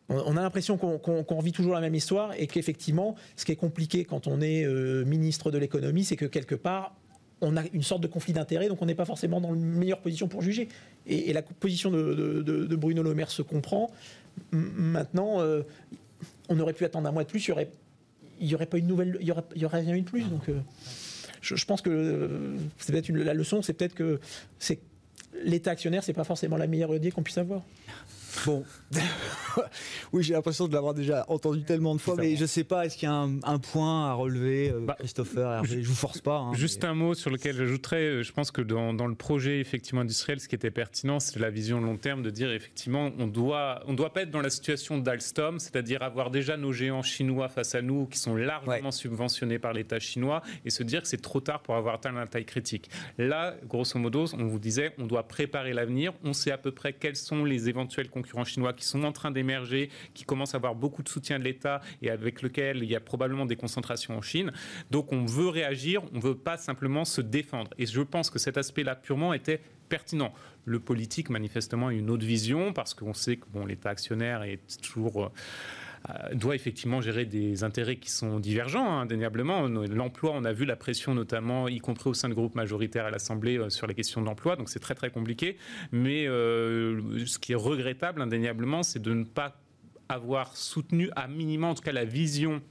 On 0.10 0.36
a 0.36 0.42
l'impression 0.42 0.78
qu'on 0.78 1.38
revit 1.38 1.54
toujours 1.54 1.74
la 1.74 1.80
même 1.80 1.96
histoire 1.96 2.34
et 2.38 2.46
qu'effectivement, 2.46 3.16
ce 3.38 3.46
qui 3.46 3.54
est 3.54 3.58
compliqué 3.58 4.04
quand 4.04 4.28
on 4.28 4.42
est 4.42 4.66
ministre 5.06 5.52
de 5.52 5.58
l'économie, 5.58 6.04
c'est 6.04 6.18
que 6.18 6.26
quelque 6.26 6.56
part, 6.56 6.96
on 7.42 7.58
a 7.58 7.64
une 7.74 7.84
sorte 7.84 8.02
de 8.02 8.08
conflit 8.08 8.34
d'intérêts, 8.34 8.68
donc 8.68 8.82
on 8.82 8.86
n'est 8.86 8.96
pas 8.96 9.06
forcément 9.06 9.42
dans 9.42 9.52
la 9.52 9.58
meilleure 9.58 10.00
position 10.00 10.28
pour 10.28 10.42
juger. 10.42 10.70
Et, 11.08 11.34
la 11.34 11.42
position 11.42 11.92
de, 11.92 12.76
Bruno 12.76 13.04
Le 13.04 13.14
Maire 13.14 13.32
se 13.32 13.42
comprend. 13.42 13.92
maintenant, 14.52 15.42
euh, 15.42 15.64
on 16.50 16.60
aurait 16.60 16.74
pu 16.74 16.86
attendre 16.86 17.08
un 17.08 17.12
mois 17.12 17.24
de 17.24 17.30
plus, 17.30 17.48
il 17.48 18.48
n'y 18.48 18.54
aurait, 18.54 18.66
pas 18.66 18.78
une 18.78 18.88
nouvelle, 18.88 19.18
y 19.22 19.32
aurait, 19.32 19.80
rien 19.80 19.96
eu 19.96 20.02
de 20.02 20.10
plus. 20.10 20.30
Donc, 20.30 20.50
euh, 20.50 20.60
je, 21.42 21.66
pense 21.66 21.82
que 21.82 21.90
euh, 21.90 23.24
la 23.24 23.34
leçon, 23.34 23.62
c'est 23.62 23.74
peut-être 23.74 23.96
que 23.96 24.20
l'État 25.44 25.72
actionnaire, 25.72 26.04
c'est 26.04 26.14
pas 26.14 26.24
forcément 26.24 26.58
la 26.58 26.68
meilleure 26.68 26.96
idée 26.96 27.12
qu'on 27.12 27.24
puisse 27.24 27.40
avoir. 27.40 27.64
Bon, 28.46 28.64
oui, 30.14 30.24
j'ai 30.24 30.34
l'impression 30.34 30.68
de 30.68 30.74
l'avoir 30.74 30.94
déjà 30.94 31.26
entendu 31.28 31.64
tellement 31.64 31.96
de 31.96 32.02
fois, 32.02 32.16
mais 32.18 32.36
je 32.36 32.42
ne 32.42 32.48
sais 32.48 32.64
pas, 32.64 32.86
est-ce 32.86 32.98
qu'il 32.98 33.08
y 33.08 33.12
a 33.12 33.16
un, 33.16 33.60
point 33.60 34.10
à 34.10 34.14
relever, 34.14 34.72
euh, 34.72 34.80
bah, 34.82 34.96
Christopher, 35.00 35.52
Hervé, 35.52 35.84
je 35.84 35.88
vous 35.88 35.96
force 35.96 36.22
pas. 36.22 36.38
Hein, 36.38 36.54
juste 36.54 36.84
un 36.84 36.94
mot 36.94 37.14
sur 37.14 37.30
lequel 37.30 37.56
j'ajouterais, 37.56 38.04
euh, 38.04 38.24
je 38.24 38.32
pense 38.32 38.52
que 38.52 38.62
dans, 38.62 38.92
le 39.08 39.16
projet 39.16 39.60
effectivement 39.60 40.02
industriel, 40.02 40.40
ce 40.40 40.48
qui 40.48 40.56
était 40.56 40.72
pertinent, 40.72 41.20
c'est 41.20 41.40
la 41.40 41.50
vision 41.50 41.80
long 41.82 41.98
terme 41.98 42.22
de 42.22 42.30
dire 42.30 42.52
effectivement, 42.52 43.12
on 43.20 43.28
doit, 43.28 43.84
on 43.88 43.94
doit 43.94 44.14
pas 44.14 44.24
être 44.24 44.32
dans 44.32 44.42
la 44.42 44.50
situation 44.50 44.98
d'Alstom, 44.98 45.60
c'est-à-dire 45.60 46.02
avoir 46.02 46.32
déjà 46.32 46.58
nos 46.58 46.72
géants 46.72 47.04
chinois 47.04 47.50
face 47.50 47.76
à 47.76 47.82
nous 47.82 48.06
qui 48.08 48.20
sont 48.20 48.36
largement 48.36 48.92
subventionnés 48.92 49.60
par 49.60 49.74
l'État 49.74 50.00
chinois 50.00 50.42
et 50.66 50.70
se 50.70 50.84
dire 50.84 51.02
que 51.02 51.08
c'est 51.08 51.22
trop 51.22 51.42
tard 51.42 51.62
pour 51.62 51.76
avoir 51.76 51.96
atteint 51.96 52.12
la 52.12 52.28
taille 52.28 52.46
critique. 52.46 52.90
Là, 53.18 53.56
grosso 53.68 53.98
modo, 54.00 54.26
on 54.34 54.46
vous 54.46 54.60
disait, 54.60 54.94
on 54.98 55.06
doit 55.06 55.28
préparer 55.28 55.74
l'avenir, 55.74 56.14
on 56.24 56.34
sait 56.34 56.52
à 56.52 56.58
peu 56.58 56.72
près 56.72 56.94
quels 56.94 57.16
sont 57.16 57.44
les 57.44 57.70
éventuels 57.70 58.10
concurrents 58.22 58.46
chinois 58.46 58.74
qui 58.74 58.86
sont 58.86 59.04
en 59.04 59.12
train 59.12 59.32
d'émerger, 59.32 59.90
qui 60.14 60.24
commencent 60.24 60.54
à 60.54 60.58
avoir 60.58 60.76
beaucoup 60.76 61.04
de 61.04 61.10
soutien 61.10 61.40
de 61.40 61.44
l'État 61.44 61.82
et 62.02 62.10
avec 62.10 62.42
lequel 62.42 62.78
il 62.84 62.90
y 62.90 62.96
a 62.96 63.00
probablement 63.00 63.46
des 63.46 63.56
concentrations 63.56 64.18
en 64.18 64.22
Chine. 64.22 64.52
Donc 64.90 65.12
on 65.12 65.26
veut 65.26 65.50
réagir, 65.50 66.04
on 66.14 66.18
ne 66.18 66.22
veut 66.22 66.38
pas 66.38 66.58
simplement 66.58 67.06
se 67.06 67.22
défendre. 67.22 67.72
Et 67.78 67.86
je 67.86 68.02
pense 68.02 68.30
que 68.30 68.40
cet 68.40 68.58
aspect-là 68.58 68.96
purement 68.96 69.34
était 69.34 69.62
pertinent. 69.90 70.34
Le 70.66 70.80
politique, 70.80 71.30
manifestement, 71.30 71.88
a 71.88 71.94
une 71.94 72.10
autre 72.10 72.26
vision 72.26 72.72
parce 72.72 72.94
qu'on 72.94 73.14
sait 73.14 73.38
que 73.38 73.46
bon, 73.52 73.66
l'État 73.66 73.90
actionnaire 73.90 74.44
est 74.44 74.60
toujours 74.82 75.32
doit 76.34 76.56
effectivement 76.56 77.02
gérer 77.02 77.26
des 77.26 77.64
intérêts 77.64 77.98
qui 77.98 78.10
sont 78.10 78.40
divergents, 78.40 78.86
hein, 78.86 79.02
indéniablement. 79.02 79.68
L'emploi, 79.68 80.32
on 80.34 80.46
a 80.46 80.54
vu 80.54 80.66
la 80.66 80.76
pression 80.76 81.14
notamment, 81.14 81.68
y 81.68 81.80
compris 81.80 82.10
au 82.10 82.14
sein 82.14 82.30
de 82.30 82.34
groupes 82.34 82.56
majoritaires 82.56 83.06
à 83.06 83.12
l'Assemblée, 83.12 83.60
sur 83.70 83.88
les 83.88 83.94
questions 83.94 84.22
de 84.22 84.26
l'emploi, 84.26 84.56
donc 84.56 84.70
c'est 84.70 84.80
très 84.80 84.96
très 84.96 85.10
compliqué. 85.10 85.58
Mais 85.92 86.26
ce 86.26 87.40
qui 87.40 87.52
est 87.52 87.56
regrettable, 87.56 88.22
indéniablement, 88.22 88.84
c'est 88.84 89.02
de 89.02 89.14
ne 89.14 89.24
pas 89.24 89.62
avoir 90.10 90.58
soutenu 90.58 91.10
à 91.16 91.28
minima, 91.28 91.68
en 91.68 91.76
tout 91.76 91.84
cas, 91.84 91.92
la 91.92 92.06
vision 92.06 92.62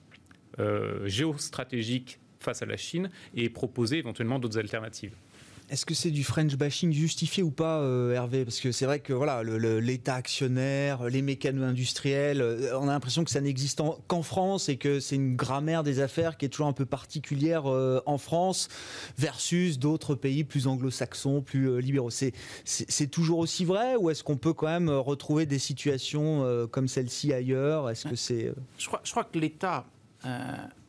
géostratégique 1.05 2.18
face 2.38 2.62
à 2.62 2.66
la 2.66 2.76
Chine 2.76 3.11
et 3.34 3.49
proposer 3.51 3.99
éventuellement 3.99 4.38
d'autres 4.38 4.59
alternatives. 4.59 5.14
Est-ce 5.71 5.87
que 5.87 5.95
c'est 5.95 6.11
du 6.11 6.25
French 6.25 6.57
bashing 6.57 6.93
justifié 6.93 7.45
ou 7.45 7.53
pas, 7.53 7.79
euh, 7.79 8.12
Hervé? 8.12 8.45
Parce 8.45 8.59
que 8.59 8.73
c'est 8.73 8.87
vrai 8.87 8.99
que 8.99 9.12
voilà, 9.12 9.45
l'État 9.45 10.16
actionnaire, 10.16 11.05
les 11.05 11.23
mécanos 11.23 11.62
industriels, 11.62 12.43
euh, 12.43 12.77
on 12.77 12.89
a 12.89 12.93
l'impression 12.93 13.23
que 13.23 13.31
ça 13.31 13.41
n'existe 13.41 13.81
qu'en 14.09 14.23
France 14.25 14.68
et 14.68 14.79
que 14.79 14.99
c'est 14.99 15.14
une 15.14 15.37
grammaire 15.37 15.85
des 15.85 16.01
affaires 16.01 16.37
qui 16.37 16.45
est 16.45 16.49
toujours 16.49 16.66
un 16.66 16.73
peu 16.73 16.87
particulière 16.87 17.71
euh, 17.71 18.03
en 18.05 18.18
France 18.18 18.68
versus 19.16 19.79
d'autres 19.79 20.16
pays 20.16 20.43
plus 20.43 20.66
anglo-saxons, 20.66 21.41
plus 21.41 21.81
libéraux. 21.81 22.11
C'est 22.11 23.07
toujours 23.12 23.39
aussi 23.39 23.64
vrai 23.64 23.95
ou 23.95 24.11
est-ce 24.11 24.25
qu'on 24.25 24.37
peut 24.37 24.53
quand 24.53 24.66
même 24.66 24.91
retrouver 24.91 25.47
des 25.47 25.61
situations 25.61 26.66
comme 26.73 26.89
celle-ci 26.89 27.33
ailleurs? 27.33 27.89
Est-ce 27.89 28.09
que 28.09 28.16
c'est 28.16 28.53
je 28.77 28.87
crois, 28.89 29.01
je 29.05 29.11
crois 29.12 29.25
que 29.25 29.39
l'État 29.39 29.87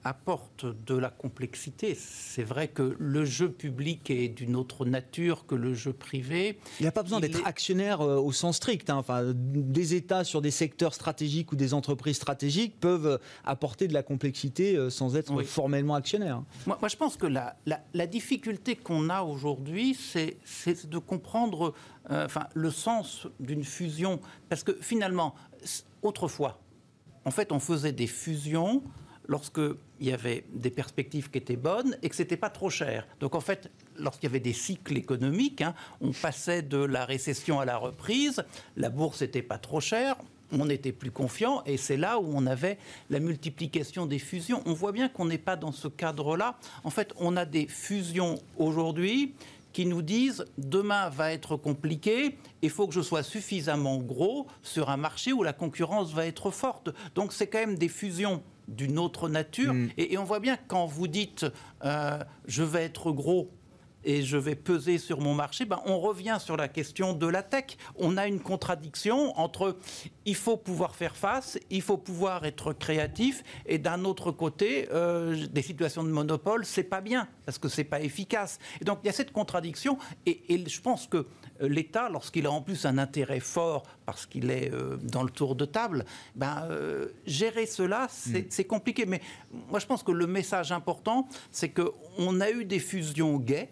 apporte 0.03 0.65
de 0.65 0.95
la 0.95 1.09
complexité. 1.09 1.95
C'est 1.95 2.43
vrai 2.43 2.67
que 2.67 2.95
le 2.99 3.25
jeu 3.25 3.51
public 3.51 4.09
est 4.09 4.29
d'une 4.29 4.55
autre 4.55 4.85
nature 4.85 5.45
que 5.45 5.55
le 5.55 5.73
jeu 5.73 5.93
privé. 5.93 6.57
Il 6.79 6.83
n'y 6.83 6.87
a 6.87 6.91
pas 6.91 7.03
besoin 7.03 7.19
d'être 7.19 7.45
actionnaire 7.45 8.01
euh, 8.01 8.17
au 8.17 8.31
sens 8.31 8.57
strict. 8.57 8.89
Hein. 8.89 8.97
Enfin, 8.97 9.31
des 9.35 9.93
États 9.93 10.23
sur 10.23 10.41
des 10.41 10.51
secteurs 10.51 10.93
stratégiques 10.93 11.51
ou 11.51 11.55
des 11.55 11.73
entreprises 11.73 12.15
stratégiques 12.15 12.79
peuvent 12.79 13.19
apporter 13.43 13.87
de 13.87 13.93
la 13.93 14.03
complexité 14.03 14.75
euh, 14.75 14.89
sans 14.89 15.15
être 15.15 15.41
formellement 15.43 15.95
actionnaire. 15.95 16.43
Moi, 16.65 16.77
moi, 16.79 16.89
je 16.89 16.95
pense 16.95 17.15
que 17.15 17.27
la, 17.27 17.55
la, 17.65 18.07
difficulté 18.07 18.75
qu'on 18.75 19.09
a 19.09 19.21
aujourd'hui, 19.21 19.95
c'est 19.95 20.37
de 20.89 20.97
comprendre 20.97 21.73
euh, 22.09 22.25
enfin, 22.25 22.47
le 22.53 22.71
sens 22.71 23.27
d'une 23.39 23.63
fusion. 23.63 24.19
Parce 24.49 24.63
que 24.63 24.77
finalement, 24.81 25.35
autrefois, 26.01 26.59
en 27.25 27.31
fait, 27.31 27.51
on 27.51 27.59
faisait 27.59 27.91
des 27.91 28.07
fusions 28.07 28.81
lorsqu'il 29.31 29.77
y 30.01 30.11
avait 30.11 30.43
des 30.53 30.69
perspectives 30.69 31.31
qui 31.31 31.37
étaient 31.37 31.55
bonnes 31.55 31.97
et 32.03 32.09
que 32.09 32.15
ce 32.17 32.21
n'était 32.21 32.35
pas 32.35 32.49
trop 32.49 32.69
cher. 32.69 33.07
Donc 33.21 33.33
en 33.33 33.39
fait, 33.39 33.71
lorsqu'il 33.95 34.27
y 34.27 34.31
avait 34.31 34.41
des 34.41 34.51
cycles 34.51 34.97
économiques, 34.97 35.61
hein, 35.61 35.73
on 36.01 36.11
passait 36.11 36.61
de 36.61 36.77
la 36.77 37.05
récession 37.05 37.61
à 37.61 37.65
la 37.65 37.77
reprise, 37.77 38.43
la 38.75 38.89
bourse 38.89 39.21
n'était 39.21 39.41
pas 39.41 39.57
trop 39.57 39.79
chère, 39.79 40.17
on 40.51 40.69
était 40.69 40.91
plus 40.91 41.11
confiant 41.11 41.63
et 41.65 41.77
c'est 41.77 41.95
là 41.95 42.19
où 42.19 42.29
on 42.33 42.45
avait 42.45 42.77
la 43.09 43.21
multiplication 43.21 44.05
des 44.05 44.19
fusions. 44.19 44.61
On 44.65 44.73
voit 44.73 44.91
bien 44.91 45.07
qu'on 45.07 45.25
n'est 45.25 45.37
pas 45.37 45.55
dans 45.55 45.71
ce 45.71 45.87
cadre-là. 45.87 46.57
En 46.83 46.89
fait, 46.89 47.13
on 47.15 47.37
a 47.37 47.45
des 47.45 47.67
fusions 47.67 48.35
aujourd'hui 48.57 49.33
qui 49.71 49.85
nous 49.85 50.01
disent 50.01 50.43
demain 50.57 51.07
va 51.07 51.31
être 51.31 51.55
compliqué, 51.55 52.37
il 52.61 52.69
faut 52.69 52.85
que 52.85 52.93
je 52.93 52.99
sois 52.99 53.23
suffisamment 53.23 53.97
gros 53.99 54.47
sur 54.61 54.89
un 54.89 54.97
marché 54.97 55.31
où 55.31 55.41
la 55.41 55.53
concurrence 55.53 56.13
va 56.13 56.25
être 56.25 56.51
forte. 56.51 56.89
Donc 57.15 57.31
c'est 57.31 57.47
quand 57.47 57.59
même 57.59 57.77
des 57.77 57.87
fusions 57.87 58.43
d'une 58.71 58.99
autre 58.99 59.29
nature. 59.29 59.73
Mm. 59.73 59.89
Et, 59.97 60.17
on 60.17 60.23
voit 60.23 60.39
bien 60.39 60.57
quand 60.67 60.85
vous 60.85 61.07
dites 61.07 61.45
euh, 61.83 62.19
je 62.45 62.63
vais 62.63 62.83
être 62.83 63.11
gros 63.11 63.49
et 64.03 64.23
je 64.23 64.37
vais 64.37 64.55
peser 64.55 64.97
sur 64.97 65.21
mon 65.21 65.33
marché, 65.33 65.65
ben 65.65 65.79
on 65.85 65.99
revient 65.99 66.37
sur 66.39 66.57
la 66.57 66.67
question 66.67 67.13
de 67.13 67.27
la 67.27 67.43
tech. 67.43 67.77
On 67.97 68.17
a 68.17 68.27
une 68.27 68.39
contradiction 68.39 69.37
entre 69.39 69.77
il 70.25 70.35
faut 70.35 70.57
pouvoir 70.57 70.95
faire 70.95 71.15
face, 71.15 71.59
il 71.69 71.81
faut 71.81 71.97
pouvoir 71.97 72.45
être 72.45 72.73
créatif, 72.73 73.43
et 73.65 73.77
d'un 73.77 74.05
autre 74.05 74.31
côté, 74.31 74.87
euh, 74.91 75.45
des 75.47 75.61
situations 75.61 76.03
de 76.03 76.09
monopole, 76.09 76.65
c'est 76.65 76.83
pas 76.83 77.01
bien 77.01 77.27
parce 77.45 77.57
que 77.57 77.69
c'est 77.69 77.83
pas 77.83 78.01
efficace. 78.01 78.59
Et 78.81 78.85
donc 78.85 78.99
il 79.03 79.07
y 79.07 79.09
a 79.09 79.13
cette 79.13 79.31
contradiction, 79.31 79.97
et, 80.25 80.41
je 80.67 80.81
pense 80.81 81.07
que 81.07 81.27
l'État, 81.67 82.09
lorsqu'il 82.09 82.45
a 82.45 82.51
en 82.51 82.61
plus 82.61 82.85
un 82.85 82.97
intérêt 82.97 83.39
fort 83.39 83.83
parce 84.05 84.25
qu'il 84.25 84.51
est 84.51 84.71
euh, 84.73 84.97
dans 84.97 85.23
le 85.23 85.29
tour 85.29 85.55
de 85.55 85.65
table, 85.65 86.05
ben, 86.35 86.67
gérer 87.25 87.65
cela, 87.65 88.07
mm. 88.27 88.35
c'est 88.49 88.65
compliqué. 88.65 89.05
Mais 89.05 89.21
moi, 89.69 89.79
je 89.79 89.85
pense 89.85 90.03
que 90.03 90.11
le 90.11 90.27
message 90.27 90.71
important, 90.71 91.27
c'est 91.51 91.69
qu'on 91.69 92.41
a 92.41 92.51
eu 92.51 92.65
des 92.65 92.79
fusions 92.79 93.37
gays 93.37 93.69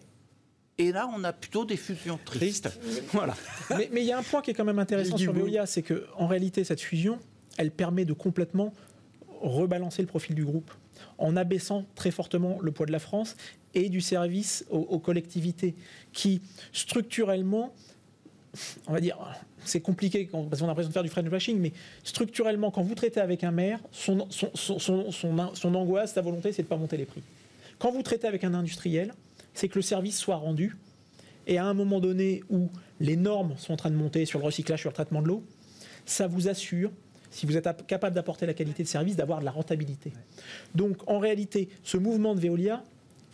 et 0.80 0.94
là, 0.94 1.10
on 1.14 1.24
a 1.26 1.34
plutôt 1.34 1.66
des 1.66 1.76
fusions 1.76 2.18
tristes. 2.24 2.80
voilà. 3.12 3.36
Mais, 3.70 3.90
il 4.02 4.06
y 4.06 4.14
a 4.14 4.18
un 4.18 4.24
point 4.24 4.42
qui 4.42 4.52
est 4.52 4.54
quand 4.54 4.66
même 4.66 4.80
intéressant 4.80 5.18
sur 5.18 5.34
Veolia, 5.34 5.66
c'est 5.66 5.84
qu'en 5.84 6.26
réalité, 6.26 6.64
cette 6.64 6.82
fusion, 6.82 7.20
elle 7.58 7.70
permet 7.70 8.06
de 8.06 8.14
complètement 8.14 8.74
rebalancer 9.42 10.02
le 10.02 10.08
profil 10.08 10.36
du 10.36 10.46
groupe 10.46 10.72
en 11.18 11.36
abaissant 11.36 11.86
très 11.96 12.12
fortement 12.12 12.60
le 12.62 12.72
poids 12.72 12.86
de 12.86 12.92
la 12.92 13.00
France 13.00 13.36
et 13.76 13.90
du 13.90 14.02
service 14.02 14.66
aux, 14.70 15.00
collectivités 15.00 15.76
qui, 16.12 16.42
structurellement, 16.74 17.74
on 18.88 18.94
va 18.94 19.00
dire, 19.00 19.18
c'est 19.64 19.82
compliqué 19.82 20.28
parce 20.32 20.60
qu'on 20.60 20.66
a 20.66 20.70
l'impression 20.70 20.90
de 20.90 20.94
faire 20.94 21.04
du 21.04 21.10
French 21.10 21.30
bashing, 21.30 21.60
mais 21.60 21.72
structurellement, 22.04 22.72
quand 22.72 22.82
vous 22.82 22.96
traitez 22.96 23.20
avec 23.20 23.44
un 23.44 23.52
maire, 23.52 23.80
son, 23.92 24.28
son, 24.30 24.80
son, 24.80 25.12
son 25.54 25.76
angoisse, 25.76 26.14
sa 26.14 26.22
volonté, 26.22 26.52
c'est 26.52 26.64
de 26.64 26.68
ne 26.68 26.70
pas 26.70 26.78
monter 26.78 26.98
les 26.98 27.06
prix. 27.06 27.22
Quand 27.78 27.92
vous 27.92 28.02
traitez 28.02 28.28
avec 28.28 28.44
un 28.44 28.54
industriel, 28.54 29.14
c'est 29.54 29.70
que 29.70 29.76
le 29.76 29.82
service 29.82 30.18
soit 30.18 30.36
rendu. 30.36 30.76
Et 31.48 31.58
à 31.58 31.66
un 31.66 31.74
moment 31.74 32.00
donné 32.00 32.44
où 32.50 32.70
les 33.00 33.16
normes 33.16 33.56
sont 33.58 33.74
en 33.74 33.78
train 33.78 33.90
de 33.90 33.96
monter 33.96 34.26
sur 34.26 34.40
le 34.40 34.46
recyclage, 34.46 34.82
sur 34.82 34.90
le 34.90 34.94
traitement 34.94 35.22
de 35.22 35.28
l'eau, 35.28 35.44
ça 36.06 36.28
vous 36.28 36.48
assure, 36.48 36.92
si 37.32 37.46
vous 37.46 37.58
êtes 37.58 37.86
capable 37.88 38.16
d'apporter 38.16 38.46
la 38.46 38.54
qualité 38.54 38.84
de 38.84 38.88
service, 38.88 39.16
d'avoir 39.16 39.40
de 39.40 39.46
la 39.46 39.52
rentabilité. 39.52 40.12
Donc 40.76 40.98
en 41.08 41.20
réalité, 41.20 41.70
ce 41.84 41.98
mouvement 41.98 42.36
de 42.36 42.40
Veolia, 42.40 42.84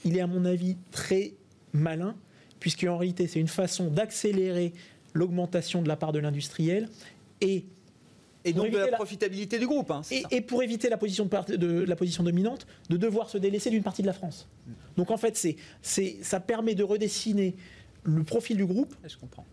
il 0.05 0.15
est 0.15 0.21
à 0.21 0.27
mon 0.27 0.45
avis 0.45 0.77
très 0.91 1.33
malin, 1.73 2.15
puisqu'en 2.59 2.97
réalité 2.97 3.27
c'est 3.27 3.41
une 3.41 3.49
façon 3.49 3.89
d'accélérer 3.89 4.73
l'augmentation 5.13 5.81
de 5.81 5.87
la 5.87 5.97
part 5.97 6.13
de 6.13 6.19
l'industriel 6.19 6.87
et 7.41 7.65
et 8.47 8.53
donc 8.53 8.69
de 8.69 8.77
la, 8.77 8.89
profitabilité 8.89 9.57
du 9.57 9.65
groupe. 9.65 9.89
Hein, 9.89 10.03
et, 10.29 10.39
pour 10.39 10.61
éviter 10.61 10.87
la 10.87 10.97
position, 10.97 11.27
de, 11.47 11.83
la 11.83 11.95
position 11.95 12.23
dominante, 12.23 12.67
de 12.89 12.97
devoir 12.97 13.27
se 13.27 13.39
délaisser 13.39 13.71
d'une 13.71 13.81
partie 13.81 14.03
de 14.03 14.07
la 14.07 14.13
France. 14.13 14.47
Donc 14.97 15.09
en 15.09 15.17
fait, 15.17 15.35
c'est, 15.81 16.17
ça 16.21 16.39
permet 16.39 16.75
de 16.75 16.83
redessiner 16.83 17.55
le 18.03 18.23
profil 18.23 18.57
du 18.57 18.65
groupe. 18.65 18.93
Je 19.03 19.17
comprends. 19.17 19.45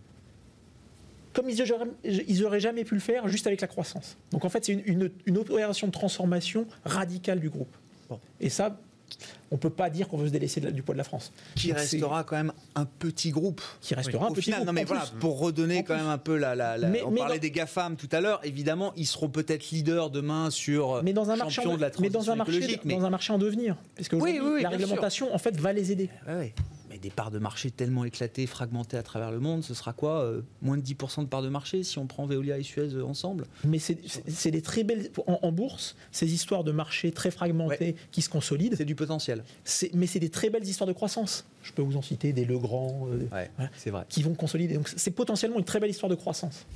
Comme 1.33 1.49
ils 1.49 2.43
n'auraient 2.43 2.61
jamais 2.61 2.85
pu 2.85 2.93
le 2.93 3.01
faire 3.01 3.27
juste 3.29 3.47
avec 3.47 3.63
la 3.63 3.67
croissance. 3.67 4.19
Donc 4.31 4.45
en 4.45 4.51
fait, 4.51 4.67
c'est 4.67 4.75
une, 4.75 5.11
une, 5.25 5.39
opération 5.39 5.87
de 5.87 5.93
transformation 5.93 6.67
radicale 6.85 7.41
du 7.41 7.49
groupe. 7.49 7.75
Et 8.41 8.51
ça, 8.51 8.79
on 9.51 9.57
ne 9.57 9.61
peut 9.61 9.71
pas 9.71 9.91
dire 9.91 10.09
qu'on 10.09 10.17
veut 10.17 10.29
se 10.29 10.33
délaisser 10.33 10.61
du 10.61 10.83
poids 10.83 10.95
de 10.95 10.99
la 10.99 11.05
France. 11.05 11.33
Qui 11.55 11.73
restera 11.73 12.25
quand 12.25 12.37
même 12.37 12.53
un 12.75 12.85
petit 12.85 13.31
groupe. 13.31 13.61
Qui 13.81 13.95
restera 13.95 14.27
un 14.27 14.33
petit 14.33 14.51
groupe. 14.51 14.67
Non 14.67 14.73
mais 14.73 14.85
voilà, 14.85 15.05
pour 15.21 15.39
redonner 15.39 15.85
quand 15.85 15.97
même 15.97 16.09
un 16.09 16.19
peu 16.19 16.37
la. 16.37 16.55
la, 16.55 16.77
on 17.05 17.13
parlait 17.13 17.39
des 17.39 17.51
GAFAM 17.51 17.97
tout 17.97 18.09
à 18.13 18.21
l'heure. 18.21 18.41
Évidemment, 18.45 18.93
ils 18.97 19.07
seront 19.07 19.29
peut-être 19.29 19.71
leaders 19.71 20.11
demain 20.11 20.51
sur 20.51 21.03
mais 21.03 21.13
dans 21.13 21.31
un 21.31 21.37
marché 21.37 21.63
de 21.63 21.77
la 21.77 21.91
transition 21.91 22.03
mais 22.03 22.11
dans 22.11 22.31
un 22.31 22.37
marché, 22.37 22.81
Dans 22.85 23.05
un 23.05 23.11
marché 23.11 23.33
en 23.33 23.39
devenir. 23.39 23.77
Parce 23.97 24.09
que 24.09 24.17
la 24.63 24.69
réglementation, 24.69 25.35
en 25.35 25.39
fait, 25.39 25.59
va 25.59 25.73
les 25.73 25.93
aider. 25.93 26.11
Oui, 26.29 26.35
mais 26.35 26.53
des 27.03 27.11
parts 27.11 27.33
de 27.33 27.39
marché 27.39 27.71
tellement 27.71 28.05
éclatées, 28.05 28.47
fragmentées 28.47 28.97
à 28.97 29.03
travers 29.03 29.31
le 29.31 29.41
monde, 29.41 29.65
ce 29.65 29.75
sera 29.75 29.93
quoi 29.93 30.23
euh, 30.23 30.41
Moins 30.63 30.79
de 30.79 30.83
10% 30.83 31.23
de 31.23 31.27
parts 31.27 31.43
de 31.43 31.49
marché 31.49 31.83
si 31.83 31.99
on 31.99 32.07
prend 32.07 32.25
Veolia 32.25 32.59
et 32.59 32.63
Suez 32.63 32.95
euh, 32.95 33.05
ensemble? 33.05 33.45
Mais 33.65 33.79
c'est 33.79 34.51
des 34.51 34.63
très 34.63 34.85
belles. 34.85 35.11
En, 35.27 35.53
bourse, 35.53 35.97
ces 36.13 36.33
histoires 36.33 36.65
de 36.65 36.73
marché 36.73 37.11
très 37.11 37.31
fragmentés 37.31 37.97
qui 38.13 38.23
se 38.23 38.31
consolident. 38.31 38.77
C'est 38.77 38.85
du 38.85 38.95
potentiel. 38.95 39.43
Mais 39.93 40.07
c'est 40.07 40.21
des 40.21 40.31
très 40.31 40.49
belles 40.49 40.65
histoires 40.65 40.87
de 40.87 40.93
croissance. 40.93 41.45
Je 41.63 41.73
peux 41.73 41.83
vous 41.83 41.97
en 41.97 42.03
citer 42.03 42.33
des 42.33 42.45
Legrand, 42.45 43.09
euh, 43.11 43.47
c'est 43.77 43.91
vrai. 43.91 44.05
qui 44.09 44.23
vont 44.23 44.35
consolider. 44.35 44.75
Donc 44.75 44.89
c'est 44.89 45.11
potentiellement 45.11 45.59
une 45.59 45.65
très 45.65 45.81
belle 45.81 45.91
histoire 45.91 46.11
de 46.11 46.15
croissance. 46.15 46.67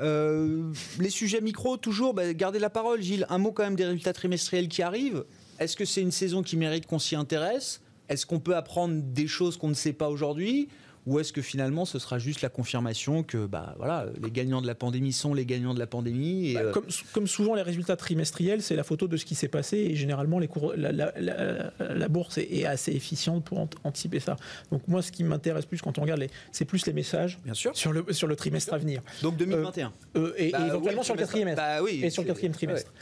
les 0.00 1.10
sujets 1.10 1.40
micro, 1.40 1.76
toujours, 1.76 2.12
bah, 2.12 2.34
gardez 2.34 2.58
la 2.58 2.70
parole, 2.70 3.00
Gilles. 3.00 3.26
Un 3.30 3.38
mot 3.38 3.52
quand 3.52 3.62
même 3.62 3.76
des 3.76 3.86
résultats 3.86 4.12
trimestriels 4.12 4.68
qui 4.68 4.82
arrivent. 4.82 5.24
Est-ce 5.60 5.76
que 5.76 5.84
c'est 5.84 6.02
une 6.02 6.10
saison 6.10 6.42
qui 6.42 6.56
mérite 6.56 6.86
qu'on 6.86 6.98
s'y 6.98 7.14
intéresse? 7.14 7.80
Est-ce 8.12 8.26
qu'on 8.26 8.40
peut 8.40 8.56
apprendre 8.56 9.02
des 9.02 9.26
choses 9.26 9.56
qu'on 9.56 9.68
ne 9.68 9.74
sait 9.74 9.92
pas 9.92 10.08
aujourd'hui 10.08 10.68
ou 11.06 11.18
est-ce 11.18 11.32
que 11.32 11.42
finalement 11.42 11.84
ce 11.84 11.98
sera 11.98 12.18
juste 12.18 12.42
la 12.42 12.48
confirmation 12.48 13.22
que 13.22 13.46
bah, 13.46 13.74
voilà, 13.78 14.06
les 14.22 14.30
gagnants 14.30 14.62
de 14.62 14.66
la 14.66 14.74
pandémie 14.74 15.12
sont 15.12 15.34
les 15.34 15.44
gagnants 15.44 15.74
de 15.74 15.78
la 15.78 15.86
pandémie 15.86 16.54
bah, 16.54 16.60
euh, 16.60 16.72
comme, 17.12 17.26
souvent 17.26 17.54
les 17.54 17.62
résultats 17.62 17.96
trimestriels, 17.96 18.62
c'est 18.62 18.76
la 18.76 18.84
photo 18.84 19.08
de 19.08 19.16
ce 19.16 19.24
qui 19.24 19.34
s'est 19.34 19.48
passé 19.48 19.78
et 19.78 19.96
généralement 19.96 20.38
les 20.38 20.48
cours, 20.48 20.74
la, 20.76 22.08
bourse 22.08 22.38
est, 22.38 22.64
assez 22.64 22.92
efficiente 22.92 23.44
pour 23.44 23.66
anticiper 23.84 24.20
ça. 24.20 24.36
Donc 24.70 24.86
moi 24.86 25.02
ce 25.02 25.10
qui 25.10 25.24
m'intéresse 25.24 25.66
plus 25.66 25.82
quand 25.82 25.98
on 25.98 26.02
regarde, 26.02 26.24
c'est 26.52 26.64
plus 26.64 26.86
les 26.86 26.92
messages 26.92 27.40
Bien 27.44 27.54
sûr. 27.54 27.76
Sur, 27.76 27.92
le, 27.92 28.04
sur 28.12 28.28
le 28.28 28.36
trimestre 28.36 28.72
à 28.72 28.78
venir. 28.78 29.02
Donc 29.22 29.36
2021. 29.36 29.92
Euh, 30.16 30.20
euh, 30.20 30.34
et, 30.36 30.52
bah 30.52 30.66
éventuellement 30.68 31.02
sur 31.02 31.14
le 31.14 31.20
quatrième 31.20 31.54
bah, 31.56 31.82
oui, 31.82 32.00
et 32.02 32.10
sur 32.10 32.22
le 32.22 32.28
quatrième 32.28 32.52
trimestre 32.52 32.92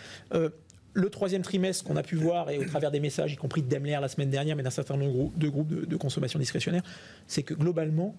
le 0.93 1.09
troisième 1.11 1.43
trimestre 1.43 1.85
qu'on 1.85 1.97
a 1.97 2.03
pu 2.03 2.17
voir, 2.17 2.51
et 2.51 2.59
au 2.59 2.65
travers 2.65 2.91
des 2.91 3.01
messages, 3.01 3.33
y 3.33 3.37
compris 3.37 3.63
de 3.63 3.69
Daimler 3.69 3.99
la 4.01 4.09
semaine 4.09 4.31
dernière, 4.31 4.57
mais 4.57 4.63
d'un 4.63 4.71
certain 4.71 4.97
nombre 4.97 5.31
de 5.37 5.49
groupes 5.49 5.89
de, 5.89 5.97
consommation 5.97 6.39
discrétionnaire, 6.39 6.83
c'est 7.27 7.43
que 7.43 7.55
globalement, 7.55 8.15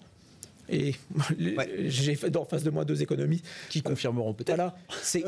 et 0.68 0.94
j'ai 1.86 2.14
fait 2.14 2.34
en 2.36 2.44
face 2.44 2.62
de 2.62 2.70
moi 2.70 2.84
deux 2.84 3.02
économistes 3.02 3.46
qui 3.68 3.82
confirmeront 3.82 4.32
peut-être. 4.32 4.56
Voilà, 4.56 4.76
c'est 5.02 5.24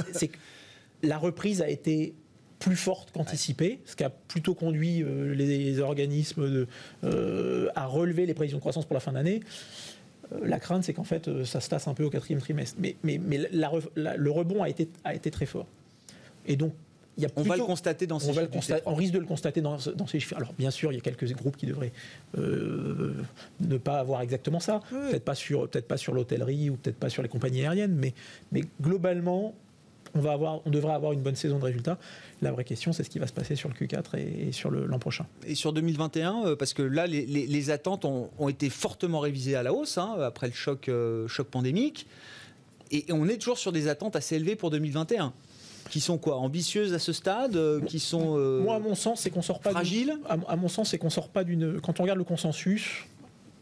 la 1.02 1.18
reprise 1.18 1.60
a 1.60 1.68
été 1.68 2.14
plus 2.58 2.76
forte 2.76 3.10
qu'anticipée, 3.12 3.80
ce 3.84 3.94
qui 3.94 4.04
a 4.04 4.10
plutôt 4.10 4.54
conduit 4.54 5.02
euh, 5.02 5.34
les, 5.34 5.80
organismes 5.80 6.66
euh, 7.04 7.68
à 7.74 7.84
relever 7.84 8.24
les 8.24 8.32
prévisions 8.32 8.56
de 8.56 8.60
croissance 8.60 8.86
pour 8.86 8.94
la 8.94 9.00
fin 9.00 9.12
d'année. 9.12 9.40
Euh, 10.32 10.46
la 10.46 10.58
crainte, 10.58 10.84
c'est 10.84 10.94
qu'en 10.94 11.04
fait, 11.04 11.44
ça 11.44 11.60
se 11.60 11.68
tasse 11.68 11.88
un 11.88 11.94
peu 11.94 12.04
au 12.04 12.10
quatrième 12.10 12.40
trimestre. 12.40 12.76
Mais, 12.78 12.96
mais, 13.02 13.18
mais 13.18 13.38
le 13.38 14.30
rebond 14.30 14.62
a 14.62 14.70
été, 14.70 14.88
a 15.04 15.14
été 15.14 15.30
très 15.30 15.44
fort. 15.44 15.66
Et 16.46 16.56
donc, 16.56 16.72
y 17.22 17.26
a 17.26 17.28
on 17.36 17.42
va 17.42 17.56
le 17.56 17.64
constater 17.64 18.06
dans 18.06 18.18
ces 18.18 18.30
on 18.30 18.60
chiffres. 18.60 18.82
on 18.86 18.94
risque 18.94 19.14
de 19.14 19.18
le 19.18 19.26
constater 19.26 19.60
dans, 19.60 19.76
dans, 19.94 20.06
ces 20.06 20.20
chiffres. 20.20 20.36
Alors, 20.36 20.52
bien 20.58 20.70
sûr, 20.70 20.92
il 20.92 20.96
y 20.96 20.98
a 20.98 21.00
quelques 21.00 21.32
groupes 21.32 21.56
qui 21.56 21.66
devraient 21.66 21.92
ne 22.36 23.76
pas 23.78 23.98
avoir 23.98 24.20
exactement 24.22 24.60
ça. 24.60 24.80
Peut-être 24.90 25.24
pas 25.24 25.34
sur, 25.34 25.68
peut 25.68 25.80
pas 25.80 25.96
sur 25.96 26.14
l'hôtellerie 26.14 26.70
ou 26.70 26.76
peut-être 26.76 26.98
pas 26.98 27.08
sur 27.08 27.22
les 27.22 27.28
compagnies 27.28 27.62
aériennes, 27.62 27.94
mais, 27.94 28.14
mais 28.52 28.62
globalement, 28.80 29.54
on, 30.14 30.20
va 30.20 30.32
avoir, 30.32 30.60
on 30.66 30.70
devrait 30.70 30.94
avoir 30.94 31.12
une 31.12 31.20
bonne 31.20 31.36
saison 31.36 31.58
de 31.58 31.64
résultats. 31.64 31.98
La 32.42 32.52
vraie 32.52 32.64
question, 32.64 32.92
c'est 32.92 33.04
ce 33.04 33.10
qui 33.10 33.18
va 33.18 33.26
se 33.26 33.32
passer 33.32 33.56
sur 33.56 33.68
le 33.68 33.74
Q4 33.74 34.18
et, 34.18 34.52
sur 34.52 34.70
l'an 34.70 34.98
prochain. 34.98 35.26
Et 35.46 35.54
sur 35.54 35.72
2021, 35.72 36.46
euh, 36.46 36.56
parce 36.56 36.74
que 36.74 36.82
là, 36.82 37.06
les, 37.06 37.70
attentes 37.70 38.04
ont, 38.04 38.48
été 38.48 38.70
fortement 38.70 39.20
révisées 39.20 39.56
à 39.56 39.62
la 39.62 39.72
hausse 39.72 39.98
hein, 39.98 40.16
après 40.20 40.46
le 40.46 40.52
choc, 40.52 40.88
euh, 40.88 41.26
choc 41.28 41.48
pandémique. 41.48 42.06
Et, 42.90 43.04
on 43.10 43.28
est 43.28 43.38
toujours 43.38 43.58
sur 43.58 43.72
des 43.72 43.88
attentes 43.88 44.16
assez 44.16 44.36
élevées 44.36 44.56
pour 44.56 44.70
2021 44.70 45.32
qui 45.90 46.00
sont 46.00 46.18
quoi 46.18 46.36
ambitieuses 46.36 46.94
à 46.94 46.98
ce 46.98 47.12
stade 47.12 47.56
euh, 47.56 47.80
qui 47.80 48.00
sont 48.00 48.38
moi 48.62 48.76
à 48.76 48.78
mon 48.78 48.94
sens 48.94 49.20
c'est 49.20 49.30
qu'on 49.30 49.42
sort 49.42 49.60
pas 49.60 49.70
fragile 49.70 50.18
à, 50.28 50.56
mon 50.56 50.68
sens 50.68 50.90
c'est 50.90 50.98
qu'on 50.98 51.10
sort 51.10 51.28
pas 51.28 51.44
d'une 51.44 51.80
quand 51.80 52.00
on 52.00 52.02
regarde 52.02 52.18
le 52.18 52.24
consensus 52.24 53.06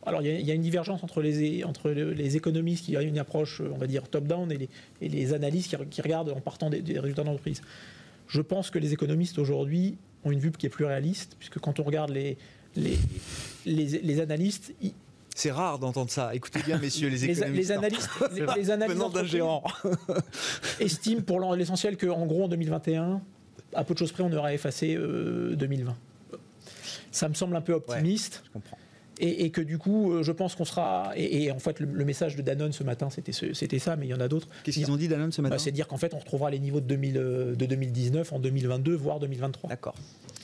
alors, 0.05 0.20
il 0.20 0.41
y, 0.41 0.51
a 0.51 0.55
une 0.55 0.62
divergence 0.62 1.05
entre 1.05 1.23
les, 1.23 1.62
entre 1.62 1.91
les 1.91 2.37
économistes 2.37 2.87
qui 2.87 2.97
ont 2.97 3.01
une 3.01 3.18
approche, 3.18 3.61
on 3.61 3.79
va 3.79 3.87
dire, 3.87 4.09
top-down 4.09 4.51
et 4.51 4.59
les, 4.59 4.68
et 5.01 5.09
les 5.09 5.33
analystes 5.33 5.77
qui, 5.91 6.03
regardent 6.03 6.31
en 6.31 6.41
partant 6.41 6.70
des, 6.70 6.99
résultats 6.99 7.23
d'entreprise. 7.23 7.62
Je 8.27 8.41
pense 8.41 8.70
que 8.70 8.81
les 8.81 8.93
économistes 8.93 9.39
aujourd'hui 9.39 9.97
ont 10.25 10.33
une 10.33 10.41
vue 10.41 10.51
qui 10.51 10.66
est 10.66 10.70
plus 10.70 10.87
réaliste, 10.87 11.37
puisque 11.39 11.61
quand 11.61 11.79
on 11.79 11.85
regarde 11.85 12.11
les, 12.11 12.37
les, 12.75 12.99
les, 13.64 14.20
analystes, 14.20 14.75
c'est 15.35 15.51
rare 15.51 15.78
d'entendre 15.78 16.11
ça. 16.11 16.35
Écoutez 16.35 16.61
bien, 16.62 16.78
messieurs 16.78 17.09
les 17.09 17.24
économistes. 17.30 17.57
Les, 17.57 17.72
analystes, 17.72 18.11
les, 18.57 18.70
analystes 18.70 19.12
d'un 19.12 19.24
géant 19.24 19.62
estiment 20.80 21.22
pour 21.22 21.55
l'essentiel 21.55 21.97
qu'en 21.97 22.26
gros 22.26 22.45
en 22.45 22.49
2021, 22.49 23.20
à 23.74 23.85
peu 23.85 23.95
de 23.95 23.99
choses 23.99 24.12
près, 24.12 24.22
on 24.22 24.33
aura 24.33 24.53
effacé 24.55 24.95
2020. 24.97 25.91
Euh, 26.33 26.37
ça 27.11 27.28
me 27.28 27.35
semble 27.35 27.57
un 27.57 27.61
peu 27.61 27.72
optimiste. 27.72 28.43
je 28.45 28.51
comprends 28.51 28.78
et, 29.22 29.51
que 29.51 29.61
du 29.61 29.78
coup, 29.78 30.12
euh, 30.12 30.22
je 30.22 30.33
pense 30.33 30.55
qu'on 30.55 30.64
sera. 30.64 31.12
Et, 31.16 31.51
en 31.53 31.59
fait, 31.59 31.80
le, 31.80 32.05
message 32.05 32.35
de 32.37 32.43
Danone 32.43 32.72
ce 32.72 32.83
matin, 32.83 33.09
c'était 33.11 33.33
c'était 33.33 33.78
ça, 33.78 33.97
mais 33.97 34.07
il 34.07 34.11
y 34.11 34.14
en 34.14 34.20
a 34.20 34.28
d'autres. 34.28 34.49
Qu'est-ce 34.64 34.78
qu'ils 34.78 34.91
ont 34.91 34.97
dit 34.97 35.09
Danone 35.09 35.33
ce 35.33 35.41
matin? 35.41 35.55
bah, 35.55 35.59
C'est 35.59 35.70
dire 35.70 35.87
qu'en 35.87 35.97
fait, 35.97 36.14
on 36.14 36.18
retrouvera 36.18 36.51
les 36.51 36.59
niveaux 36.59 36.80
de, 36.80 36.87
2000, 36.87 37.16
euh, 37.18 37.55
de 37.55 37.66
2019 37.66 38.33
en 38.33 38.39
2022, 38.39 38.95
voire 38.95 39.20
2023. 39.20 39.70
D'accord. 39.70 39.95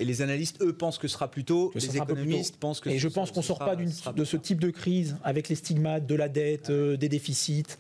Et 0.01 0.05
les 0.05 0.22
analystes, 0.22 0.62
eux, 0.62 0.72
pensent 0.72 0.99
que 0.99 1.09
ce 1.09 1.14
sera 1.14 1.30
plutôt. 1.30 1.72
les 1.74 1.96
économistes 1.96 2.57
pensent 2.57 2.80
que. 2.80 2.90
Et 2.90 2.99
je 2.99 3.09
pense 3.09 3.30
qu'on 3.30 3.40
ne 3.40 3.44
sort 3.44 3.59
pas 3.59 3.76
de 3.76 4.24
ce 4.24 4.36
type 4.36 4.61
de 4.61 4.70
crise 4.70 5.16
avec 5.24 5.49
les 5.49 5.55
stigmates 5.55 6.07
de 6.07 6.14
la 6.14 6.28
dette, 6.28 6.70
euh, 6.70 6.96
des 6.96 7.09
déficits 7.09 7.76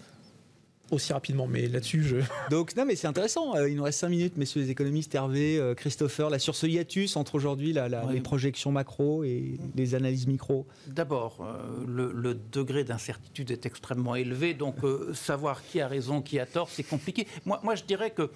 aussi 0.90 1.12
rapidement, 1.12 1.46
mais 1.46 1.66
là-dessus, 1.66 2.02
je. 2.02 2.16
Donc, 2.50 2.76
non, 2.76 2.84
mais 2.84 2.96
c'est 2.96 3.06
intéressant. 3.06 3.54
Euh, 3.56 3.68
il 3.68 3.76
nous 3.76 3.82
reste 3.82 4.00
5 4.00 4.08
minutes, 4.08 4.36
messieurs 4.36 4.62
les 4.62 4.70
économistes, 4.70 5.14
Hervé, 5.14 5.58
euh, 5.58 5.74
Christopher, 5.74 6.30
là, 6.30 6.38
sur 6.38 6.54
ce 6.54 6.66
hiatus 6.66 7.16
entre 7.16 7.34
aujourd'hui 7.34 7.74
les 8.10 8.20
projections 8.20 8.72
macro 8.72 9.24
et 9.24 9.58
les 9.74 9.94
analyses 9.94 10.26
micro. 10.26 10.66
D'abord, 10.86 11.38
euh, 11.42 11.84
le, 11.86 12.34
degré 12.34 12.84
d'incertitude 12.84 13.50
est 13.50 13.66
extrêmement 13.66 14.14
élevé, 14.14 14.54
donc 14.54 14.76
savoir 15.14 15.64
qui 15.64 15.80
a 15.80 15.88
raison, 15.88 16.22
qui 16.22 16.38
a 16.38 16.46
tort, 16.46 16.68
c'est 16.70 16.82
compliqué. 16.82 17.26
Moi, 17.44 17.60
moi, 17.62 17.74
je 17.74 17.84
dirais 17.84 18.10
que. 18.10 18.30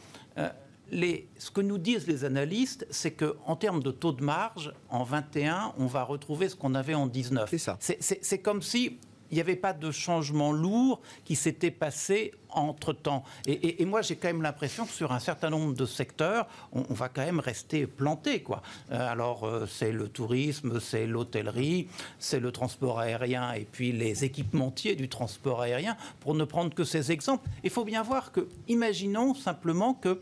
Les, 0.92 1.28
ce 1.38 1.50
que 1.50 1.60
nous 1.60 1.78
disent 1.78 2.06
les 2.06 2.24
analystes, 2.24 2.86
c'est 2.90 3.12
qu'en 3.12 3.56
termes 3.56 3.82
de 3.82 3.90
taux 3.90 4.12
de 4.12 4.22
marge, 4.22 4.72
en 4.90 5.02
21, 5.02 5.72
on 5.78 5.86
va 5.86 6.04
retrouver 6.04 6.48
ce 6.48 6.54
qu'on 6.54 6.74
avait 6.74 6.94
en 6.94 7.06
19. 7.06 7.50
C'est 7.50 7.58
ça. 7.58 7.78
C'est 7.80 8.38
comme 8.38 8.62
si 8.62 8.98
il 9.32 9.36
n'y 9.36 9.40
avait 9.40 9.56
pas 9.56 9.72
de 9.72 9.90
changement 9.90 10.52
lourd 10.52 11.00
qui 11.24 11.36
s'était 11.36 11.70
passé 11.70 12.32
entre-temps. 12.50 13.24
Et, 13.46 13.82
moi, 13.86 14.02
j'ai 14.02 14.14
quand 14.14 14.28
même 14.28 14.42
l'impression 14.42 14.84
que 14.84 14.92
sur 14.92 15.10
un 15.10 15.20
certain 15.20 15.48
nombre 15.48 15.74
de 15.74 15.86
secteurs, 15.86 16.46
on, 16.72 16.92
va 16.92 17.08
quand 17.08 17.24
même 17.24 17.40
rester 17.40 17.86
planté. 17.86 18.42
Quoi. 18.42 18.60
Euh, 18.90 19.10
alors, 19.10 19.44
euh, 19.44 19.66
c'est 19.66 19.90
le 19.90 20.08
tourisme, 20.08 20.80
c'est 20.80 21.06
l'hôtellerie, 21.06 21.88
c'est 22.18 22.40
le 22.40 22.52
transport 22.52 23.00
aérien 23.00 23.54
et 23.54 23.64
puis 23.64 23.90
les 23.90 24.22
équipementiers 24.22 24.96
du 24.96 25.08
transport 25.08 25.62
aérien, 25.62 25.96
pour 26.20 26.34
ne 26.34 26.44
prendre 26.44 26.74
que 26.74 26.84
ces 26.84 27.10
exemples. 27.10 27.48
Il 27.64 27.70
faut 27.70 27.84
bien 27.84 28.02
voir 28.02 28.32
que, 28.32 28.46
imaginons 28.68 29.34
simplement 29.34 29.94
que 29.94 30.20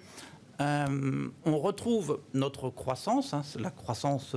euh, 0.60 1.28
on 1.44 1.58
retrouve 1.58 2.20
notre 2.34 2.70
croissance, 2.70 3.34
hein, 3.34 3.42
la 3.58 3.70
croissance 3.70 4.34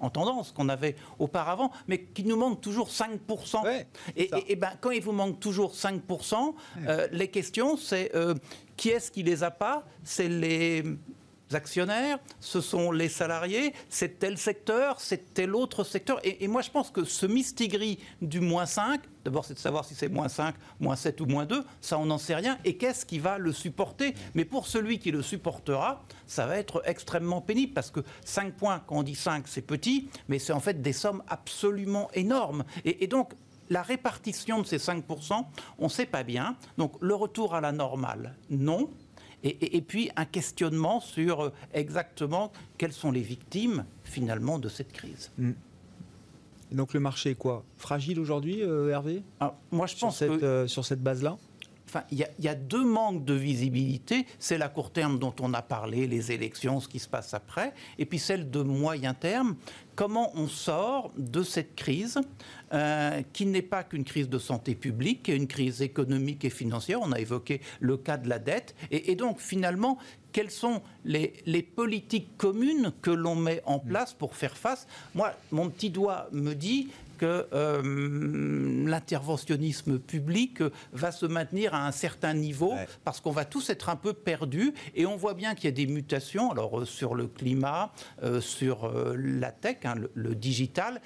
en 0.00 0.10
tendance 0.10 0.52
qu'on 0.52 0.68
avait 0.68 0.96
auparavant, 1.18 1.70
mais 1.86 2.02
qui 2.02 2.24
nous 2.24 2.36
manque 2.36 2.60
toujours 2.60 2.88
5%. 2.88 3.84
et, 4.16 4.56
ben, 4.56 4.72
quand 4.80 4.90
il 4.90 5.02
vous 5.02 5.12
manque 5.12 5.38
toujours 5.40 5.74
5%, 5.74 6.54
euh, 6.86 7.06
les 7.12 7.28
questions, 7.28 7.76
c'est 7.76 8.14
euh, 8.14 8.34
qui 8.76 8.90
est-ce 8.90 9.10
qui 9.10 9.22
les 9.22 9.44
a 9.44 9.50
pas? 9.50 9.84
C'est 10.02 10.28
les 10.28 10.84
actionnaires, 11.52 12.18
ce 12.38 12.60
sont 12.60 12.92
les 12.92 13.08
salariés, 13.08 13.74
c'est 13.88 14.18
tel 14.18 14.38
secteur, 14.38 15.00
c'est 15.00 15.34
tel 15.34 15.54
autre 15.54 15.84
secteur? 15.84 16.20
Et, 16.22 16.46
moi, 16.48 16.62
je 16.62 16.70
pense 16.70 16.90
que 16.90 17.04
ce 17.04 17.26
mistigris 17.26 17.98
du 18.22 18.40
moins 18.40 18.66
5, 18.66 19.00
d'abord, 19.30 19.44
c'est 19.44 19.54
de 19.54 19.58
savoir 19.58 19.84
si 19.84 19.94
c'est 19.94 20.08
moins 20.08 20.28
5, 20.28 20.54
moins 20.80 20.96
7 20.96 21.20
ou 21.20 21.26
moins 21.26 21.46
2, 21.46 21.64
ça, 21.80 21.98
on 21.98 22.06
n'en 22.06 22.18
sait 22.18 22.34
rien. 22.34 22.58
Et 22.64 22.76
qu'est-ce 22.76 23.06
qui 23.06 23.18
va 23.18 23.38
le 23.38 23.52
supporter? 23.52 24.14
Mais 24.34 24.44
pour 24.44 24.66
celui 24.66 24.98
qui 24.98 25.10
le 25.10 25.22
supportera, 25.22 26.02
ça 26.26 26.46
va 26.46 26.58
être 26.58 26.82
extrêmement 26.84 27.40
pénible 27.40 27.72
parce 27.72 27.90
que 27.90 28.00
5 28.24 28.54
points, 28.54 28.82
quand 28.86 28.98
on 28.98 29.02
dit 29.02 29.14
5, 29.14 29.46
c'est 29.46 29.62
petit, 29.62 30.08
mais 30.28 30.38
c'est 30.38 30.52
en 30.52 30.60
fait 30.60 30.82
des 30.82 30.92
sommes 30.92 31.22
absolument 31.28 32.10
énormes. 32.14 32.64
et, 32.84 33.06
donc, 33.06 33.32
la 33.70 33.82
répartition 33.82 34.60
de 34.60 34.66
ces 34.66 34.78
5%, 34.78 35.44
on 35.78 35.84
ne 35.84 35.88
sait 35.88 36.06
pas 36.06 36.24
bien. 36.24 36.56
Donc 36.76 36.94
le 37.00 37.14
retour 37.14 37.54
à 37.54 37.60
la 37.60 37.72
normale, 37.72 38.34
non. 38.50 38.90
Et, 39.42 39.80
puis 39.80 40.10
un 40.16 40.26
questionnement 40.26 41.00
sur 41.00 41.44
euh, 41.44 41.52
exactement 41.72 42.52
quelles 42.76 42.92
sont 42.92 43.10
les 43.10 43.22
victimes 43.22 43.86
finalement 44.04 44.58
de 44.58 44.68
cette 44.68 44.92
crise. 44.92 45.30
Mm. 45.38 45.52
Donc 46.72 46.94
le 46.94 47.00
marché 47.00 47.30
est 47.30 47.34
quoi? 47.34 47.64
Fragile 47.76 48.20
aujourd'hui, 48.20 48.62
euh, 48.62 48.90
Hervé? 48.90 49.22
Ah, 49.40 49.54
Moi 49.70 49.86
je 49.86 49.96
pense 49.96 50.16
sur 50.16 50.32
cette, 50.32 50.42
euh, 50.42 50.66
sur 50.66 50.84
cette 50.84 51.02
base-là? 51.02 51.36
Enfin, 51.90 52.04
il 52.12 52.24
y, 52.38 52.48
a 52.48 52.54
deux 52.54 52.84
manques 52.84 53.24
de 53.24 53.34
visibilité. 53.34 54.24
C'est 54.38 54.58
la 54.58 54.68
court 54.68 54.92
terme 54.92 55.18
dont 55.18 55.34
on 55.40 55.52
a 55.54 55.60
parlé, 55.60 56.06
les 56.06 56.30
élections, 56.30 56.78
ce 56.78 56.86
qui 56.86 57.00
se 57.00 57.08
passe 57.08 57.34
après, 57.34 57.72
et 57.98 58.06
puis 58.06 58.20
celle 58.20 58.48
de 58.48 58.62
moyen 58.62 59.12
terme. 59.12 59.56
Comment 59.96 60.30
on 60.36 60.46
sort 60.46 61.10
de 61.18 61.42
cette 61.42 61.74
crise 61.74 62.20
euh, 62.72 63.22
qui 63.32 63.44
n'est 63.44 63.60
pas 63.60 63.82
qu'une 63.82 64.04
crise 64.04 64.28
de 64.28 64.38
santé 64.38 64.76
publique, 64.76 65.24
qui 65.24 65.32
est 65.32 65.36
une 65.36 65.48
crise 65.48 65.82
économique 65.82 66.44
et 66.44 66.50
financière? 66.50 67.00
On 67.02 67.10
a 67.10 67.18
évoqué 67.18 67.60
le 67.80 67.96
cas 67.96 68.18
de 68.18 68.28
la 68.28 68.38
dette. 68.38 68.76
Et, 68.92 69.16
donc, 69.16 69.40
finalement, 69.40 69.98
quelles 70.32 70.50
sont 70.50 70.82
les, 71.04 71.34
les 71.46 71.62
politiques 71.62 72.36
communes 72.36 72.92
que 73.02 73.10
l'on 73.10 73.34
met 73.34 73.62
en 73.66 73.78
place 73.78 74.12
pour 74.12 74.36
faire 74.36 74.56
face. 74.56 74.86
Moi, 75.14 75.32
mon 75.50 75.68
petit 75.68 75.90
doigt 75.90 76.28
me 76.32 76.54
dit 76.54 76.88
que 77.20 77.46
euh, 77.52 78.86
l'interventionnisme 78.86 79.98
public 79.98 80.62
va 80.94 81.12
se 81.12 81.26
maintenir 81.26 81.74
à 81.74 81.86
un 81.86 81.92
certain 81.92 82.32
niveau 82.32 82.72
parce 83.04 83.20
qu'on 83.20 83.30
va 83.30 83.44
tous 83.44 83.68
être 83.68 83.90
un 83.90 83.96
peu 83.96 84.14
perdus. 84.14 84.72
Et 84.94 85.04
on 85.04 85.16
voit 85.16 85.34
bien 85.34 85.54
qu'il 85.54 85.66
y 85.66 85.68
a 85.68 85.72
des 85.72 85.86
mutations 85.86 86.50
alors 86.50 86.80
euh, 86.80 86.86
sur 86.86 87.14
le 87.14 87.26
climat, 87.26 87.92
euh, 88.22 88.40
sur 88.40 88.90
la 89.16 89.52
tech, 89.52 89.78
hein, 89.84 89.96
le, 90.14 90.34
digital 90.34 91.02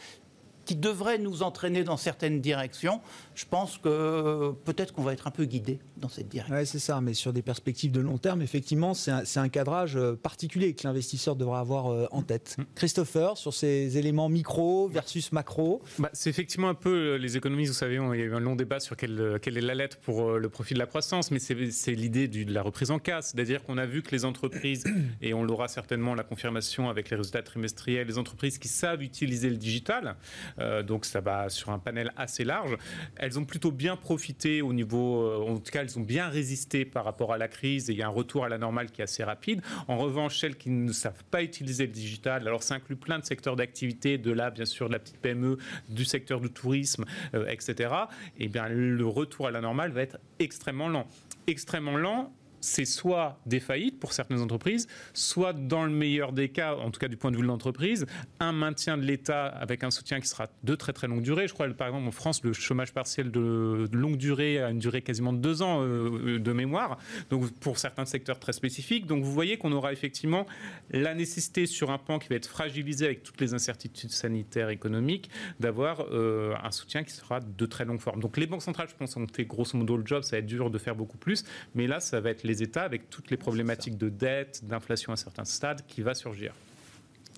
qui 0.65 0.77
devrait 0.77 1.19
nous 1.19 1.43
entraîner 1.43 1.85
dans 1.85 1.97
certaines 1.97 2.41
directions. 2.41 3.01
Je 3.35 3.45
pense 3.49 3.79
que 3.79 4.53
peut-être 4.65 4.93
qu'on 4.93 5.03
va 5.03 5.13
être 5.13 5.27
un 5.27 5.31
peu 5.31 5.45
guidé 5.45 5.79
dans 5.97 6.09
cette 6.09 6.29
direction. 6.29 6.55
Oui, 6.57 6.67
c'est 6.67 6.79
ça, 6.79 7.01
mais 7.01 7.15
sur 7.15 7.33
des 7.33 7.43
perspectives 7.43 7.93
de 7.93 8.01
long 8.01 8.19
terme, 8.19 8.43
effectivement, 8.43 8.95
c'est 8.95 9.11
un, 9.11 9.49
cadrage 9.49 9.97
euh, 9.97 10.15
particulier 10.15 10.75
que 10.75 10.87
l'investisseur 10.87 11.37
devra 11.37 11.61
avoir 11.61 11.93
euh, 11.93 12.07
en 12.11 12.23
tête. 12.23 12.57
Mm. 12.59 12.63
Christopher, 12.75 13.37
sur 13.37 13.53
ces 13.53 13.99
éléments 13.99 14.29
micro 14.29 14.89
versus 14.89 15.33
macro 15.33 15.83
bah, 15.99 16.11
C'est 16.13 16.31
effectivement 16.31 16.69
un 16.69 16.75
peu, 16.75 17.15
euh, 17.15 17.17
les 17.17 17.37
économistes, 17.37 17.73
vous 17.73 17.79
savez, 17.79 17.97
il 17.97 18.19
y 18.19 18.23
a 18.23 18.25
eu 18.25 18.35
un 18.35 18.41
long 18.41 18.57
débat 18.57 18.81
sur 18.81 18.97
quelle, 18.97 19.39
quelle 19.43 19.57
est 19.59 19.63
la 19.63 19.75
lettre 19.75 19.99
pour 19.99 20.33
le 20.33 20.49
profit 20.49 20.75
de 20.75 20.79
la 20.79 20.87
croissance, 20.87 21.31
mais 21.31 21.39
c'est 21.39 21.95
l'idée 21.95 22.29
de 22.29 22.53
la 22.53 22.63
reprise 22.63 22.91
en 22.91 22.99
casse, 22.99 23.33
c'est-à-dire 23.33 23.63
qu'on 23.65 23.79
a 23.79 23.87
vu 23.87 24.03
que 24.03 24.11
les 24.11 24.25
entreprises, 24.25 24.85
et 25.23 25.35
on 25.35 25.43
l'aura 25.43 25.69
certainement 25.69 26.15
la 26.15 26.25
confirmation 26.25 26.89
avec 26.89 27.11
les 27.11 27.17
résultats 27.17 27.43
trimestriels, 27.43 28.07
les 28.07 28.19
entreprises 28.19 28.59
qui 28.59 28.69
savent 28.69 29.03
utiliser 29.03 29.51
le 29.51 29.57
digital, 29.57 30.17
donc 30.59 31.05
ça 31.05 31.21
va 31.21 31.49
sur 31.49 31.71
un 31.71 31.79
panel 31.79 32.13
assez 32.17 32.45
large. 32.45 32.77
Elles 33.17 33.39
ont 33.39 33.45
plutôt 33.45 33.73
bien 33.73 33.97
profité 33.97 34.63
au 34.63 34.73
niveau, 34.73 35.23
euh, 35.23 35.51
en 35.51 35.59
tout 35.59 35.71
cas, 35.71 35.83
elles 35.83 35.99
ont 35.99 36.03
bien 36.03 36.29
résisté 36.29 36.85
par 36.85 37.05
rapport 37.05 37.33
à 37.33 37.39
la 37.39 37.49
crise 37.49 37.91
et 37.91 37.93
il 37.93 37.99
y 37.99 38.03
a 38.03 38.07
un 38.07 38.11
retour 38.11 38.45
à 38.45 38.49
la 38.49 38.59
normale 38.59 38.91
qui 38.91 39.01
est 39.01 39.05
assez 39.05 39.25
rapide. 39.25 39.63
En 39.89 39.97
revanche, 39.97 40.39
celles 40.39 40.57
qui 40.57 40.71
ne 40.71 40.93
savent 40.93 41.25
pas 41.31 41.43
utiliser 41.43 41.87
le 41.87 41.93
digital, 41.93 42.47
alors 42.47 42.63
ça 42.63 42.75
inclut 42.75 42.97
plein 42.97 43.19
de 43.19 43.25
secteurs 43.25 43.57
d'activité, 43.57 44.19
de 44.19 44.31
là, 44.31 44.51
bien 44.51 44.65
sûr, 44.65 44.89
de 44.89 44.93
la 44.93 44.99
petite 44.99 45.19
PME, 45.19 45.59
du 45.89 46.05
secteur 46.05 46.41
du 46.41 46.51
tourisme, 46.51 47.05
etc. 47.49 47.95
Et 48.39 48.49
bien, 48.49 48.69
le 48.69 49.07
retour 49.07 49.47
à 49.47 49.51
la 49.51 49.61
normale 49.61 49.93
va 49.93 50.03
être 50.03 50.19
extrêmement 50.39 50.89
lent. 50.89 51.07
Extrêmement 51.47 51.97
lent 51.97 52.33
c'est 52.65 52.87
soit 52.87 53.39
des 53.45 53.61
faillites 53.61 54.01
pour 54.01 54.13
certaines 54.13 54.41
entreprises, 54.41 54.89
soit 55.13 55.53
dans 55.53 55.85
le 55.85 55.91
meilleur 55.91 56.33
des 56.33 56.49
cas, 56.49 56.75
en 56.75 56.91
tout 56.91 56.99
cas 56.99 57.09
du 57.09 57.17
point 57.17 57.31
de 57.31 57.37
vue 57.37 57.43
de 57.43 57.49
l'entreprise, 57.49 58.07
un 58.41 58.53
maintien 58.53 58.97
de 58.97 59.03
l'État 59.03 59.47
avec 59.47 59.85
un 59.85 59.91
soutien 59.91 60.19
qui 60.21 60.29
sera 60.29 60.49
de 60.63 60.75
très 60.75 60.93
très 60.95 61.07
longue 61.07 61.23
durée. 61.23 61.47
Je 61.47 61.53
crois 61.53 61.69
par 61.69 61.89
exemple 61.89 62.09
en 62.09 62.13
France, 62.13 62.43
le 62.43 62.53
chômage 62.55 62.93
partiel 62.93 63.31
de 63.31 63.89
longue 63.93 64.17
durée 64.17 64.63
a 64.63 64.71
une 64.71 64.79
durée 64.79 65.03
quasiment 65.03 65.33
de 65.33 65.39
deux 65.39 65.61
ans 65.61 65.83
euh, 65.83 66.39
de 66.39 66.53
mémoire, 66.53 66.99
donc 67.29 67.51
pour 67.59 67.79
certains 67.79 68.07
secteurs 68.07 68.39
très 68.39 68.53
spécifiques. 68.53 69.07
Donc 69.07 69.23
vous 69.23 69.33
voyez 69.33 69.59
qu'on 69.59 69.73
aura 69.73 69.93
effectivement 69.93 70.47
la 70.91 71.15
nécessité 71.15 71.67
sur 71.67 71.91
un 71.91 71.99
pan 71.99 72.19
qui 72.19 72.29
va 72.29 72.37
être 72.37 72.49
fragilisé 72.49 73.05
avec 73.05 73.23
toutes 73.23 73.41
les 73.41 73.53
incertitudes 73.53 74.11
sanitaires, 74.11 74.71
économiques, 74.71 75.29
d'avoir 75.61 76.07
euh, 76.13 76.55
un 76.63 76.71
soutien 76.71 77.05
qui 77.05 77.13
sera 77.13 77.41
de 77.41 77.67
très 77.67 77.85
longue 77.85 78.01
forme. 78.01 78.21
Donc 78.21 78.39
les 78.39 78.47
banques 78.47 78.63
centrales, 78.63 78.89
je 78.89 78.95
pense, 78.95 79.17
ont 79.17 79.27
fait 79.31 79.45
grosso 79.45 79.77
modo 79.77 79.97
le 79.99 80.07
job, 80.07 80.23
ça 80.23 80.37
va 80.37 80.39
être 80.39 80.47
dur 80.47 80.71
de 80.71 80.79
faire 80.79 80.95
beaucoup 80.95 81.19
plus, 81.19 81.45
mais 81.75 81.87
là, 81.87 82.01
ça 82.01 82.21
va 82.21 82.31
être 82.31 82.43
les 82.43 82.54
États 82.63 82.83
avec 82.83 83.11
toutes 83.11 83.31
les 83.31 83.37
problématiques 83.37 83.97
de 83.97 84.09
dette, 84.09 84.65
d'inflation 84.65 85.13
à 85.13 85.17
certains 85.17 85.45
stades 85.45 85.83
qui 85.87 86.03
va 86.03 86.15
surgir. 86.15 86.55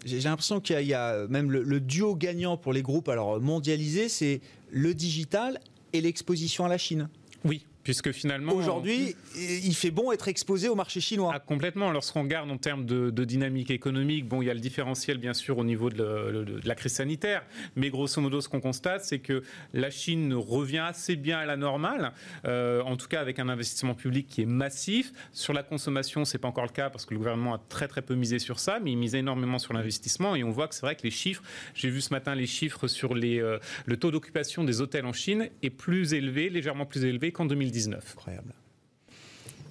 J'ai 0.04 0.20
l'impression 0.20 0.60
qu'il 0.60 0.80
y, 0.82 0.94
a 0.94 1.26
même 1.28 1.50
le, 1.50 1.80
duo 1.80 2.14
gagnant 2.14 2.56
pour 2.56 2.72
les 2.72 2.82
groupes 2.82 3.08
alors 3.08 3.40
mondialisés, 3.40 4.08
c'est 4.08 4.40
le 4.70 4.94
digital 4.94 5.58
et 5.92 6.00
l'exposition 6.00 6.64
à 6.64 6.68
la 6.68 6.78
Chine. 6.78 7.08
Oui, 7.44 7.66
puisque 7.86 8.10
finalement... 8.10 8.52
Aujourd'hui, 8.52 9.14
il 9.36 9.74
fait 9.76 9.92
bon 9.92 10.10
être 10.10 10.26
exposé 10.26 10.68
au 10.68 10.74
marché 10.74 11.00
chinois. 11.00 11.30
Ah, 11.32 11.38
complètement. 11.38 11.92
Lorsqu'on 11.92 12.22
regarde 12.22 12.50
en 12.50 12.58
termes 12.58 12.84
de, 12.84 13.24
dynamique 13.24 13.70
économique, 13.70 14.26
bon, 14.26 14.42
il 14.42 14.46
y 14.46 14.50
a 14.50 14.54
le 14.54 14.58
différentiel, 14.58 15.18
bien 15.18 15.34
sûr, 15.34 15.56
au 15.56 15.62
niveau 15.62 15.88
de, 15.88 16.58
la 16.64 16.74
crise 16.74 16.94
sanitaire, 16.94 17.44
mais 17.76 17.90
grosso 17.90 18.20
modo, 18.20 18.40
ce 18.40 18.48
qu'on 18.48 18.60
constate, 18.60 19.04
c'est 19.04 19.20
que 19.20 19.44
la 19.72 19.90
Chine 19.90 20.34
revient 20.34 20.78
assez 20.78 21.14
bien 21.14 21.38
à 21.38 21.46
la 21.46 21.56
normale, 21.56 22.12
euh, 22.44 22.82
en 22.82 22.96
tout 22.96 23.06
cas 23.06 23.20
avec 23.20 23.38
un 23.38 23.48
investissement 23.48 23.94
public 23.94 24.26
qui 24.26 24.42
est 24.42 24.46
massif. 24.46 25.12
Sur 25.30 25.52
la 25.52 25.62
consommation, 25.62 26.24
c'est 26.24 26.38
pas 26.38 26.48
encore 26.48 26.66
le 26.66 26.70
cas 26.70 26.90
parce 26.90 27.06
que 27.06 27.14
le 27.14 27.18
gouvernement 27.18 27.54
a 27.54 27.60
très 27.68 27.86
très 27.86 28.02
peu 28.02 28.16
misé 28.16 28.40
sur 28.40 28.58
ça, 28.58 28.80
mais 28.82 28.90
il 28.90 28.96
mise 28.96 29.14
énormément 29.14 29.60
sur 29.60 29.74
l'investissement 29.74 30.34
et 30.34 30.42
on 30.42 30.50
voit 30.50 30.66
que 30.66 30.74
c'est 30.74 30.84
vrai 30.84 30.96
que 30.96 31.04
les 31.04 31.12
chiffres, 31.12 31.44
j'ai 31.72 31.90
vu 31.90 32.00
ce 32.00 32.12
matin 32.12 32.34
les 32.34 32.48
chiffres 32.48 32.88
sur 32.88 33.14
les, 33.14 33.38
euh, 33.38 33.60
le 33.84 33.96
taux 33.96 34.10
d'occupation 34.10 34.64
des 34.64 34.80
hôtels 34.80 35.06
en 35.06 35.12
Chine 35.12 35.50
est 35.62 35.70
plus 35.70 36.14
élevé, 36.14 36.50
légèrement 36.50 36.84
plus 36.84 37.04
élevé 37.04 37.30
qu'en 37.30 37.44
2010. 37.44 37.75
Incroyable. 37.76 38.54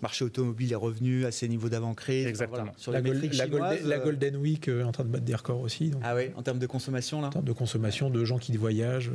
Marché 0.01 0.25
automobile 0.25 0.71
est 0.71 0.75
revenu 0.75 1.25
à 1.25 1.31
ses 1.31 1.47
niveaux 1.47 1.69
d'avant-crise. 1.69 2.27
Exactement. 2.27 2.73
Sur 2.77 2.91
la, 2.91 3.01
la, 3.01 3.99
Golden, 3.99 4.35
Week 4.35 4.67
euh, 4.67 4.81
est 4.81 4.83
en 4.83 4.91
train 4.91 5.03
de 5.03 5.09
battre 5.09 5.25
des 5.25 5.35
records 5.35 5.61
aussi. 5.61 5.91
Ah 6.03 6.15
oui, 6.15 6.31
en 6.35 6.43
termes 6.43 6.59
de 6.59 6.67
consommation 6.67 7.21
là 7.21 7.27
En 7.27 7.31
termes 7.31 7.45
de 7.45 7.53
consommation, 7.53 8.09
de 8.09 8.25
gens 8.25 8.37
qui 8.37 8.55
voyagent. 8.57 9.11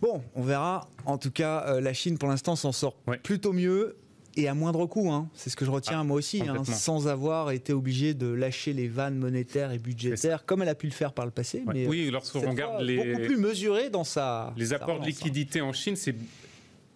Bon, 0.00 0.22
on 0.34 0.42
verra. 0.42 0.88
En 1.06 1.18
tout 1.18 1.30
cas, 1.30 1.64
euh, 1.66 1.80
la 1.80 1.92
Chine 1.92 2.18
pour 2.18 2.28
l'instant 2.28 2.56
s'en 2.56 2.72
sort 2.72 2.96
plutôt 3.22 3.52
mieux 3.52 3.96
et 4.36 4.46
à 4.48 4.54
moindre 4.54 4.86
coût. 4.86 5.10
Hein. 5.10 5.28
C'est 5.34 5.50
ce 5.50 5.56
que 5.56 5.64
je 5.64 5.70
retiens 5.70 6.00
ah, 6.00 6.04
moi 6.04 6.16
aussi, 6.16 6.42
hein, 6.42 6.62
sans 6.64 7.08
avoir 7.08 7.50
été 7.50 7.72
obligé 7.72 8.14
de 8.14 8.28
lâcher 8.28 8.72
les 8.72 8.86
vannes 8.86 9.16
monétaires 9.16 9.72
et 9.72 9.78
budgétaires 9.78 10.44
comme 10.46 10.62
elle 10.62 10.68
a 10.68 10.76
pu 10.76 10.86
le 10.86 10.92
faire 10.92 11.12
par 11.12 11.24
le 11.24 11.32
passé. 11.32 11.64
Mais 11.66 11.86
oui, 11.86 12.10
lorsqu'on 12.10 12.40
regarde 12.40 12.82
les 12.82 12.96
beaucoup 12.96 13.26
plus 13.26 13.36
mesuré 13.36 13.90
dans 13.90 14.04
sa 14.04 14.54
les 14.56 14.72
apports 14.72 15.00
de 15.00 15.04
hein. 15.04 15.08
liquidité 15.08 15.60
en 15.60 15.72
Chine, 15.72 15.96
c'est 15.96 16.14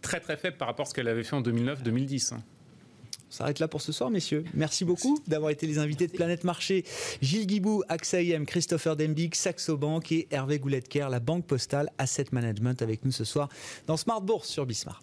très 0.03 0.21
très 0.21 0.37
faible 0.37 0.57
par 0.57 0.69
rapport 0.69 0.87
à 0.87 0.89
ce 0.89 0.95
qu'elle 0.95 1.09
avait 1.09 1.25
fait 1.25 1.37
en 1.37 1.43
2009-2010. 1.43 2.35
On 2.35 3.35
s'arrête 3.35 3.61
là 3.61 3.69
pour 3.69 3.81
ce 3.81 3.93
soir, 3.93 4.11
messieurs. 4.11 4.45
Merci 4.53 4.85
beaucoup 4.85 5.19
d'avoir 5.27 5.51
été 5.51 5.67
les 5.67 5.79
invités 5.79 6.07
de 6.07 6.13
Planète 6.13 6.45
Marché. 6.45 6.85
Gilles 7.23 7.47
Guibou, 7.47 7.83
AXA 7.89 8.21
IM, 8.21 8.45
Christopher 8.45 8.95
Dembig, 8.95 9.35
Saxo 9.35 9.79
Bank 9.79 10.13
et 10.13 10.29
Hervé 10.31 10.59
Gouletker, 10.59 11.09
la 11.11 11.19
Banque 11.19 11.47
Postale 11.47 11.89
Asset 11.97 12.27
Management 12.33 12.83
avec 12.83 13.07
nous 13.07 13.13
ce 13.13 13.25
soir 13.25 13.49
dans 13.87 13.97
Smart 13.97 14.21
Bourse 14.21 14.49
sur 14.49 14.67
Bismart. 14.67 15.03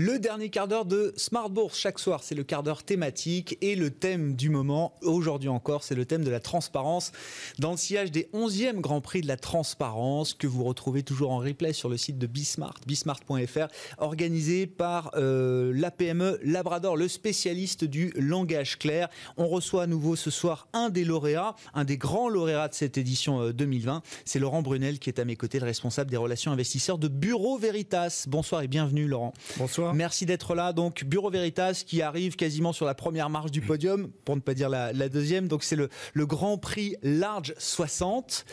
Le 0.00 0.20
dernier 0.20 0.48
quart 0.48 0.68
d'heure 0.68 0.84
de 0.84 1.12
Smart 1.16 1.50
Bourse 1.50 1.76
chaque 1.76 1.98
soir, 1.98 2.22
c'est 2.22 2.36
le 2.36 2.44
quart 2.44 2.62
d'heure 2.62 2.84
thématique 2.84 3.58
et 3.60 3.74
le 3.74 3.90
thème 3.90 4.36
du 4.36 4.48
moment, 4.48 4.94
aujourd'hui 5.02 5.48
encore, 5.48 5.82
c'est 5.82 5.96
le 5.96 6.04
thème 6.04 6.22
de 6.22 6.30
la 6.30 6.38
transparence 6.38 7.10
dans 7.58 7.72
le 7.72 7.76
sillage 7.76 8.12
des 8.12 8.28
11e 8.32 8.80
Grand 8.80 9.00
Prix 9.00 9.22
de 9.22 9.26
la 9.26 9.36
transparence 9.36 10.34
que 10.34 10.46
vous 10.46 10.62
retrouvez 10.62 11.02
toujours 11.02 11.32
en 11.32 11.38
replay 11.38 11.72
sur 11.72 11.88
le 11.88 11.96
site 11.96 12.16
de 12.16 12.28
Bismart, 12.28 12.76
bismart.fr, 12.86 13.66
organisé 13.98 14.68
par 14.68 15.10
euh, 15.16 15.72
l'APME 15.74 16.38
Labrador, 16.44 16.96
le 16.96 17.08
spécialiste 17.08 17.84
du 17.84 18.12
langage 18.14 18.78
clair. 18.78 19.08
On 19.36 19.48
reçoit 19.48 19.82
à 19.82 19.86
nouveau 19.88 20.14
ce 20.14 20.30
soir 20.30 20.68
un 20.74 20.90
des 20.90 21.04
lauréats, 21.04 21.56
un 21.74 21.84
des 21.84 21.98
grands 21.98 22.28
lauréats 22.28 22.68
de 22.68 22.74
cette 22.74 22.98
édition 22.98 23.50
2020. 23.50 23.96
Euh, 23.96 24.00
c'est 24.24 24.38
Laurent 24.38 24.62
Brunel 24.62 25.00
qui 25.00 25.10
est 25.10 25.18
à 25.18 25.24
mes 25.24 25.34
côtés, 25.34 25.58
le 25.58 25.66
responsable 25.66 26.08
des 26.08 26.16
relations 26.16 26.52
investisseurs 26.52 26.98
de 26.98 27.08
Bureau 27.08 27.58
Veritas. 27.58 28.26
Bonsoir 28.28 28.62
et 28.62 28.68
bienvenue 28.68 29.08
Laurent. 29.08 29.34
Bonsoir. 29.56 29.87
Merci 29.94 30.26
d'être 30.26 30.54
là. 30.54 30.72
Donc, 30.72 31.04
Bureau 31.04 31.30
Veritas 31.30 31.82
qui 31.86 32.02
arrive 32.02 32.36
quasiment 32.36 32.72
sur 32.72 32.86
la 32.86 32.94
première 32.94 33.30
marche 33.30 33.50
du 33.50 33.60
podium, 33.60 34.10
pour 34.24 34.36
ne 34.36 34.40
pas 34.40 34.54
dire 34.54 34.68
la, 34.68 34.92
deuxième. 35.08 35.48
Donc, 35.48 35.62
c'est 35.62 35.76
le, 35.76 35.88
Grand 36.26 36.58
Prix 36.58 36.96
Large 37.02 37.54
60. 37.58 38.44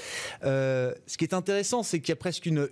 Euh, 0.43 0.93
ce 1.07 1.17
qui 1.17 1.25
est 1.25 1.33
intéressant, 1.33 1.83
c'est 1.83 1.99
qu'il 1.99 2.09
y 2.09 2.13
a 2.13 2.15
presque 2.15 2.45
une, 2.45 2.67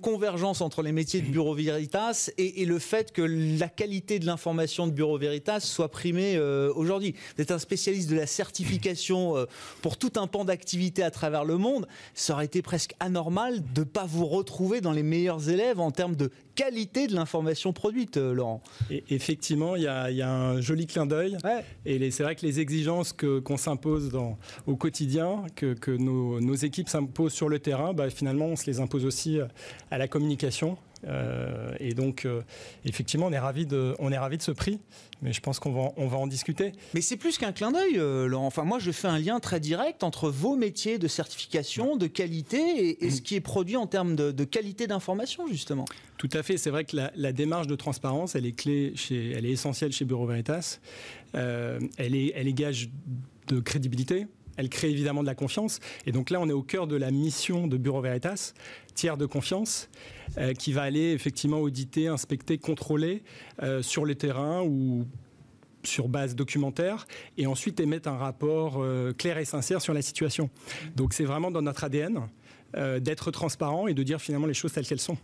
convergence 0.00 0.60
entre 0.60 0.82
les 0.82 0.92
métiers 0.92 1.20
de 1.20 1.26
Bureau 1.26 1.54
Veritas 1.54 2.30
et, 2.38 2.64
le 2.64 2.78
fait 2.78 3.12
que 3.12 3.22
la 3.22 3.68
qualité 3.68 4.18
de 4.18 4.26
l'information 4.26 4.86
de 4.86 4.92
Bureau 4.92 5.18
Veritas 5.18 5.60
soit 5.60 5.90
primée 5.90 6.36
euh, 6.36 6.72
aujourd'hui. 6.74 7.14
Vous 7.36 7.42
êtes 7.42 7.50
un 7.50 7.58
spécialiste 7.58 8.10
de 8.10 8.16
la 8.16 8.26
certification 8.26 9.36
euh, 9.36 9.46
pour 9.82 9.96
tout 9.96 10.12
un 10.16 10.26
pan 10.26 10.44
d'activité 10.44 11.02
à 11.02 11.10
travers 11.10 11.44
le 11.44 11.56
monde. 11.56 11.86
Ça 12.14 12.34
aurait 12.34 12.44
été 12.44 12.62
presque 12.62 12.94
anormal 13.00 13.62
de 13.72 13.80
ne 13.80 13.84
pas 13.84 14.04
vous 14.04 14.26
retrouver 14.26 14.80
dans 14.80 14.92
les 14.92 15.02
meilleurs 15.02 15.48
élèves 15.48 15.80
en 15.80 15.90
termes 15.90 16.16
de 16.16 16.30
qualité 16.58 17.06
de 17.06 17.14
l'information 17.14 17.72
produite, 17.72 18.16
euh, 18.16 18.34
Laurent. 18.34 18.60
Et 18.90 19.04
effectivement, 19.10 19.76
il 19.76 19.82
y, 19.82 19.86
a 19.86 20.30
un 20.30 20.60
joli 20.60 20.88
clin 20.88 21.06
d'œil. 21.06 21.38
Et 21.86 22.10
c'est 22.10 22.24
vrai 22.24 22.34
que 22.34 22.44
les 22.44 22.58
exigences 22.58 23.12
qu'on 23.12 23.56
s'impose 23.56 24.10
au 24.66 24.74
quotidien, 24.74 25.44
que, 25.54 25.96
nos, 25.96 26.54
équipes 26.54 26.88
s'imposent 26.88 27.32
sur 27.32 27.48
le 27.48 27.60
terrain, 27.60 27.92
bah, 27.92 28.10
finalement, 28.10 28.46
on 28.46 28.56
se 28.56 28.66
les 28.66 28.80
impose 28.80 29.04
aussi 29.04 29.38
à 29.92 29.98
la 29.98 30.08
communication. 30.08 30.76
Euh, 31.06 31.72
et 31.78 31.94
donc, 31.94 32.24
euh, 32.24 32.42
effectivement, 32.84 33.26
on 33.26 33.32
est 33.32 33.38
ravi 33.38 33.66
de, 33.66 33.94
on 33.98 34.10
est 34.10 34.18
ravi 34.18 34.36
de 34.36 34.42
ce 34.42 34.50
prix, 34.50 34.80
mais 35.22 35.32
je 35.32 35.40
pense 35.40 35.58
qu'on 35.58 35.72
va, 35.72 35.90
on 35.96 36.08
va 36.08 36.16
en 36.16 36.26
discuter. 36.26 36.72
Mais 36.94 37.00
c'est 37.00 37.16
plus 37.16 37.38
qu'un 37.38 37.52
clin 37.52 37.72
d'œil, 37.72 37.98
euh, 37.98 38.26
Laurent. 38.26 38.46
Enfin, 38.46 38.64
moi, 38.64 38.78
je 38.78 38.90
fais 38.90 39.08
un 39.08 39.18
lien 39.18 39.40
très 39.40 39.60
direct 39.60 40.02
entre 40.02 40.30
vos 40.30 40.56
métiers 40.56 40.98
de 40.98 41.08
certification, 41.08 41.96
de 41.96 42.06
qualité, 42.06 43.04
et, 43.04 43.10
ce 43.10 43.22
qui 43.22 43.36
est 43.36 43.40
produit 43.40 43.76
en 43.76 43.86
termes 43.86 44.16
de, 44.16 44.44
qualité 44.44 44.86
d'information, 44.86 45.46
justement. 45.48 45.84
Tout 46.16 46.30
à 46.32 46.42
fait. 46.42 46.56
C'est 46.56 46.70
vrai 46.70 46.84
que 46.84 46.96
la, 47.14 47.32
démarche 47.32 47.66
de 47.66 47.76
transparence, 47.76 48.34
elle 48.34 48.46
est 48.46 48.52
clé, 48.52 48.92
chez, 48.96 49.32
elle 49.32 49.46
est 49.46 49.50
essentielle 49.50 49.92
chez 49.92 50.04
Bureau 50.04 50.26
Veritas. 50.26 50.80
elle 51.34 52.14
est, 52.14 52.32
elle 52.34 52.48
est 52.48 52.52
gage 52.52 52.88
de 53.48 53.60
crédibilité, 53.60 54.26
elle 54.58 54.68
crée 54.68 54.90
évidemment 54.90 55.22
de 55.22 55.26
la 55.26 55.34
confiance. 55.34 55.80
Et 56.04 56.12
donc 56.12 56.28
là, 56.28 56.40
on 56.40 56.48
est 56.48 56.52
au 56.52 56.62
cœur 56.62 56.86
de 56.86 56.96
la 56.96 57.10
mission 57.10 57.66
de 57.66 57.78
Bureau 57.78 58.02
Veritas, 58.02 58.52
tiers 58.94 59.16
de 59.16 59.24
confiance, 59.24 59.88
euh, 60.36 60.52
qui 60.52 60.72
va 60.72 60.82
aller 60.82 61.12
effectivement 61.12 61.60
auditer, 61.60 62.08
inspecter, 62.08 62.58
contrôler 62.58 63.22
euh, 63.62 63.80
sur 63.80 64.04
le 64.04 64.16
terrain 64.16 64.62
ou 64.62 65.06
sur 65.84 66.08
base 66.08 66.34
documentaire 66.34 67.06
et 67.38 67.46
ensuite 67.46 67.78
émettre 67.78 68.08
un 68.08 68.18
rapport 68.18 68.78
euh, 68.78 69.12
clair 69.12 69.38
et 69.38 69.44
sincère 69.44 69.80
sur 69.80 69.94
la 69.94 70.02
situation. 70.02 70.50
Donc 70.96 71.14
c'est 71.14 71.24
vraiment 71.24 71.50
dans 71.50 71.62
notre 71.62 71.84
ADN 71.84 72.20
d'être 73.00 73.30
transparent 73.30 73.88
et 73.88 73.94
de 73.94 74.02
dire 74.02 74.20
finalement 74.20 74.46
les 74.46 74.52
choses 74.52 74.74
telles 74.74 74.86
qu'elles 74.86 75.00
sont. 75.00 75.16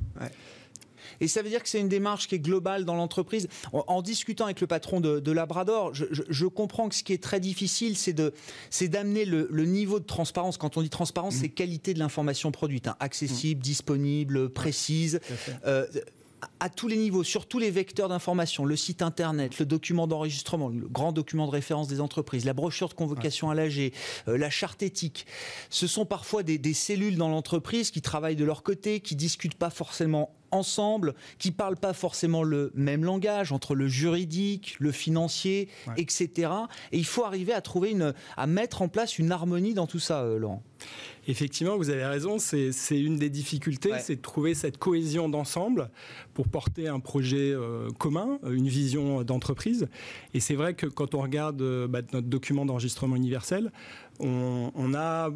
Et 1.20 1.28
ça 1.28 1.42
veut 1.42 1.48
dire 1.48 1.62
que 1.62 1.68
c'est 1.68 1.80
une 1.80 1.88
démarche 1.88 2.28
qui 2.28 2.34
est 2.34 2.40
globale 2.40 2.84
dans 2.84 2.94
l'entreprise. 2.94 3.48
En, 3.72 4.02
discutant 4.02 4.44
avec 4.44 4.60
le 4.60 4.66
patron 4.66 5.00
de, 5.00 5.32
Labrador, 5.32 5.92
je, 5.94 6.46
comprends 6.46 6.88
que 6.88 6.94
ce 6.94 7.02
qui 7.02 7.12
est 7.12 7.22
très 7.22 7.40
difficile, 7.40 7.96
c'est 7.96 8.88
d'amener 8.88 9.24
le, 9.24 9.64
niveau 9.64 9.98
de 9.98 10.04
transparence. 10.04 10.56
Quand 10.56 10.76
on 10.76 10.82
dit 10.82 10.90
transparence, 10.90 11.36
mmh. 11.36 11.40
c'est 11.40 11.48
qualité 11.48 11.94
de 11.94 11.98
l'information 11.98 12.52
produite, 12.52 12.86
hein. 12.88 12.96
accessible, 13.00 13.60
mmh. 13.60 13.62
disponible, 13.62 14.50
précise 14.50 15.20
à 16.60 16.68
tous 16.68 16.88
les 16.88 16.96
niveaux, 16.96 17.24
sur 17.24 17.46
tous 17.46 17.58
les 17.58 17.70
vecteurs 17.70 18.08
d'information, 18.08 18.64
le 18.64 18.76
site 18.76 19.02
internet, 19.02 19.58
le 19.58 19.66
document 19.66 20.06
d'enregistrement, 20.06 20.68
le 20.68 20.86
grand 20.88 21.12
document 21.12 21.46
de 21.46 21.52
référence 21.52 21.88
des 21.88 22.00
entreprises, 22.00 22.44
la 22.44 22.52
brochure 22.52 22.88
de 22.88 22.94
convocation 22.94 23.50
à 23.50 23.54
l'AG, 23.54 23.92
euh, 24.28 24.36
la 24.38 24.50
charte 24.50 24.82
éthique. 24.82 25.26
Ce 25.70 25.86
sont 25.86 26.06
parfois 26.06 26.42
des, 26.42 26.74
cellules 26.74 27.16
dans 27.16 27.28
l'entreprise 27.28 27.90
qui 27.90 28.02
travaillent 28.02 28.36
de 28.36 28.44
leur 28.44 28.62
côté, 28.62 29.00
qui 29.00 29.16
discutent 29.16 29.54
pas 29.54 29.70
forcément 29.70 30.34
ensemble, 30.54 31.14
qui 31.38 31.50
parlent 31.50 31.76
pas 31.76 31.92
forcément 31.92 32.42
le 32.42 32.70
même 32.74 33.04
langage 33.04 33.52
entre 33.52 33.74
le 33.74 33.88
juridique, 33.88 34.76
le 34.78 34.92
financier, 34.92 35.68
etc. 35.96 36.50
Et 36.92 36.98
il 36.98 37.06
faut 37.06 37.24
arriver 37.24 37.52
à 37.52 37.60
trouver 37.60 37.90
une, 37.90 38.14
à 38.36 38.46
mettre 38.46 38.82
en 38.82 38.88
place 38.88 39.18
une 39.18 39.32
harmonie 39.32 39.74
dans 39.74 39.86
tout 39.86 39.98
ça, 39.98 40.22
euh, 40.22 40.38
Laurent. 40.38 40.62
Effectivement, 41.26 41.78
vous 41.78 41.88
avez 41.88 42.04
raison, 42.04 42.38
c'est 42.38 42.70
une 42.90 43.16
des 43.16 43.30
difficultés, 43.30 43.92
c'est 43.98 44.16
de 44.16 44.20
trouver 44.20 44.52
cette 44.52 44.76
cohésion 44.76 45.30
d'ensemble 45.30 45.90
pour 46.34 46.48
porter 46.48 46.86
un 46.86 47.00
projet 47.00 47.50
euh, 47.52 47.88
commun, 47.98 48.38
une 48.46 48.68
vision 48.68 49.22
d'entreprise. 49.22 49.88
Et 50.34 50.40
c'est 50.40 50.54
vrai 50.54 50.74
que 50.74 50.86
quand 50.86 51.14
on 51.14 51.22
regarde 51.22 51.62
euh, 51.62 51.88
bah, 51.88 52.02
notre 52.12 52.26
document 52.26 52.66
d'enregistrement 52.66 53.16
universel, 53.16 53.72
on, 54.20 54.94
a 54.94 55.30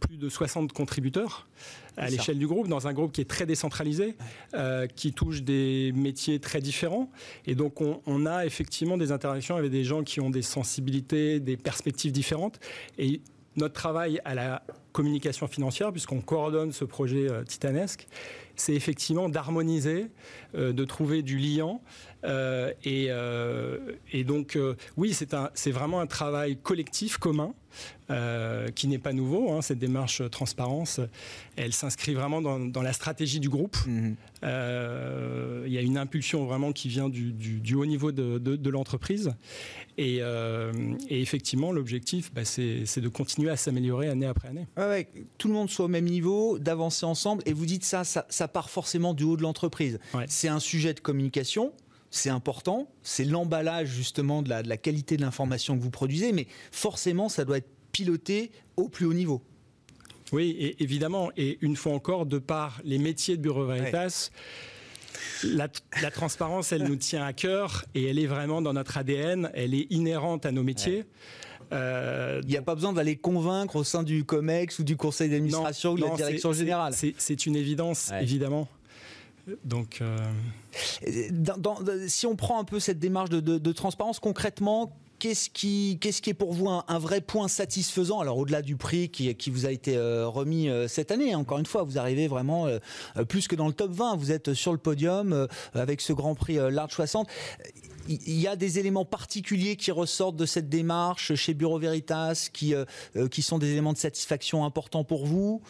plus 0.00 0.16
de 0.16 0.28
60 0.28 0.72
contributeurs 0.72 1.48
à 1.96 2.08
l'échelle 2.08 2.38
du 2.38 2.46
groupe, 2.46 2.68
dans 2.68 2.86
un 2.86 2.92
groupe 2.92 3.12
qui 3.12 3.20
est 3.20 3.28
très 3.28 3.46
décentralisé, 3.46 4.16
euh, 4.54 4.86
qui 4.86 5.12
touche 5.12 5.42
des 5.42 5.92
métiers 5.94 6.38
très 6.38 6.60
différents. 6.60 7.10
Et 7.46 7.54
donc, 7.54 7.80
on, 7.80 8.00
on, 8.06 8.26
a 8.26 8.46
effectivement 8.46 8.96
des 8.96 9.12
interactions 9.12 9.56
avec 9.56 9.70
des 9.70 9.84
gens 9.84 10.02
qui 10.02 10.20
ont 10.20 10.30
des 10.30 10.42
sensibilités, 10.42 11.40
des 11.40 11.56
perspectives 11.56 12.12
différentes. 12.12 12.60
Et 12.98 13.20
notre 13.56 13.74
travail 13.74 14.20
à 14.24 14.34
la 14.34 14.62
communication 14.92 15.46
financière, 15.46 15.92
puisqu'on 15.92 16.20
coordonne 16.20 16.72
ce 16.72 16.84
projet 16.84 17.30
euh, 17.30 17.44
titanesque, 17.44 18.06
c'est 18.56 18.74
effectivement 18.74 19.28
d'harmoniser, 19.28 20.06
euh, 20.54 20.72
de 20.72 20.84
trouver 20.84 21.22
du 21.22 21.38
liant. 21.38 21.82
Euh, 22.24 22.72
et, 22.84 24.24
donc, 24.24 24.58
oui, 24.96 25.14
c'est 25.14 25.70
vraiment 25.70 26.00
un 26.00 26.06
travail 26.06 26.56
collectif, 26.56 27.18
commun, 27.18 27.52
qui 28.74 28.86
n'est 28.86 28.98
pas 28.98 29.12
nouveau. 29.12 29.50
Hein, 29.50 29.62
cette 29.62 29.78
démarche 29.78 30.22
transparence, 30.30 31.00
elle 31.56 31.72
s'inscrit 31.72 32.14
vraiment 32.14 32.40
dans, 32.40 32.82
la 32.82 32.92
stratégie 32.92 33.40
du 33.40 33.48
groupe. 33.48 33.76
Mmh. 33.86 34.12
Il 34.44 35.72
y 35.72 35.78
a 35.78 35.80
une 35.80 35.98
impulsion 35.98 36.44
vraiment 36.44 36.72
qui 36.72 36.88
vient 36.88 37.08
du, 37.08 37.74
haut 37.74 37.86
niveau 37.86 38.12
de 38.12 38.70
l'entreprise. 38.70 39.34
Euh, 39.98 40.72
et, 41.08 41.20
effectivement, 41.20 41.72
l'objectif, 41.72 42.32
bah, 42.32 42.44
c'est 42.44 43.00
de 43.00 43.08
continuer 43.08 43.50
à 43.50 43.56
s'améliorer 43.56 44.08
année 44.08 44.26
après 44.26 44.48
année. 44.48 44.66
Ouais, 44.76 45.08
tout 45.38 45.48
le 45.48 45.54
monde 45.54 45.70
soit 45.70 45.84
au 45.84 45.88
même 45.88 46.06
niveau, 46.06 46.58
d'avancer 46.58 47.04
ensemble. 47.06 47.42
Et 47.46 47.52
vous 47.52 47.66
dites 47.66 47.84
ça, 47.84 48.04
ça, 48.04 48.41
part 48.48 48.70
forcément 48.70 49.14
du 49.14 49.24
haut 49.24 49.36
de 49.36 49.42
l'entreprise. 49.42 49.98
C'est 50.26 50.48
un 50.48 50.60
sujet 50.60 50.94
de 50.94 51.00
communication. 51.00 51.72
C'est 52.10 52.28
important, 52.28 52.88
c'est 53.02 53.24
l'emballage 53.24 53.88
justement 53.88 54.42
de 54.42 54.50
la, 54.50 54.62
de 54.62 54.68
la 54.68 54.76
qualité 54.76 55.16
de 55.16 55.22
l'information 55.22 55.78
que 55.78 55.82
vous 55.82 55.90
produisez, 55.90 56.32
mais 56.32 56.46
forcément 56.70 57.30
ça 57.30 57.46
doit 57.46 57.56
être 57.56 57.70
piloté 57.90 58.50
au 58.76 58.90
plus 58.90 59.06
haut 59.06 59.14
niveau. 59.14 59.40
Oui, 60.32 60.56
et 60.58 60.82
évidemment, 60.82 61.30
et 61.36 61.58
une 61.60 61.76
fois 61.76 61.92
encore, 61.92 62.26
de 62.26 62.38
par 62.38 62.80
les 62.84 62.98
métiers 62.98 63.36
de 63.36 63.42
Bureau 63.42 63.66
Veritas, 63.66 64.30
la, 65.44 65.68
transparence, 66.10 66.72
elle 66.72 66.84
nous 66.84 66.96
tient 66.96 67.24
à 67.24 67.32
cœur 67.32 67.84
et 67.94 68.04
elle 68.04 68.18
est 68.18 68.26
vraiment 68.26 68.62
dans 68.62 68.72
notre 68.72 68.96
ADN, 68.96 69.50
elle 69.54 69.74
est 69.74 69.86
inhérente 69.90 70.46
à 70.46 70.52
nos 70.52 70.62
métiers. 70.62 71.04
Euh, 71.72 72.40
Il 72.44 72.48
n'y 72.48 72.56
a 72.56 72.62
pas 72.62 72.74
besoin 72.74 72.92
d'aller 72.92 73.16
convaincre 73.16 73.76
au 73.76 73.84
sein 73.84 74.02
du 74.02 74.24
COMEX 74.24 74.78
ou 74.78 74.84
du 74.84 74.96
conseil 74.96 75.30
d'administration 75.30 75.92
ou 75.92 75.96
de 75.96 76.02
la 76.02 76.14
direction 76.14 76.52
générale. 76.52 76.94
C'est 77.18 77.46
une 77.46 77.56
évidence, 77.56 78.10
évidemment. 78.20 78.68
Donc, 79.64 80.00
euh, 80.00 80.16
si 82.06 82.26
on 82.26 82.36
prend 82.36 82.60
un 82.60 82.64
peu 82.64 82.78
cette 82.78 83.00
démarche 83.00 83.30
de 83.30 83.72
transparence, 83.72 84.20
concrètement, 84.20 84.92
qu'est-ce 85.22 85.50
qui, 85.50 85.98
qu'est-ce 86.00 86.20
qui 86.20 86.30
est 86.30 86.34
pour 86.34 86.52
vous 86.52 86.68
un, 86.68 86.98
vrai 86.98 87.20
point 87.20 87.46
satisfaisant 87.46 88.18
Alors 88.18 88.38
au-delà 88.38 88.60
du 88.60 88.74
prix 88.74 89.08
qui, 89.08 89.32
qui 89.36 89.50
vous 89.50 89.66
a 89.66 89.70
été 89.70 89.96
euh, 89.96 90.26
remis 90.26 90.68
euh, 90.68 90.88
cette 90.88 91.12
année, 91.12 91.36
encore 91.36 91.58
une 91.58 91.66
fois, 91.66 91.84
vous 91.84 91.96
arrivez 91.96 92.26
vraiment 92.26 92.66
euh, 92.66 92.80
plus 93.28 93.46
que 93.46 93.54
dans 93.54 93.68
le 93.68 93.72
top 93.72 93.92
20. 93.92 94.16
Vous 94.16 94.32
êtes 94.32 94.52
sur 94.52 94.72
le 94.72 94.78
podium 94.78 95.46
avec 95.74 96.00
ce 96.00 96.12
Grand 96.12 96.34
Prix 96.34 96.56
Large 96.56 96.92
60 96.94 97.28
il 98.08 98.40
y 98.40 98.46
a 98.46 98.56
des 98.56 98.78
éléments 98.78 99.04
particuliers 99.04 99.76
qui 99.76 99.90
ressortent 99.90 100.36
de 100.36 100.46
cette 100.46 100.68
démarche 100.68 101.34
chez 101.34 101.54
Bureau 101.54 101.78
Veritas 101.78 102.48
qui, 102.52 102.74
qui 103.30 103.42
sont 103.42 103.58
des 103.58 103.70
éléments 103.70 103.92
de 103.92 103.98
satisfaction 103.98 104.64
importants 104.64 105.04
pour 105.04 105.26
vous? 105.26 105.62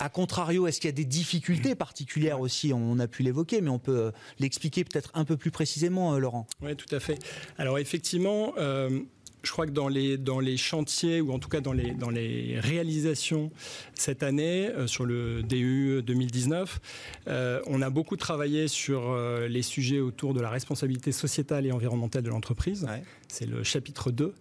A 0.00 0.08
contrario, 0.08 0.66
est-ce 0.66 0.80
qu'il 0.80 0.88
y 0.88 0.92
a 0.92 0.96
des 0.96 1.04
difficultés 1.04 1.74
particulières 1.74 2.40
aussi? 2.40 2.72
On 2.72 2.98
a 2.98 3.08
pu 3.08 3.22
l'évoquer, 3.22 3.60
mais 3.60 3.70
on 3.70 3.80
peut 3.80 3.98
euh, 3.98 4.10
l'expliquer 4.38 4.84
peut-être 4.84 5.10
un 5.14 5.24
peu 5.24 5.36
plus 5.36 5.50
précisément, 5.50 6.14
euh, 6.14 6.18
Laurent. 6.18 6.46
Oui, 6.62 6.76
tout 6.76 6.94
à 6.94 7.00
fait. 7.00 7.18
Alors 7.56 7.78
effectivement, 7.78 8.52
euh, 8.58 9.00
je 9.42 9.52
crois 9.52 9.66
que 9.66 9.72
dans 9.72 9.88
les, 9.88 10.16
dans 10.16 10.40
les 10.40 10.56
chantiers, 10.56 11.20
ou 11.20 11.32
en 11.32 11.38
tout 11.38 11.48
cas 11.48 11.60
dans 11.60 11.72
les, 11.72 11.92
dans 11.92 12.10
les 12.10 12.58
réalisations 12.58 13.50
cette 13.94 14.22
année, 14.22 14.68
euh, 14.68 14.86
sur 14.86 15.04
le 15.04 15.42
DU 15.42 16.02
2019, 16.02 16.80
euh, 17.28 17.60
on 17.66 17.82
a 17.82 17.90
beaucoup 17.90 18.16
travaillé 18.16 18.68
sur 18.68 19.10
euh, 19.10 19.48
les 19.48 19.62
sujets 19.62 20.00
autour 20.00 20.34
de 20.34 20.40
la 20.40 20.50
responsabilité 20.50 21.12
sociétale 21.12 21.66
et 21.66 21.72
environnementale 21.72 22.22
de 22.22 22.30
l'entreprise. 22.30 22.86
C'est 23.28 23.46
le 23.46 23.62
chapitre 23.62 24.10
2 24.10 24.34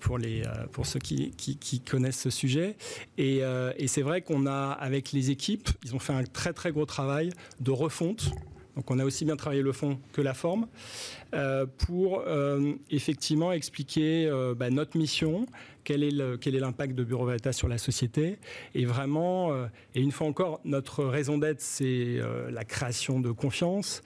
pour, 0.00 0.18
les, 0.18 0.42
pour 0.72 0.86
ceux 0.86 1.00
qui, 1.00 1.32
qui, 1.32 1.56
qui 1.56 1.80
connaissent 1.80 2.20
ce 2.20 2.30
sujet. 2.30 2.76
Et, 3.18 3.42
et 3.76 3.88
c'est 3.88 4.02
vrai 4.02 4.22
qu'on 4.22 4.46
a, 4.46 4.70
avec 4.70 5.12
les 5.12 5.30
équipes, 5.30 5.68
ils 5.84 5.94
ont 5.94 5.98
fait 5.98 6.14
un 6.14 6.24
très 6.24 6.54
très 6.54 6.72
gros 6.72 6.86
travail 6.86 7.30
de 7.60 7.70
refonte 7.70 8.30
donc 8.80 8.90
on 8.90 8.98
a 8.98 9.04
aussi 9.04 9.26
bien 9.26 9.36
travaillé 9.36 9.60
le 9.60 9.72
fond 9.72 9.98
que 10.14 10.22
la 10.22 10.32
forme 10.32 10.66
euh, 11.34 11.66
pour 11.86 12.24
euh, 12.26 12.72
effectivement 12.90 13.52
expliquer 13.52 14.26
euh, 14.26 14.54
bah, 14.54 14.70
notre 14.70 14.96
mission, 14.96 15.44
quel 15.84 16.02
est 16.02 16.50
l'impact 16.50 16.94
de 16.94 17.04
Bureau 17.04 17.26
Veritas 17.26 17.52
sur 17.52 17.68
la 17.68 17.76
société. 17.76 18.38
Et 18.74 18.86
vraiment 18.86 19.54
et 19.94 20.00
une 20.00 20.12
fois 20.12 20.28
encore 20.28 20.62
notre 20.64 21.04
raison 21.04 21.36
d'être 21.36 21.60
c'est 21.60 22.20
la 22.50 22.64
création 22.64 23.20
de 23.20 23.32
confiance 23.32 24.02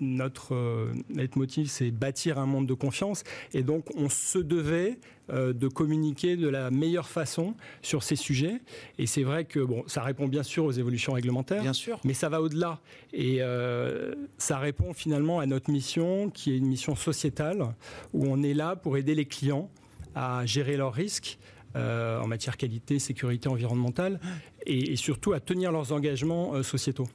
notre, 0.00 0.54
euh, 0.54 0.92
motif, 1.36 1.68
c'est 1.70 1.90
bâtir 1.90 2.38
un 2.38 2.46
monde 2.46 2.66
de 2.66 2.74
confiance. 2.74 3.24
Et 3.52 3.62
donc, 3.62 3.86
on 3.96 4.08
se 4.08 4.38
devait 4.38 4.98
euh, 5.30 5.52
de 5.52 5.68
communiquer 5.68 6.36
de 6.36 6.48
la 6.48 6.70
meilleure 6.70 7.08
façon 7.08 7.54
sur 7.82 8.02
ces 8.02 8.16
sujets. 8.16 8.60
Et 8.98 9.06
c'est 9.06 9.22
vrai 9.22 9.44
que 9.44 9.60
bon, 9.60 9.84
ça 9.86 10.02
répond 10.02 10.28
bien 10.28 10.42
sûr 10.42 10.64
aux 10.64 10.72
évolutions 10.72 11.12
réglementaires, 11.12 11.62
bien 11.62 11.72
sûr. 11.72 12.00
mais 12.04 12.14
ça 12.14 12.28
va 12.28 12.40
au-delà. 12.40 12.80
Et 13.12 13.38
euh, 13.40 14.14
ça 14.38 14.58
répond 14.58 14.92
finalement 14.92 15.40
à 15.40 15.46
notre 15.46 15.70
mission, 15.70 16.30
qui 16.30 16.52
est 16.52 16.56
une 16.56 16.66
mission 16.66 16.96
sociétale, 16.96 17.74
où 18.12 18.26
on 18.26 18.42
est 18.42 18.54
là 18.54 18.76
pour 18.76 18.96
aider 18.96 19.14
les 19.14 19.26
clients 19.26 19.70
à 20.14 20.44
gérer 20.46 20.76
leurs 20.76 20.94
risques. 20.94 21.38
en 21.76 22.26
matière 22.26 22.56
qualité, 22.56 22.98
sécurité 22.98 23.48
environnementale 23.48 24.18
et, 24.66 24.96
surtout 24.96 25.32
à 25.32 25.38
tenir 25.38 25.70
leurs 25.70 25.92
engagements 25.92 26.60
sociétaux 26.64 27.06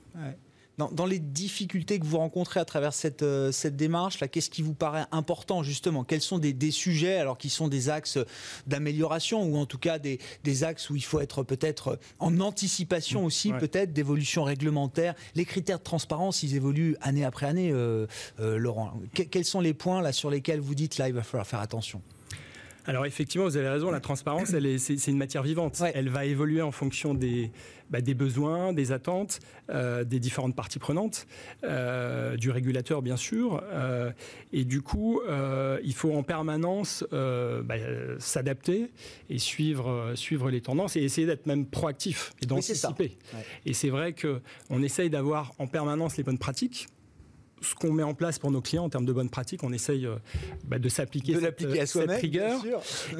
dans, 0.77 1.05
les 1.05 1.19
difficultés 1.19 1.99
que 1.99 2.05
vous 2.05 2.17
rencontrez 2.17 2.59
à 2.59 2.65
travers 2.65 2.93
cette, 2.93 3.21
euh, 3.21 3.51
cette 3.51 3.75
démarche, 3.75 4.19
là, 4.19 4.27
qu'est-ce 4.27 4.49
qui 4.49 4.63
vous 4.63 4.73
paraît 4.73 5.05
important 5.11 5.61
justement? 5.61 6.03
Quels 6.03 6.21
sont 6.21 6.39
des, 6.39 6.71
sujets, 6.71 7.17
alors 7.17 7.37
qui 7.37 7.49
sont 7.49 7.67
des 7.67 7.89
axes 7.89 8.17
d'amélioration 8.65 9.43
ou 9.43 9.57
en 9.57 9.65
tout 9.65 9.77
cas 9.77 9.99
des, 9.99 10.19
axes 10.63 10.89
où 10.89 10.95
il 10.95 11.03
faut 11.03 11.19
être 11.19 11.43
peut-être 11.43 11.99
en 12.19 12.39
anticipation 12.39 13.25
aussi, 13.25 13.53
peut-être 13.53 13.93
d'évolution 13.93 14.43
réglementaire? 14.43 15.13
Les 15.35 15.45
critères 15.45 15.77
de 15.77 15.83
transparence, 15.83 16.41
ils 16.41 16.55
évoluent 16.55 16.95
année 17.01 17.23
après 17.23 17.45
année, 17.45 17.71
euh, 17.71 18.07
euh, 18.39 18.57
Laurent. 18.57 18.99
quels 19.13 19.45
sont 19.45 19.59
les 19.59 19.73
points 19.73 20.01
là 20.01 20.11
sur 20.11 20.29
lesquels 20.29 20.59
vous 20.59 20.75
dites 20.75 20.97
là, 20.97 21.07
il 21.07 21.13
va 21.13 21.23
falloir 21.23 21.45
faire 21.45 21.59
attention? 21.59 22.01
Alors 22.85 23.05
effectivement, 23.05 23.47
vous 23.47 23.55
avez 23.55 23.69
raison, 23.69 23.91
la 23.91 24.01
transparence, 24.01 24.49
c'est, 24.49 25.07
une 25.07 25.17
matière 25.17 25.43
vivante. 25.43 25.81
Elle 25.93 26.09
va 26.09 26.25
évoluer 26.25 26.61
en 26.61 26.71
fonction 26.71 27.13
des, 27.13 27.51
bah, 27.93 28.01
des 28.01 28.15
besoins, 28.15 28.73
des 28.73 28.91
attentes 28.91 29.39
euh, 29.69 30.03
des 30.03 30.19
différentes 30.19 30.55
parties 30.55 30.79
prenantes, 30.79 31.27
euh, 31.63 32.35
du 32.37 32.49
régulateur 32.49 33.03
bien 33.03 33.17
sûr. 33.17 33.63
Euh, 33.71 34.11
et 34.51 34.65
du 34.65 34.81
coup, 34.81 35.21
il 35.83 35.93
faut 35.93 36.11
en 36.13 36.23
permanence 36.23 37.05
bah, 37.11 37.75
s'adapter 38.17 38.89
et 39.29 39.37
suivre, 39.37 40.13
suivre 40.15 40.49
les 40.49 40.61
tendances 40.61 40.95
et 40.95 41.01
essayer 41.01 41.27
d'être 41.27 41.45
même 41.45 41.67
proactif 41.67 42.33
et 42.41 42.47
d'anticiper. 42.47 43.17
Et 43.65 43.73
c'est 43.73 43.89
vrai 43.89 44.13
qu'on 44.13 44.81
essaye 44.81 45.11
d'avoir 45.11 45.53
en 45.59 45.67
permanence 45.67 46.17
les 46.17 46.23
bonnes 46.23 46.39
pratiques 46.39 46.87
ce 47.61 47.75
qu'on 47.75 47.93
met 47.93 48.03
en 48.03 48.13
place 48.13 48.39
pour 48.39 48.51
nos 48.51 48.59
clients 48.59 48.83
en 48.83 48.89
termes 48.89 49.05
de 49.05 49.13
bonnes 49.13 49.29
pratiques, 49.29 49.63
on 49.63 49.71
essaye 49.71 50.05
bah, 50.65 50.79
de 50.79 50.89
s'appliquer 50.89 51.39
cette, 51.39 51.63
à 51.63 51.85
cette 51.85 52.11
rigueur. 52.11 52.61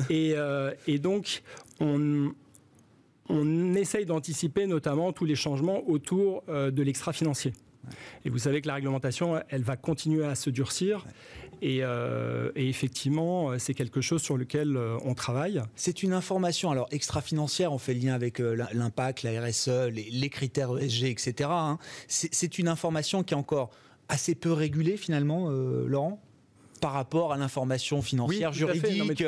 Et, 0.10 0.34
euh, 0.36 0.74
et, 0.86 1.00
donc, 1.00 1.44
on, 1.80 2.34
on 3.30 3.74
essaye 3.74 4.06
d'anticiper 4.06 4.68
notamment 4.68 5.12
tous 5.14 5.26
les 5.26 5.36
changements 5.36 5.88
autour 5.88 6.44
euh, 6.50 6.72
de 6.72 6.84
l'extra-financier. 6.84 7.54
Et 8.24 8.30
vous 8.30 8.38
savez 8.38 8.62
que 8.62 8.68
la 8.68 8.76
réglementation, 8.76 9.42
elle 9.50 9.64
va 9.64 9.76
continuer 9.76 10.26
à 10.26 10.36
se 10.36 10.50
durcir. 10.50 11.06
Et, 11.62 11.80
et, 11.80 12.70
effectivement, 12.70 13.60
c'est 13.60 13.74
quelque 13.74 14.00
chose 14.00 14.22
sur 14.22 14.38
lequel 14.38 14.78
on 14.78 15.14
travaille. 15.16 15.62
C'est 15.76 16.02
une 16.02 16.14
information, 16.14 16.72
alors 16.72 16.88
extra-financière, 16.92 17.74
on 17.74 17.78
fait 17.78 17.94
le 17.94 18.00
lien 18.00 18.14
avec 18.14 18.40
l'impact, 18.40 19.24
la 19.24 19.42
RSE, 19.42 19.90
les, 19.90 20.30
critères 20.30 20.78
ESG, 20.78 21.04
etc. 21.06 21.50
Hein. 21.52 21.78
C'est 22.08 22.58
une 22.58 22.70
information 22.70 23.24
qui 23.24 23.34
est 23.34 23.38
encore 23.38 23.70
assez 24.10 24.36
peu 24.36 24.52
régulé 24.52 24.98
finalement, 24.98 25.50
euh, 25.50 25.86
Laurent? 25.88 26.22
Par 26.84 26.92
rapport 26.92 27.32
à 27.32 27.38
l'information 27.38 28.02
financière, 28.02 28.52
juridique, 28.52 29.24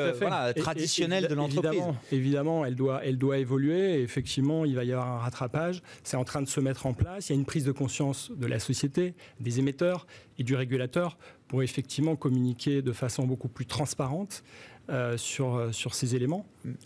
traditionnelle 0.56 1.26
de 1.26 1.34
l'entreprise. 1.34 1.80
Évidemment, 2.12 2.66
elle, 2.66 2.74
doit, 2.74 3.02
elle 3.02 3.16
doit 3.16 3.38
évoluer. 3.38 4.02
effectivement, 4.02 4.66
il 4.66 4.74
va 4.74 4.84
y 4.84 4.92
avoir 4.92 5.08
un 5.08 5.18
rattrapage. 5.20 5.82
C'est 6.04 6.18
en 6.18 6.24
train 6.24 6.42
de 6.42 6.48
se 6.48 6.60
mettre 6.60 6.84
en 6.84 6.92
place. 6.92 7.30
Il 7.30 7.32
y 7.32 7.34
a 7.34 7.38
une 7.38 7.46
prise 7.46 7.64
de 7.64 7.72
conscience 7.72 8.30
de 8.30 8.44
la 8.46 8.58
société, 8.58 9.14
des 9.40 9.58
émetteurs 9.58 10.06
et 10.38 10.42
du 10.42 10.54
régulateur 10.54 11.16
pour 11.48 11.62
effectivement 11.62 12.14
communiquer 12.14 12.82
de 12.82 12.92
façon 12.92 13.24
beaucoup 13.24 13.48
plus 13.48 13.64
transparente 13.64 14.44
euh, 14.90 15.16
sur, 15.16 15.70
sur 15.72 15.94
ces 15.94 16.14
éléments. 16.14 16.44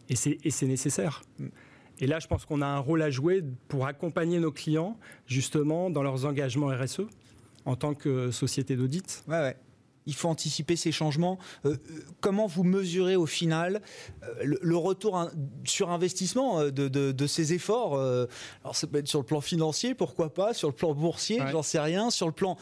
Et 0.08 0.14
c'est 0.14 0.66
nécessaire. 0.66 1.24
Et 1.98 2.06
là, 2.06 2.20
je 2.20 2.28
pense 2.28 2.44
qu'on 2.44 2.62
a 2.62 2.66
un 2.66 2.78
rôle 2.78 3.02
à 3.02 3.10
jouer 3.10 3.42
pour 3.66 3.86
accompagner 3.86 4.38
nos 4.38 4.52
clients 4.52 4.96
justement 5.26 5.90
dans 5.90 6.04
leurs 6.04 6.26
engagements 6.26 6.68
RSE 6.68 7.08
en 7.64 7.74
tant 7.74 7.94
que 7.94 8.30
société 8.30 8.76
d'audit. 8.76 9.24
Ouais, 9.26 9.40
ouais 9.40 9.56
il 10.06 10.14
faut 10.14 10.28
anticiper 10.28 10.76
ces 10.76 10.92
changements. 10.92 11.38
Euh, 11.64 11.70
euh, 11.70 12.00
comment 12.20 12.46
vous 12.46 12.64
mesurez 12.64 13.16
au 13.16 13.26
final 13.26 13.80
euh, 14.22 14.56
le, 14.60 14.76
retour 14.76 15.30
sur 15.64 15.90
investissement 15.90 16.64
de, 16.64 17.26
ces 17.26 17.52
efforts 17.52 18.00
Alors 18.64 18.74
ça 18.74 18.86
peut 18.86 18.98
être 18.98 19.08
sur 19.08 19.20
le 19.20 19.24
plan 19.24 19.40
financier, 19.40 19.94
pourquoi 19.94 20.32
pas, 20.32 20.54
sur 20.54 20.68
le 20.68 20.74
plan 20.74 20.94
boursier, 20.94 21.40
j'en 21.50 21.62
sais 21.62 21.78
rien, 21.78 22.10
sur 22.10 22.26
le 22.26 22.32
plan 22.32 22.56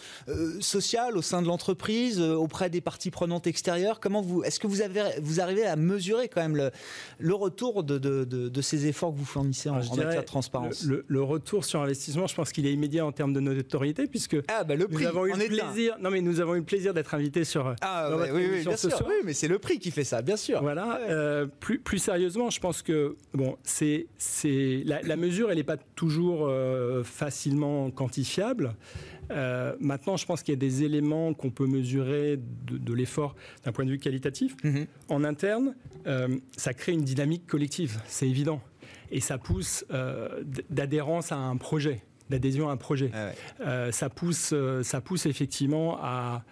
social 0.60 1.16
au 1.16 1.22
sein 1.22 1.42
de 1.42 1.46
l'entreprise, 1.46 2.20
auprès 2.20 2.70
des 2.70 2.80
parties 2.80 3.10
prenantes 3.10 3.46
extérieures. 3.46 4.00
Comment 4.00 4.20
vous, 4.20 4.42
est-ce 4.42 4.58
que 4.58 4.66
vous, 4.66 4.82
avez, 4.82 5.02
vous 5.22 5.40
arrivez 5.40 5.64
à 5.64 5.76
mesurer 5.76 6.28
quand 6.28 6.40
même 6.40 6.70
le, 7.18 7.34
retour 7.34 7.84
de, 7.84 8.60
ces 8.60 8.86
efforts 8.86 9.12
que 9.12 9.18
vous 9.18 9.24
fournissez 9.24 9.70
en, 9.70 9.76
matière 9.76 10.22
de 10.22 10.26
transparence? 10.26 10.84
le, 10.84 11.22
retour 11.22 11.64
sur 11.64 11.82
investissement, 11.82 12.26
je 12.26 12.34
pense 12.34 12.52
qu'il 12.52 12.66
est 12.66 12.72
immédiat 12.72 13.06
en 13.06 13.12
termes 13.12 13.32
de 13.32 13.40
notoriété 13.40 14.06
puisque 14.06 14.36
ah, 14.48 14.64
bah, 14.64 14.74
le 14.74 14.88
prix, 14.88 15.04
nous 15.04 15.08
avons 15.08 15.26
eu 15.26 15.32
le 15.32 15.46
plaisir. 15.46 15.96
Non 16.00 16.10
mais 16.10 16.20
nous 16.20 16.40
avons 16.40 16.54
eu 16.54 16.58
le 16.58 16.64
plaisir 16.64 16.94
d'être 16.94 17.14
invités 17.14 17.27
sur. 17.44 17.74
Ah 17.80 18.10
oui, 18.16 18.28
oui, 18.32 18.62
bien 18.62 18.76
sûr. 18.76 18.90
Oui, 19.06 19.14
mais 19.24 19.32
c'est 19.32 19.48
le 19.48 19.58
prix 19.58 19.78
qui 19.78 19.90
fait 19.90 20.04
ça, 20.04 20.22
bien 20.22 20.36
sûr. 20.36 20.60
Voilà. 20.62 21.00
Euh, 21.08 21.46
plus, 21.60 21.78
plus 21.78 21.98
sérieusement, 21.98 22.50
je 22.50 22.60
pense 22.60 22.82
que 22.82 23.16
bon, 23.34 23.56
c'est 23.62 24.06
c'est 24.18 24.82
la, 24.84 25.16
mesure, 25.16 25.50
elle 25.50 25.58
n'est 25.58 25.64
pas 25.64 25.76
toujours 25.76 26.46
euh, 26.46 27.02
facilement 27.04 27.90
quantifiable. 27.90 28.74
Euh, 29.30 29.74
maintenant, 29.80 30.16
je 30.16 30.24
pense 30.24 30.42
qu'il 30.42 30.52
y 30.52 30.56
a 30.56 30.60
des 30.60 30.84
éléments 30.84 31.34
qu'on 31.34 31.50
peut 31.50 31.66
mesurer 31.66 32.38
de, 32.38 32.94
l'effort 32.94 33.34
d'un 33.64 33.72
point 33.72 33.84
de 33.84 33.90
vue 33.90 33.98
qualitatif. 33.98 34.56
Mhm. 34.64 34.86
En 35.08 35.24
interne, 35.24 35.74
ça 36.56 36.72
crée 36.72 36.92
une 36.92 37.04
dynamique 37.04 37.46
collective, 37.46 38.00
c'est 38.06 38.28
évident. 38.28 38.60
Et 39.10 39.20
ça 39.20 39.38
pousse 39.38 39.84
d'adhérence 40.70 41.32
à 41.32 41.36
un 41.36 41.56
projet 41.56 42.02
d'adhésion 42.30 42.68
à 42.68 42.72
un 42.72 42.76
projet. 42.76 43.10
Ah 43.12 43.30
euh, 43.60 43.92
ça, 43.92 44.08
pousse, 44.08 44.50
euh, 44.52 44.82
ça 44.82 45.00
pousse 45.00 45.26
effectivement 45.26 45.98
à, 46.00 46.44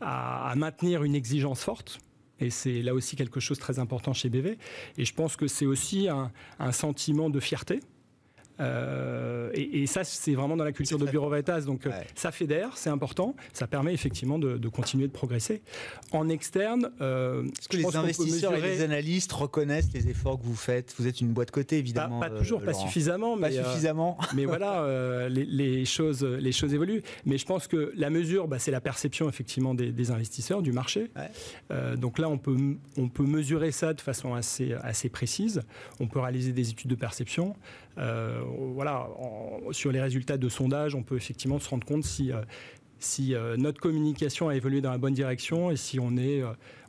à, 0.00 0.54
maintenir 0.56 1.04
une 1.04 1.14
exigence 1.14 1.62
forte. 1.62 1.98
Et 2.40 2.50
c'est 2.50 2.82
là 2.82 2.94
aussi 2.94 3.14
quelque 3.14 3.40
chose 3.40 3.58
de 3.58 3.62
très 3.62 3.78
important 3.78 4.12
chez 4.12 4.28
BV. 4.28 4.58
Et 4.98 5.04
je 5.04 5.14
pense 5.14 5.36
que 5.36 5.46
c'est 5.46 5.66
aussi 5.66 6.08
un, 6.08 6.32
un 6.58 6.72
sentiment 6.72 7.30
de 7.30 7.40
fierté 7.40 7.80
euh, 8.62 9.50
et, 9.54 9.86
ça, 9.86 10.04
c'est 10.04 10.34
vraiment 10.34 10.56
dans 10.56 10.64
la 10.64 10.72
culture 10.72 10.98
de 10.98 11.06
Bureau 11.06 11.28
Veritas. 11.28 11.62
Donc, 11.62 11.86
euh, 11.86 11.90
ça 12.14 12.30
fédère, 12.30 12.76
c'est 12.76 12.90
important. 12.90 13.34
Ça 13.52 13.66
permet 13.66 13.92
effectivement 13.92 14.38
de, 14.38 14.68
continuer 14.68 15.06
de 15.06 15.12
progresser. 15.12 15.62
En 16.12 16.28
externe, 16.28 16.90
euh, 17.00 17.44
est-ce 17.44 17.68
que 17.68 17.76
les 17.76 17.96
investisseurs 17.96 18.54
et 18.54 18.60
les 18.60 18.82
analystes 18.82 19.32
reconnaissent 19.32 19.92
les 19.92 20.08
efforts 20.08 20.38
que 20.38 20.44
vous 20.44 20.54
faites? 20.54 20.94
Vous 20.98 21.06
êtes 21.06 21.20
une 21.20 21.32
boîte 21.32 21.50
côté, 21.50 21.78
évidemment. 21.78 22.20
Pas, 22.20 22.30
toujours, 22.30 22.62
pas 22.62 22.74
suffisamment. 22.74 23.36
Pas 23.36 23.50
suffisamment. 23.50 24.16
mais 24.34 24.44
voilà, 24.44 25.28
les, 25.28 25.84
choses, 25.84 26.24
les 26.24 26.52
choses 26.52 26.74
évoluent. 26.74 27.02
Mais 27.26 27.38
je 27.38 27.46
pense 27.46 27.66
que 27.66 27.92
la 27.96 28.10
mesure, 28.10 28.48
bah, 28.48 28.58
c'est 28.58 28.70
la 28.70 28.80
perception 28.80 29.28
effectivement 29.28 29.74
des, 29.74 30.10
investisseurs, 30.10 30.62
du 30.62 30.72
marché. 30.72 31.10
donc 31.96 32.18
là, 32.18 32.28
on 32.28 32.38
peut, 32.38 32.56
on 32.96 33.08
peut 33.08 33.24
mesurer 33.24 33.72
ça 33.72 33.94
de 33.94 34.00
façon 34.00 34.34
assez, 34.34 34.74
assez 34.82 35.08
précise. 35.08 35.62
On 36.00 36.06
peut 36.06 36.20
réaliser 36.20 36.52
des 36.52 36.70
études 36.70 36.90
de 36.90 36.96
perception. 36.96 37.54
Euh, 37.98 38.42
voilà, 38.74 39.08
sur 39.72 39.92
les 39.92 40.00
résultats 40.00 40.38
de 40.38 40.48
sondage, 40.48 40.94
on 40.94 41.02
peut 41.02 41.16
effectivement 41.16 41.58
se 41.58 41.68
rendre 41.68 41.86
compte 41.86 42.04
si 42.04 42.32
euh, 42.32 42.40
si 42.98 43.34
euh, 43.34 43.56
notre 43.56 43.80
communication 43.80 44.48
a 44.48 44.54
évolué 44.54 44.80
dans 44.80 44.92
la 44.92 44.98
bonne 44.98 45.14
direction 45.14 45.72
et 45.72 45.76
si 45.76 45.98
on, 45.98 46.16
est, 46.16 46.42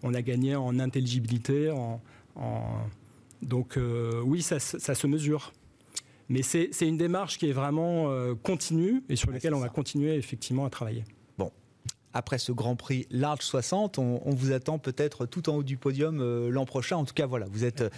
on 0.03 0.13
a 0.13 0.21
gagné 0.21 0.55
en 0.55 0.77
intelligibilité. 0.77 1.71
En, 1.71 1.99
Donc 3.41 3.79
oui, 4.23 4.43
ça, 4.43 4.59
se 4.59 5.07
mesure. 5.07 5.53
Mais 6.29 6.43
c'est 6.43 6.69
une 6.81 6.97
démarche 6.97 7.39
qui 7.39 7.49
est 7.49 7.53
vraiment 7.53 8.13
continue 8.43 9.03
et 9.09 9.15
sur 9.15 9.31
laquelle 9.31 9.55
on 9.55 9.59
va 9.59 9.69
continuer 9.69 10.15
effectivement 10.15 10.65
à 10.65 10.69
travailler 10.69 11.03
après 12.13 12.37
ce 12.37 12.51
Grand 12.51 12.75
Prix 12.75 13.07
Large 13.11 13.41
60. 13.41 13.97
On, 13.99 14.19
vous 14.25 14.51
attend 14.51 14.79
peut-être 14.79 15.25
tout 15.25 15.49
en 15.49 15.57
haut 15.57 15.63
du 15.63 15.77
podium 15.77 16.19
euh, 16.19 16.49
l'an 16.49 16.65
prochain. 16.65 16.97
En 16.97 17.05
tout 17.05 17.13
cas, 17.13 17.25
voilà, 17.25 17.45
vous 17.51 17.63
êtes 17.65 17.81
euh, 17.81 17.89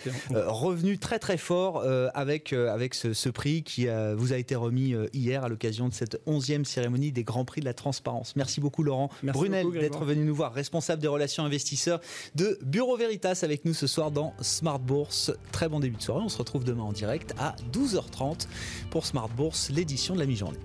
revenu 0.47 0.97
très 0.97 1.19
très 1.19 1.37
fort 1.37 1.81
euh, 1.83 2.09
avec, 2.13 2.53
avec 2.53 2.93
ce, 2.93 3.29
prix 3.29 3.63
qui 3.63 3.87
vous 4.15 4.33
a 4.33 4.37
été 4.37 4.55
remis 4.55 4.95
hier 5.13 5.43
à 5.43 5.49
l'occasion 5.49 5.89
de 5.89 5.93
cette 5.93 6.21
11e 6.25 6.63
cérémonie 6.63 7.11
des 7.11 7.23
Grands 7.23 7.45
Prix 7.45 7.61
de 7.61 7.65
la 7.65 7.73
transparence. 7.73 8.35
Merci 8.35 8.61
beaucoup 8.61 8.83
Laurent 8.83 9.09
Brunel 9.23 9.71
d'être 9.71 10.05
venu 10.05 10.23
nous 10.23 10.35
voir, 10.35 10.53
responsable 10.53 11.01
des 11.01 11.07
relations 11.07 11.43
investisseurs 11.43 11.99
de 12.35 12.57
Bureau 12.61 12.95
Veritas 12.95 13.41
avec 13.43 13.65
nous 13.65 13.73
ce 13.73 13.87
soir 13.87 14.11
dans 14.11 14.33
Smart 14.41 14.79
Bourse. 14.79 15.31
Très 15.51 15.67
bon 15.67 15.79
début 15.79 15.97
de 15.97 16.01
soirée. 16.01 16.23
On 16.23 16.29
se 16.29 16.37
retrouve 16.37 16.63
demain 16.63 16.83
en 16.83 16.93
direct 16.93 17.33
à 17.37 17.55
12h30 17.73 18.47
pour 18.89 19.05
Smart 19.05 19.29
Bourse, 19.29 19.69
l'édition 19.69 20.13
de 20.13 20.19
la 20.19 20.25
mi-journée. 20.25 20.59